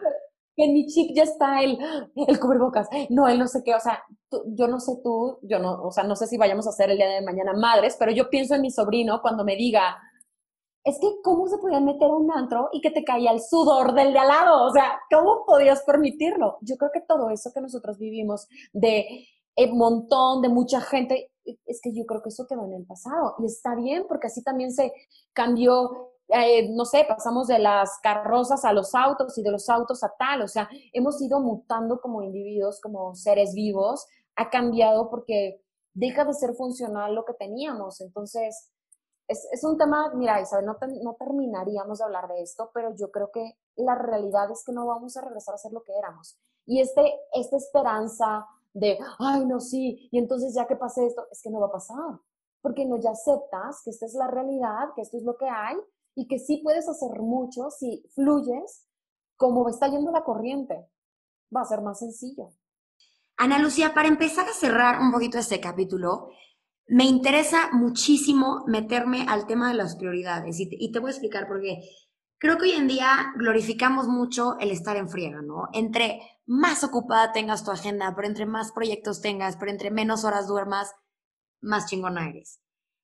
que, 0.54 0.64
en 0.64 0.74
mi 0.74 0.86
chip 0.86 1.16
ya 1.16 1.22
está 1.22 1.62
el, 1.62 1.78
el 2.14 2.38
cubrebocas, 2.38 2.90
no, 3.08 3.26
él 3.26 3.38
no 3.38 3.48
sé 3.48 3.62
qué, 3.64 3.74
o 3.74 3.80
sea, 3.80 4.04
yo 4.48 4.68
no 4.68 4.80
sé 4.80 5.00
tú, 5.02 5.38
yo 5.44 5.58
no, 5.60 5.82
o 5.82 5.90
sea, 5.92 6.04
no 6.04 6.14
sé 6.14 6.26
si 6.26 6.36
vayamos 6.36 6.66
a 6.66 6.70
hacer 6.70 6.90
el 6.90 6.98
día 6.98 7.08
de 7.08 7.22
mañana 7.22 7.54
madres, 7.54 7.96
pero 7.98 8.12
yo 8.12 8.28
pienso 8.28 8.54
en 8.54 8.60
mi 8.60 8.70
sobrino 8.70 9.22
cuando 9.22 9.46
me 9.46 9.56
diga, 9.56 9.96
es 10.84 10.98
que 10.98 11.08
cómo 11.22 11.46
se 11.48 11.58
podían 11.58 11.84
meter 11.84 12.08
a 12.08 12.14
un 12.14 12.30
antro 12.32 12.68
y 12.72 12.80
que 12.80 12.90
te 12.90 13.04
caía 13.04 13.32
el 13.32 13.40
sudor 13.40 13.94
del 13.94 14.12
de 14.12 14.18
al 14.18 14.28
lado, 14.28 14.64
o 14.64 14.72
sea, 14.72 15.00
¿cómo 15.10 15.44
podías 15.46 15.82
permitirlo? 15.82 16.58
Yo 16.62 16.76
creo 16.76 16.90
que 16.92 17.02
todo 17.02 17.30
eso 17.30 17.52
que 17.52 17.60
nosotros 17.60 17.98
vivimos 17.98 18.48
de 18.72 19.26
un 19.56 19.78
montón 19.78 20.40
de 20.42 20.48
mucha 20.48 20.80
gente, 20.80 21.30
es 21.44 21.80
que 21.82 21.92
yo 21.92 22.06
creo 22.06 22.22
que 22.22 22.30
eso 22.30 22.46
quedó 22.46 22.64
en 22.64 22.74
el 22.74 22.86
pasado 22.86 23.34
y 23.40 23.46
está 23.46 23.74
bien 23.74 24.04
porque 24.08 24.28
así 24.28 24.42
también 24.42 24.72
se 24.72 24.92
cambió, 25.32 26.12
eh, 26.28 26.70
no 26.70 26.84
sé, 26.84 27.04
pasamos 27.06 27.48
de 27.48 27.58
las 27.58 27.98
carrozas 28.02 28.64
a 28.64 28.72
los 28.72 28.94
autos 28.94 29.36
y 29.36 29.42
de 29.42 29.50
los 29.50 29.68
autos 29.68 30.02
a 30.02 30.12
tal, 30.18 30.42
o 30.42 30.48
sea, 30.48 30.68
hemos 30.92 31.20
ido 31.20 31.40
mutando 31.40 32.00
como 32.00 32.22
individuos, 32.22 32.80
como 32.80 33.14
seres 33.14 33.52
vivos, 33.54 34.06
ha 34.36 34.48
cambiado 34.48 35.10
porque 35.10 35.60
deja 35.92 36.24
de 36.24 36.32
ser 36.32 36.54
funcional 36.54 37.14
lo 37.14 37.24
que 37.24 37.34
teníamos, 37.34 38.00
entonces 38.00 38.70
es, 39.30 39.46
es, 39.52 39.62
un 39.62 39.78
tema, 39.78 40.12
mira 40.14 40.40
Isabel, 40.40 40.66
no, 40.66 40.76
no 41.02 41.14
terminaríamos 41.14 41.98
de 41.98 42.04
hablar 42.04 42.26
de 42.26 42.42
esto, 42.42 42.72
pero 42.74 42.92
yo 42.96 43.12
creo 43.12 43.30
que 43.30 43.56
la 43.76 43.94
realidad 43.94 44.50
es 44.50 44.64
que 44.64 44.72
no 44.72 44.86
vamos 44.86 45.16
a 45.16 45.20
regresar 45.20 45.54
a 45.54 45.58
ser 45.58 45.72
lo 45.72 45.84
que 45.84 45.96
éramos. 45.96 46.36
Y 46.66 46.80
este, 46.80 47.14
esta 47.32 47.56
esperanza 47.56 48.44
de, 48.74 48.98
ay, 49.20 49.46
no, 49.46 49.60
sí, 49.60 50.08
y 50.10 50.18
entonces 50.18 50.52
ya 50.52 50.66
que 50.66 50.74
pase 50.74 51.06
esto, 51.06 51.28
es 51.30 51.40
que 51.42 51.50
no 51.50 51.60
va 51.60 51.68
a 51.68 51.72
pasar, 51.72 52.18
porque 52.60 52.84
no 52.84 52.96
ya 52.96 53.10
aceptas 53.10 53.82
que 53.84 53.90
esta 53.90 54.06
es 54.06 54.14
la 54.14 54.26
realidad, 54.26 54.88
que 54.96 55.02
esto 55.02 55.16
es 55.16 55.22
lo 55.22 55.36
que 55.36 55.48
hay 55.48 55.76
y 56.16 56.26
que 56.26 56.40
sí 56.40 56.60
puedes 56.64 56.88
hacer 56.88 57.20
mucho 57.20 57.70
si 57.70 58.04
fluyes 58.16 58.88
como 59.36 59.68
está 59.68 59.86
yendo 59.86 60.10
la 60.10 60.24
corriente. 60.24 60.90
Va 61.54 61.60
a 61.60 61.66
ser 61.66 61.82
más 61.82 62.00
sencillo. 62.00 62.50
Ana 63.36 63.60
Lucía, 63.60 63.94
para 63.94 64.08
empezar 64.08 64.48
a 64.48 64.52
cerrar 64.52 65.00
un 65.00 65.12
poquito 65.12 65.38
este 65.38 65.60
capítulo, 65.60 66.30
me 66.90 67.04
interesa 67.04 67.70
muchísimo 67.72 68.64
meterme 68.66 69.24
al 69.28 69.46
tema 69.46 69.68
de 69.68 69.74
las 69.74 69.94
prioridades 69.94 70.58
y 70.58 70.68
te, 70.68 70.76
y 70.78 70.90
te 70.90 70.98
voy 70.98 71.10
a 71.10 71.12
explicar 71.12 71.46
por 71.46 71.60
qué. 71.60 71.88
Creo 72.36 72.58
que 72.58 72.64
hoy 72.64 72.72
en 72.72 72.88
día 72.88 73.32
glorificamos 73.36 74.08
mucho 74.08 74.58
el 74.58 74.72
estar 74.72 74.96
en 74.96 75.08
friega, 75.08 75.40
¿no? 75.40 75.68
Entre 75.72 76.20
más 76.46 76.82
ocupada 76.82 77.30
tengas 77.30 77.64
tu 77.64 77.70
agenda, 77.70 78.12
pero 78.16 78.26
entre 78.26 78.44
más 78.44 78.72
proyectos 78.72 79.20
tengas, 79.20 79.56
pero 79.56 79.70
entre 79.70 79.92
menos 79.92 80.24
horas 80.24 80.48
duermas, 80.48 80.92
más 81.60 81.86
chingona 81.86 82.28
eres. 82.28 82.60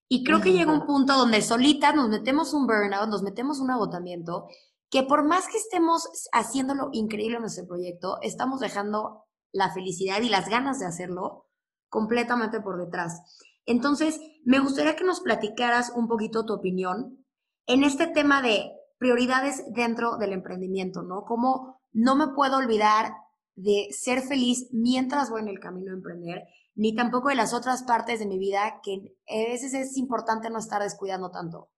Y 0.09 0.25
creo 0.25 0.41
que 0.41 0.53
llega 0.53 0.73
un 0.73 0.87
punto 0.87 1.17
donde 1.17 1.41
solita 1.41 1.93
nos 1.93 2.09
metemos 2.09 2.55
un 2.55 2.67
burnout, 2.67 3.09
nos 3.09 3.23
metemos 3.23 3.61
un 3.61 3.71
agotamiento, 3.71 4.49
que 4.91 5.05
por 5.05 5.25
más 5.25 5.47
que 5.47 5.59
estemos 5.59 6.09
haciéndolo 6.33 6.89
increíble 6.93 7.37
en 7.37 7.43
nuestro 7.43 7.69
proyecto, 7.69 8.19
estamos 8.23 8.59
dejando 8.59 9.27
la 9.53 9.73
felicidad 9.73 10.23
y 10.23 10.29
las 10.29 10.49
ganas 10.49 10.81
de 10.81 10.87
hacerlo 10.87 11.47
completamente 11.89 12.61
por 12.61 12.79
detrás. 12.79 13.23
Entonces, 13.67 14.21
me 14.45 14.61
gustaría 14.61 14.97
que 14.97 15.05
nos 15.05 15.21
platicaras 15.21 15.93
un 15.95 16.09
poquito 16.09 16.47
tu 16.47 16.55
opinión 16.55 17.25
en 17.67 17.85
este 17.85 18.07
tema 18.07 18.41
de 18.43 18.73
prioridades 18.99 19.65
dentro 19.75 20.17
del 20.17 20.33
emprendimiento, 20.33 21.03
¿no? 21.03 21.25
Cómo 21.25 21.81
no 21.93 22.17
me 22.17 22.29
puedo 22.29 22.57
olvidar 22.57 23.13
de 23.57 23.89
ser 23.91 24.23
feliz 24.23 24.69
mientras 24.73 25.31
voy 25.31 25.43
en 25.43 25.49
el 25.49 25.61
camino 25.61 25.91
a 25.91 25.97
emprender 25.97 26.45
ni 26.77 26.95
tampoco 26.95 27.31
de 27.31 27.35
las 27.35 27.55
otras 27.55 27.83
partes 27.83 28.21
de 28.21 28.27
mi 28.27 28.39
vida 28.39 28.81
que 28.83 29.17
a 29.29 29.51
veces 29.51 29.75
es 29.75 29.97
importante 29.97 30.51
no 30.51 30.59
estar 30.59 30.83
descuidando 30.83 31.31
tanto. 31.31 31.71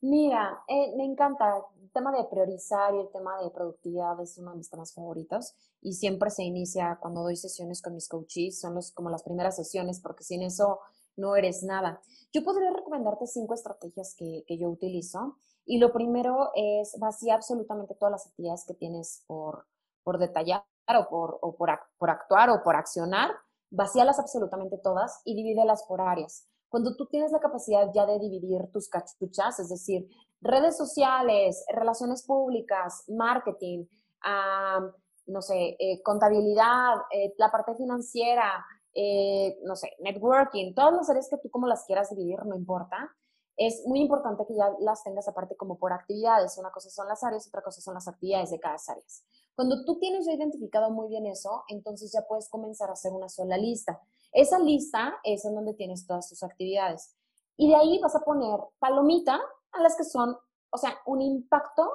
Mira, 0.00 0.62
eh, 0.68 0.92
me 0.96 1.04
encanta 1.04 1.54
el 1.90 1.92
tema 1.92 2.12
de 2.12 2.24
priorizar 2.24 2.94
y 2.94 3.00
el 3.00 3.10
tema 3.10 3.42
de 3.42 3.50
productividad 3.50 4.20
es 4.20 4.38
uno 4.38 4.52
de 4.52 4.58
mis 4.58 4.70
temas 4.70 4.94
favoritos 4.94 5.54
y 5.82 5.94
siempre 5.94 6.30
se 6.30 6.44
inicia 6.44 6.98
cuando 7.00 7.22
doy 7.22 7.34
sesiones 7.36 7.82
con 7.82 7.94
mis 7.94 8.08
coaches, 8.08 8.60
son 8.60 8.76
los, 8.76 8.92
como 8.92 9.10
las 9.10 9.24
primeras 9.24 9.56
sesiones 9.56 9.98
porque 10.00 10.22
sin 10.22 10.42
eso 10.42 10.78
no 11.16 11.34
eres 11.34 11.64
nada. 11.64 12.00
Yo 12.32 12.44
podría 12.44 12.70
recomendarte 12.70 13.26
cinco 13.26 13.54
estrategias 13.54 14.14
que, 14.16 14.44
que 14.46 14.56
yo 14.56 14.68
utilizo 14.68 15.36
y 15.66 15.78
lo 15.78 15.92
primero 15.92 16.50
es 16.54 16.96
vaciar 17.00 17.38
absolutamente 17.38 17.96
todas 17.96 18.12
las 18.12 18.26
actividades 18.28 18.64
que 18.64 18.74
tienes 18.74 19.24
por, 19.26 19.66
por 20.04 20.18
detallar 20.18 20.62
o, 20.96 21.08
por, 21.08 21.40
por, 21.40 21.70
por 21.98 22.10
actuar 22.10 22.50
o 22.50 22.62
por 22.62 22.76
accionar, 22.76 23.32
vacíalas 23.70 24.20
absolutamente 24.20 24.78
todas 24.78 25.20
y 25.24 25.34
divídelas 25.34 25.82
por 25.88 26.00
áreas. 26.00 26.46
Cuando 26.68 26.94
tú 26.94 27.06
tienes 27.06 27.32
la 27.32 27.40
capacidad 27.40 27.90
ya 27.92 28.06
de 28.06 28.20
dividir 28.20 28.70
tus 28.72 28.88
cachuchas, 28.88 29.58
es 29.58 29.68
decir, 29.70 30.08
redes 30.40 30.76
sociales, 30.76 31.64
relaciones 31.68 32.24
públicas, 32.24 33.04
marketing, 33.08 33.86
no 35.26 35.42
sé, 35.42 35.76
eh, 35.78 36.02
contabilidad, 36.02 36.94
eh, 37.12 37.32
la 37.38 37.50
parte 37.50 37.74
financiera, 37.74 38.64
eh, 38.94 39.58
no 39.64 39.76
sé, 39.76 39.92
networking, 40.00 40.74
todas 40.74 40.94
las 40.94 41.10
áreas 41.10 41.28
que 41.28 41.38
tú 41.38 41.48
como 41.50 41.66
las 41.66 41.84
quieras 41.84 42.10
dividir, 42.10 42.44
no 42.44 42.56
importa 42.56 43.14
es 43.60 43.82
muy 43.84 44.00
importante 44.00 44.46
que 44.46 44.54
ya 44.54 44.74
las 44.80 45.04
tengas 45.04 45.28
aparte 45.28 45.54
como 45.54 45.76
por 45.76 45.92
actividades. 45.92 46.56
Una 46.56 46.70
cosa 46.70 46.88
son 46.88 47.06
las 47.08 47.22
áreas, 47.22 47.46
otra 47.46 47.60
cosa 47.60 47.82
son 47.82 47.92
las 47.92 48.08
actividades 48.08 48.50
de 48.50 48.58
cada 48.58 48.76
área. 48.88 49.04
Cuando 49.54 49.84
tú 49.84 49.98
tienes 49.98 50.24
ya 50.24 50.32
identificado 50.32 50.90
muy 50.90 51.08
bien 51.08 51.26
eso, 51.26 51.64
entonces 51.68 52.10
ya 52.10 52.22
puedes 52.26 52.48
comenzar 52.48 52.88
a 52.88 52.94
hacer 52.94 53.12
una 53.12 53.28
sola 53.28 53.58
lista. 53.58 54.00
Esa 54.32 54.58
lista 54.58 55.12
es 55.24 55.44
en 55.44 55.54
donde 55.54 55.74
tienes 55.74 56.06
todas 56.06 56.30
tus 56.30 56.42
actividades. 56.42 57.14
Y 57.58 57.68
de 57.68 57.76
ahí 57.76 57.98
vas 58.00 58.16
a 58.16 58.20
poner 58.20 58.58
palomita 58.78 59.38
a 59.72 59.82
las 59.82 59.96
que 59.96 60.04
son, 60.04 60.36
o 60.70 60.78
sea, 60.78 60.98
un 61.06 61.22
impacto 61.22 61.90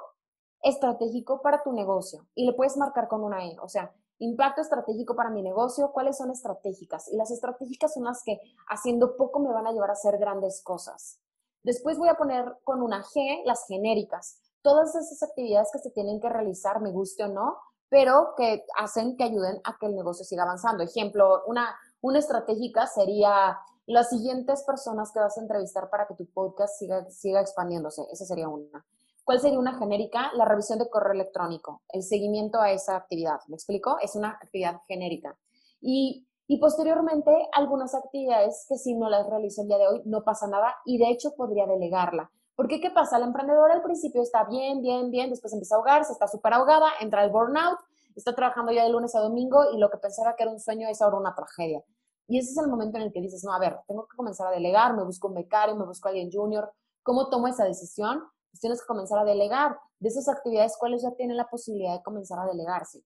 estratégico 0.62 1.42
para 1.42 1.64
tu 1.64 1.72
negocio. 1.72 2.28
Y 2.34 2.46
le 2.46 2.54
puedes 2.54 2.78
marcar 2.78 3.08
con 3.08 3.24
una 3.24 3.46
E, 3.46 3.58
o 3.62 3.70
sea, 3.70 3.94
impacto 4.20 4.62
estratégico 4.62 5.16
para 5.16 5.30
mi 5.30 5.42
negocio, 5.42 5.92
¿cuáles 5.92 6.18
son 6.18 6.32
estratégicas? 6.32 7.12
Y 7.12 7.18
las 7.18 7.32
estratégicas 7.32 7.94
son 7.94 8.06
las 8.06 8.24
que 8.24 8.40
haciendo 8.68 9.18
poco 9.18 9.40
me 9.40 9.54
van 9.54 9.68
a 9.68 9.72
llevar 9.72 9.90
a 9.90 9.94
hacer 9.94 10.18
grandes 10.18 10.62
cosas. 10.64 11.20
Después 11.64 11.98
voy 11.98 12.10
a 12.10 12.16
poner 12.16 12.58
con 12.64 12.82
una 12.82 13.04
G 13.04 13.42
las 13.46 13.66
genéricas. 13.68 14.40
Todas 14.62 14.96
esas 14.96 15.22
actividades 15.24 15.70
que 15.72 15.80
se 15.80 15.92
tienen 15.92 16.20
que 16.20 16.30
realizar, 16.30 16.82
me 16.82 16.92
guste 16.92 17.24
o 17.24 17.28
no, 17.28 17.58
pero 17.90 18.34
que 18.36 18.66
hacen 18.78 19.16
que 19.18 19.24
ayuden 19.24 19.62
a 19.64 19.78
que 19.78 19.88
el 19.88 19.96
negocio 19.96 20.26
siga 20.26 20.44
avanzando. 20.44 20.84
Ejemplo, 20.84 21.44
una, 21.48 21.76
una 22.02 22.20
estratégica 22.20 22.88
sería 22.88 23.58
las 23.86 24.10
siguientes 24.10 24.64
personas 24.64 25.12
que 25.12 25.20
vas 25.20 25.38
a 25.38 25.42
entrevistar 25.42 25.90
para 25.90 26.08
que 26.08 26.16
tu 26.16 26.26
podcast 26.26 26.78
siga, 26.78 27.10
siga 27.10 27.42
expandiéndose. 27.42 28.04
Esa 28.12 28.26
sería 28.26 28.50
una. 28.50 28.86
¿Cuál 29.24 29.40
sería 29.40 29.60
una 29.60 29.78
genérica? 29.78 30.32
La 30.36 30.46
revisión 30.46 30.80
de 30.80 30.90
correo 30.90 31.14
electrónico, 31.14 31.82
el 31.90 32.04
seguimiento 32.04 32.60
a 32.60 32.72
esa 32.72 32.96
actividad. 32.96 33.40
¿Me 33.48 33.56
explico? 33.56 33.98
Es 34.02 34.16
una 34.16 34.30
actividad 34.32 34.82
genérica. 34.88 35.38
Y 35.82 36.28
y 36.48 36.60
posteriormente, 36.60 37.32
algunas 37.54 37.96
actividades 37.96 38.66
que 38.70 38.78
si 38.78 38.94
no 38.94 39.10
las 39.10 39.28
realizo 39.28 39.64
el 39.64 39.68
día 39.68 39.80
de 39.80 39.88
hoy, 39.88 40.02
no 40.06 40.24
pasa 40.24 40.48
nada 40.48 40.76
y 40.86 41.00
de 41.00 41.10
hecho 41.10 41.34
podría 41.36 41.66
delegarla. 41.66 42.30
Porque 42.56 42.80
¿qué 42.80 42.92
pasa? 42.92 43.18
La 43.18 43.26
emprendedora 43.26 43.74
al 43.74 43.82
principio 43.82 44.22
está 44.22 44.44
bien, 44.46 44.82
bien, 44.82 45.10
bien, 45.10 45.32
después 45.32 45.54
empieza 45.54 45.76
a 45.76 45.78
ahogarse, 45.80 46.14
está 46.14 46.28
súper 46.28 46.54
ahogada, 46.54 46.88
entra 47.02 47.24
el 47.24 47.32
burnout, 47.32 47.80
está 48.16 48.36
trabajando 48.36 48.72
ya 48.72 48.84
de 48.84 48.92
lunes 48.92 49.16
a 49.16 49.22
domingo 49.22 49.72
y 49.74 49.80
lo 49.80 49.90
que 49.90 49.98
pensaba 49.98 50.36
que 50.36 50.44
era 50.44 50.52
un 50.52 50.60
sueño 50.60 50.88
es 50.88 51.02
ahora 51.02 51.18
una 51.18 51.34
tragedia. 51.34 51.84
Y 52.28 52.40
ese 52.40 52.52
es 52.52 52.58
el 52.58 52.68
momento 52.68 52.98
en 52.98 53.04
el 53.04 53.14
que 53.14 53.22
dices, 53.22 53.44
no, 53.44 53.54
a 53.54 53.60
ver, 53.60 53.78
tengo 53.88 54.08
que 54.08 54.18
comenzar 54.18 54.48
a 54.48 54.52
delegar, 54.52 54.96
me 54.96 55.04
busco 55.04 55.28
un 55.28 55.36
becario, 55.36 55.76
me 55.76 55.86
busco 55.86 56.08
a 56.08 56.12
alguien 56.12 56.32
junior. 56.32 56.72
¿Cómo 57.04 57.30
tomo 57.30 57.48
esa 57.48 57.66
decisión? 57.66 58.24
Pues 58.52 58.62
tienes 58.62 58.82
que 58.82 58.88
comenzar 58.88 59.20
a 59.20 59.24
delegar. 59.24 59.78
De 60.00 60.10
esas 60.10 60.28
actividades, 60.28 60.76
¿cuáles 60.80 61.04
ya 61.04 61.12
tienen 61.12 61.38
la 61.38 61.48
posibilidad 61.48 61.94
de 61.94 62.04
comenzar 62.04 62.40
a 62.40 62.46
delegarse? 62.46 63.04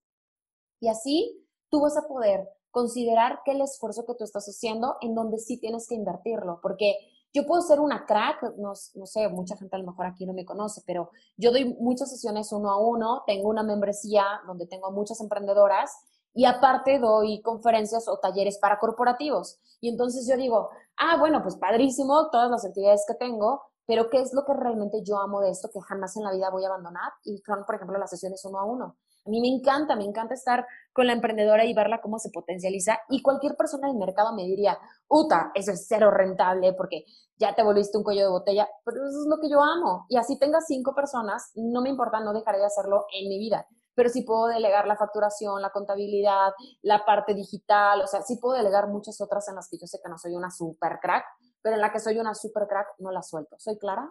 Y 0.80 0.88
así 0.88 1.45
tú 1.70 1.82
vas 1.82 1.97
a 1.97 2.07
poder 2.07 2.47
considerar 2.72 3.41
que 3.43 3.51
el 3.51 3.61
esfuerzo 3.61 4.05
que 4.05 4.15
tú 4.15 4.24
estás 4.24 4.45
haciendo, 4.45 4.97
en 5.01 5.15
donde 5.15 5.39
sí 5.39 5.59
tienes 5.59 5.88
que 5.88 5.95
invertirlo, 5.95 6.59
porque 6.61 6.95
yo 7.34 7.45
puedo 7.45 7.61
ser 7.61 7.80
una 7.80 8.05
crack, 8.05 8.41
no, 8.57 8.74
no, 8.95 9.05
sé, 9.05 9.28
mucha 9.30 9.55
gente 9.55 9.76
a 9.76 9.80
lo 9.80 9.86
mejor 9.86 10.07
aquí 10.07 10.26
no 10.26 10.34
me 10.34 10.45
conoce, 10.45 10.82
pero 10.86 11.11
yo 11.38 11.51
doy 11.51 11.76
muchas 11.80 12.09
sesiones 12.09 12.51
uno 12.51 12.72
a 12.72 12.80
uno, 12.80 13.24
tengo 13.28 13.49
una 13.49 13.63
membresía 13.63 14.24
donde 14.47 14.65
tengo 14.65 14.91
muchas 14.91 15.20
emprendedoras 15.22 15.91
y 16.39 16.45
aparte 16.45 16.99
doy 16.99 17.41
conferencias 17.41 18.07
o 18.07 18.17
talleres 18.17 18.59
para 18.59 18.79
corporativos. 18.79 19.59
Y 19.81 19.89
entonces 19.89 20.25
yo 20.25 20.37
digo, 20.37 20.69
ah, 20.95 21.17
bueno, 21.19 21.43
pues 21.43 21.57
padrísimo, 21.57 22.29
todas 22.31 22.49
las 22.49 22.63
actividades 22.63 23.03
que 23.05 23.15
tengo, 23.15 23.61
pero 23.85 24.09
¿qué 24.09 24.21
es 24.21 24.33
lo 24.33 24.45
que 24.45 24.53
realmente 24.53 25.03
yo 25.03 25.19
amo 25.19 25.41
de 25.41 25.49
esto 25.49 25.69
que 25.69 25.81
jamás 25.81 26.15
en 26.15 26.23
la 26.23 26.31
vida 26.31 26.49
voy 26.49 26.63
a 26.63 26.67
abandonar? 26.67 27.11
Y 27.25 27.39
son, 27.39 27.65
por 27.65 27.75
ejemplo, 27.75 27.99
las 27.99 28.09
sesiones 28.09 28.45
uno 28.45 28.57
a 28.57 28.63
uno. 28.63 28.95
A 29.25 29.29
mí 29.29 29.41
me 29.41 29.49
encanta, 29.49 29.97
me 29.97 30.05
encanta 30.05 30.33
estar 30.33 30.65
con 30.93 31.07
la 31.07 31.11
emprendedora 31.11 31.65
y 31.65 31.73
verla 31.73 31.99
cómo 31.99 32.19
se 32.19 32.29
potencializa. 32.29 32.99
Y 33.09 33.21
cualquier 33.21 33.57
persona 33.57 33.89
del 33.89 33.97
mercado 33.97 34.33
me 34.33 34.43
diría, 34.43 34.77
Uta, 35.09 35.51
eso 35.55 35.73
es 35.73 35.87
cero 35.89 36.09
rentable 36.09 36.71
porque 36.71 37.03
ya 37.35 37.53
te 37.53 37.63
volviste 37.63 37.97
un 37.97 38.05
cuello 38.05 38.21
de 38.21 38.29
botella, 38.29 38.69
pero 38.85 39.05
eso 39.05 39.23
es 39.23 39.27
lo 39.27 39.41
que 39.41 39.49
yo 39.49 39.61
amo. 39.61 40.05
Y 40.07 40.15
así 40.15 40.39
tengas 40.39 40.67
cinco 40.67 40.95
personas, 40.95 41.51
no 41.55 41.81
me 41.81 41.89
importa, 41.89 42.21
no 42.21 42.31
dejaré 42.31 42.59
de 42.59 42.65
hacerlo 42.65 43.07
en 43.11 43.27
mi 43.27 43.39
vida. 43.39 43.67
Pero 43.99 44.09
sí 44.09 44.21
puedo 44.21 44.47
delegar 44.47 44.87
la 44.87 44.95
facturación, 44.95 45.61
la 45.61 45.71
contabilidad, 45.71 46.53
la 46.83 47.03
parte 47.03 47.33
digital, 47.33 47.99
o 48.01 48.07
sea, 48.07 48.21
sí 48.21 48.37
puedo 48.37 48.55
delegar 48.55 48.87
muchas 48.87 49.19
otras 49.19 49.49
en 49.49 49.55
las 49.55 49.67
que 49.67 49.77
yo 49.77 49.87
sé 49.87 49.99
que 50.01 50.07
no 50.07 50.17
soy 50.17 50.37
una 50.37 50.49
super 50.49 50.99
crack, 51.01 51.25
pero 51.61 51.75
en 51.75 51.81
la 51.81 51.91
que 51.91 51.99
soy 51.99 52.17
una 52.17 52.33
super 52.33 52.65
crack 52.69 52.87
no 52.99 53.11
la 53.11 53.21
suelto. 53.21 53.57
¿Soy 53.59 53.77
clara? 53.77 54.09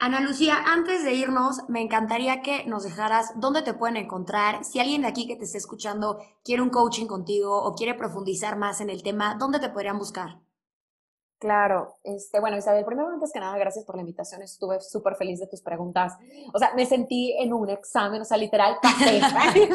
Ana 0.00 0.18
Lucía, 0.18 0.56
antes 0.66 1.04
de 1.04 1.12
irnos, 1.12 1.68
me 1.68 1.80
encantaría 1.80 2.42
que 2.42 2.64
nos 2.64 2.82
dejaras 2.82 3.32
dónde 3.36 3.62
te 3.62 3.74
pueden 3.74 3.96
encontrar. 3.96 4.64
Si 4.64 4.80
alguien 4.80 5.02
de 5.02 5.08
aquí 5.08 5.28
que 5.28 5.36
te 5.36 5.44
esté 5.44 5.58
escuchando 5.58 6.18
quiere 6.42 6.62
un 6.62 6.70
coaching 6.70 7.06
contigo 7.06 7.62
o 7.62 7.76
quiere 7.76 7.94
profundizar 7.94 8.56
más 8.56 8.80
en 8.80 8.90
el 8.90 9.04
tema, 9.04 9.36
¿dónde 9.38 9.60
te 9.60 9.68
podrían 9.68 9.98
buscar? 10.00 10.40
Claro, 11.40 11.96
este, 12.04 12.38
bueno, 12.38 12.58
Isabel, 12.58 12.84
primero, 12.84 13.08
antes 13.08 13.32
que 13.32 13.40
nada, 13.40 13.56
gracias 13.56 13.86
por 13.86 13.94
la 13.94 14.02
invitación, 14.02 14.42
estuve 14.42 14.78
súper 14.82 15.16
feliz 15.16 15.40
de 15.40 15.46
tus 15.46 15.62
preguntas. 15.62 16.18
O 16.52 16.58
sea, 16.58 16.74
me 16.76 16.84
sentí 16.84 17.34
en 17.38 17.54
un 17.54 17.70
examen, 17.70 18.20
o 18.20 18.26
sea, 18.26 18.36
literal, 18.36 18.76
pasé, 18.82 19.20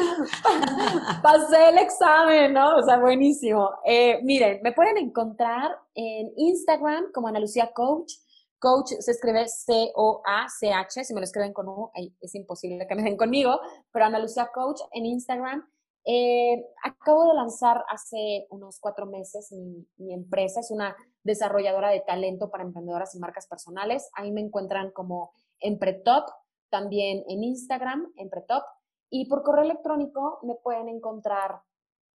pasé 1.24 1.70
el 1.70 1.78
examen, 1.78 2.52
¿no? 2.52 2.76
O 2.76 2.82
sea, 2.84 3.00
buenísimo. 3.00 3.68
Eh, 3.84 4.20
miren, 4.22 4.60
me 4.62 4.70
pueden 4.70 4.96
encontrar 4.96 5.76
en 5.96 6.32
Instagram 6.36 7.10
como 7.12 7.26
Ana 7.26 7.40
Lucía 7.40 7.72
Coach, 7.74 8.12
Coach 8.60 8.92
se 9.00 9.10
escribe 9.10 9.48
C-O-A-C-H, 9.48 11.04
si 11.04 11.14
me 11.14 11.20
lo 11.20 11.24
escriben 11.24 11.52
con 11.52 11.68
U, 11.68 11.90
es 12.20 12.34
imposible 12.36 12.86
que 12.86 12.94
me 12.94 13.02
den 13.02 13.16
conmigo, 13.16 13.58
pero 13.90 14.04
Ana 14.04 14.20
Lucía 14.20 14.50
Coach 14.54 14.82
en 14.92 15.04
Instagram. 15.04 15.68
Eh, 16.08 16.64
acabo 16.84 17.26
de 17.26 17.34
lanzar 17.34 17.84
hace 17.88 18.46
unos 18.50 18.78
cuatro 18.78 19.06
meses 19.06 19.50
mi, 19.50 20.14
empresa, 20.14 20.60
es 20.60 20.70
una 20.70 20.96
desarrolladora 21.24 21.90
de 21.90 22.00
talento 22.00 22.48
para 22.48 22.62
emprendedoras 22.62 23.14
y 23.16 23.18
marcas 23.18 23.48
personales. 23.48 24.08
Ahí 24.14 24.30
me 24.30 24.40
encuentran 24.40 24.92
como 24.92 25.32
Empretop, 25.58 26.28
también 26.70 27.24
en 27.28 27.42
Instagram, 27.42 28.12
Empretop. 28.16 28.62
Y 29.10 29.28
por 29.28 29.42
correo 29.42 29.64
electrónico 29.64 30.38
me 30.42 30.54
pueden 30.54 30.88
encontrar 30.88 31.62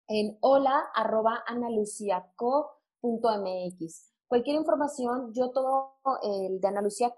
en 0.08 0.38
hola 0.40 0.86
arroba. 0.96 1.44
Cualquier 4.28 4.56
información, 4.56 5.34
yo 5.34 5.52
todo 5.52 5.98
el 6.24 6.62
de 6.62 6.68
Ana 6.68 6.82
Lucía, 6.82 7.14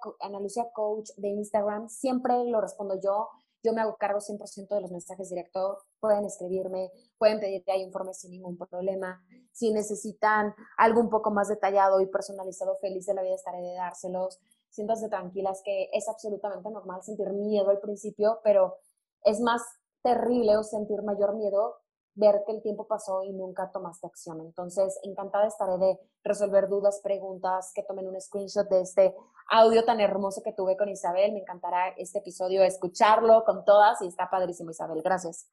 Coach 0.73 1.11
de 1.17 1.27
Instagram, 1.27 1.87
siempre 1.87 2.45
lo 2.45 2.59
respondo 2.61 2.99
yo. 2.99 3.29
Yo 3.63 3.73
me 3.73 3.81
hago 3.81 3.95
cargo 3.95 4.19
100% 4.19 4.75
de 4.75 4.81
los 4.81 4.91
mensajes 4.91 5.29
directos, 5.29 5.83
pueden 5.99 6.25
escribirme, 6.25 6.91
pueden 7.17 7.39
pedir 7.39 7.63
haya 7.67 7.83
informes 7.83 8.19
sin 8.19 8.31
ningún 8.31 8.57
problema. 8.57 9.23
Si 9.51 9.71
necesitan 9.71 10.53
algo 10.77 10.99
un 10.99 11.09
poco 11.09 11.31
más 11.31 11.47
detallado 11.47 12.01
y 12.01 12.07
personalizado, 12.07 12.77
feliz 12.81 13.05
de 13.05 13.13
la 13.13 13.23
vida 13.23 13.35
estaré 13.35 13.61
de 13.61 13.75
dárselos. 13.75 14.39
Siéntanse 14.69 15.07
tranquilas 15.07 15.61
que 15.63 15.89
es 15.93 16.09
absolutamente 16.09 16.69
normal 16.69 17.01
sentir 17.03 17.29
miedo 17.29 17.69
al 17.69 17.79
principio, 17.79 18.39
pero 18.43 18.77
es 19.23 19.39
más 19.39 19.61
terrible 20.01 20.57
o 20.57 20.63
sentir 20.63 21.01
mayor 21.01 21.35
miedo 21.35 21.82
ver 22.15 22.43
que 22.45 22.53
el 22.53 22.61
tiempo 22.61 22.87
pasó 22.87 23.23
y 23.23 23.31
nunca 23.31 23.71
tomaste 23.71 24.07
acción. 24.07 24.41
Entonces, 24.41 24.99
encantada 25.03 25.47
estaré 25.47 25.77
de 25.77 25.99
resolver 26.23 26.67
dudas, 26.69 27.01
preguntas, 27.03 27.71
que 27.73 27.83
tomen 27.83 28.07
un 28.07 28.19
screenshot 28.19 28.67
de 28.69 28.81
este 28.81 29.15
audio 29.49 29.83
tan 29.83 29.99
hermoso 29.99 30.41
que 30.43 30.53
tuve 30.53 30.77
con 30.77 30.89
Isabel. 30.89 31.33
Me 31.33 31.39
encantará 31.39 31.89
este 31.97 32.19
episodio 32.19 32.63
escucharlo 32.63 33.43
con 33.45 33.65
todas 33.65 34.01
y 34.01 34.07
está 34.07 34.29
padrísimo, 34.29 34.71
Isabel. 34.71 35.01
Gracias. 35.03 35.47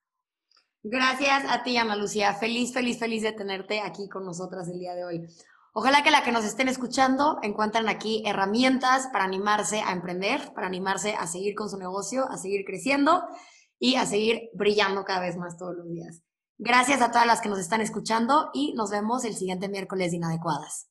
Gracias 0.82 1.44
a 1.48 1.62
ti, 1.62 1.76
Ana 1.76 1.96
Lucía. 1.96 2.34
Feliz, 2.34 2.72
feliz, 2.72 2.98
feliz 2.98 3.22
de 3.22 3.32
tenerte 3.32 3.80
aquí 3.80 4.08
con 4.08 4.24
nosotras 4.24 4.68
el 4.68 4.78
día 4.78 4.94
de 4.94 5.04
hoy. 5.04 5.26
Ojalá 5.72 6.02
que 6.02 6.10
la 6.10 6.24
que 6.24 6.32
nos 6.32 6.44
estén 6.44 6.68
escuchando 6.68 7.38
encuentren 7.42 7.88
aquí 7.88 8.22
herramientas 8.26 9.08
para 9.12 9.24
animarse 9.24 9.82
a 9.82 9.92
emprender, 9.92 10.52
para 10.54 10.66
animarse 10.66 11.14
a 11.14 11.26
seguir 11.26 11.54
con 11.54 11.68
su 11.68 11.78
negocio, 11.78 12.24
a 12.28 12.38
seguir 12.38 12.64
creciendo 12.64 13.22
y 13.78 13.94
a 13.94 14.06
seguir 14.06 14.50
brillando 14.52 15.04
cada 15.04 15.20
vez 15.20 15.36
más 15.36 15.56
todos 15.56 15.76
los 15.76 15.88
días. 15.88 16.22
Gracias 16.62 17.00
a 17.00 17.10
todas 17.10 17.26
las 17.26 17.40
que 17.40 17.48
nos 17.48 17.58
están 17.58 17.80
escuchando 17.80 18.50
y 18.52 18.74
nos 18.74 18.90
vemos 18.90 19.24
el 19.24 19.34
siguiente 19.34 19.70
miércoles 19.70 20.10
de 20.10 20.18
Inadecuadas. 20.18 20.89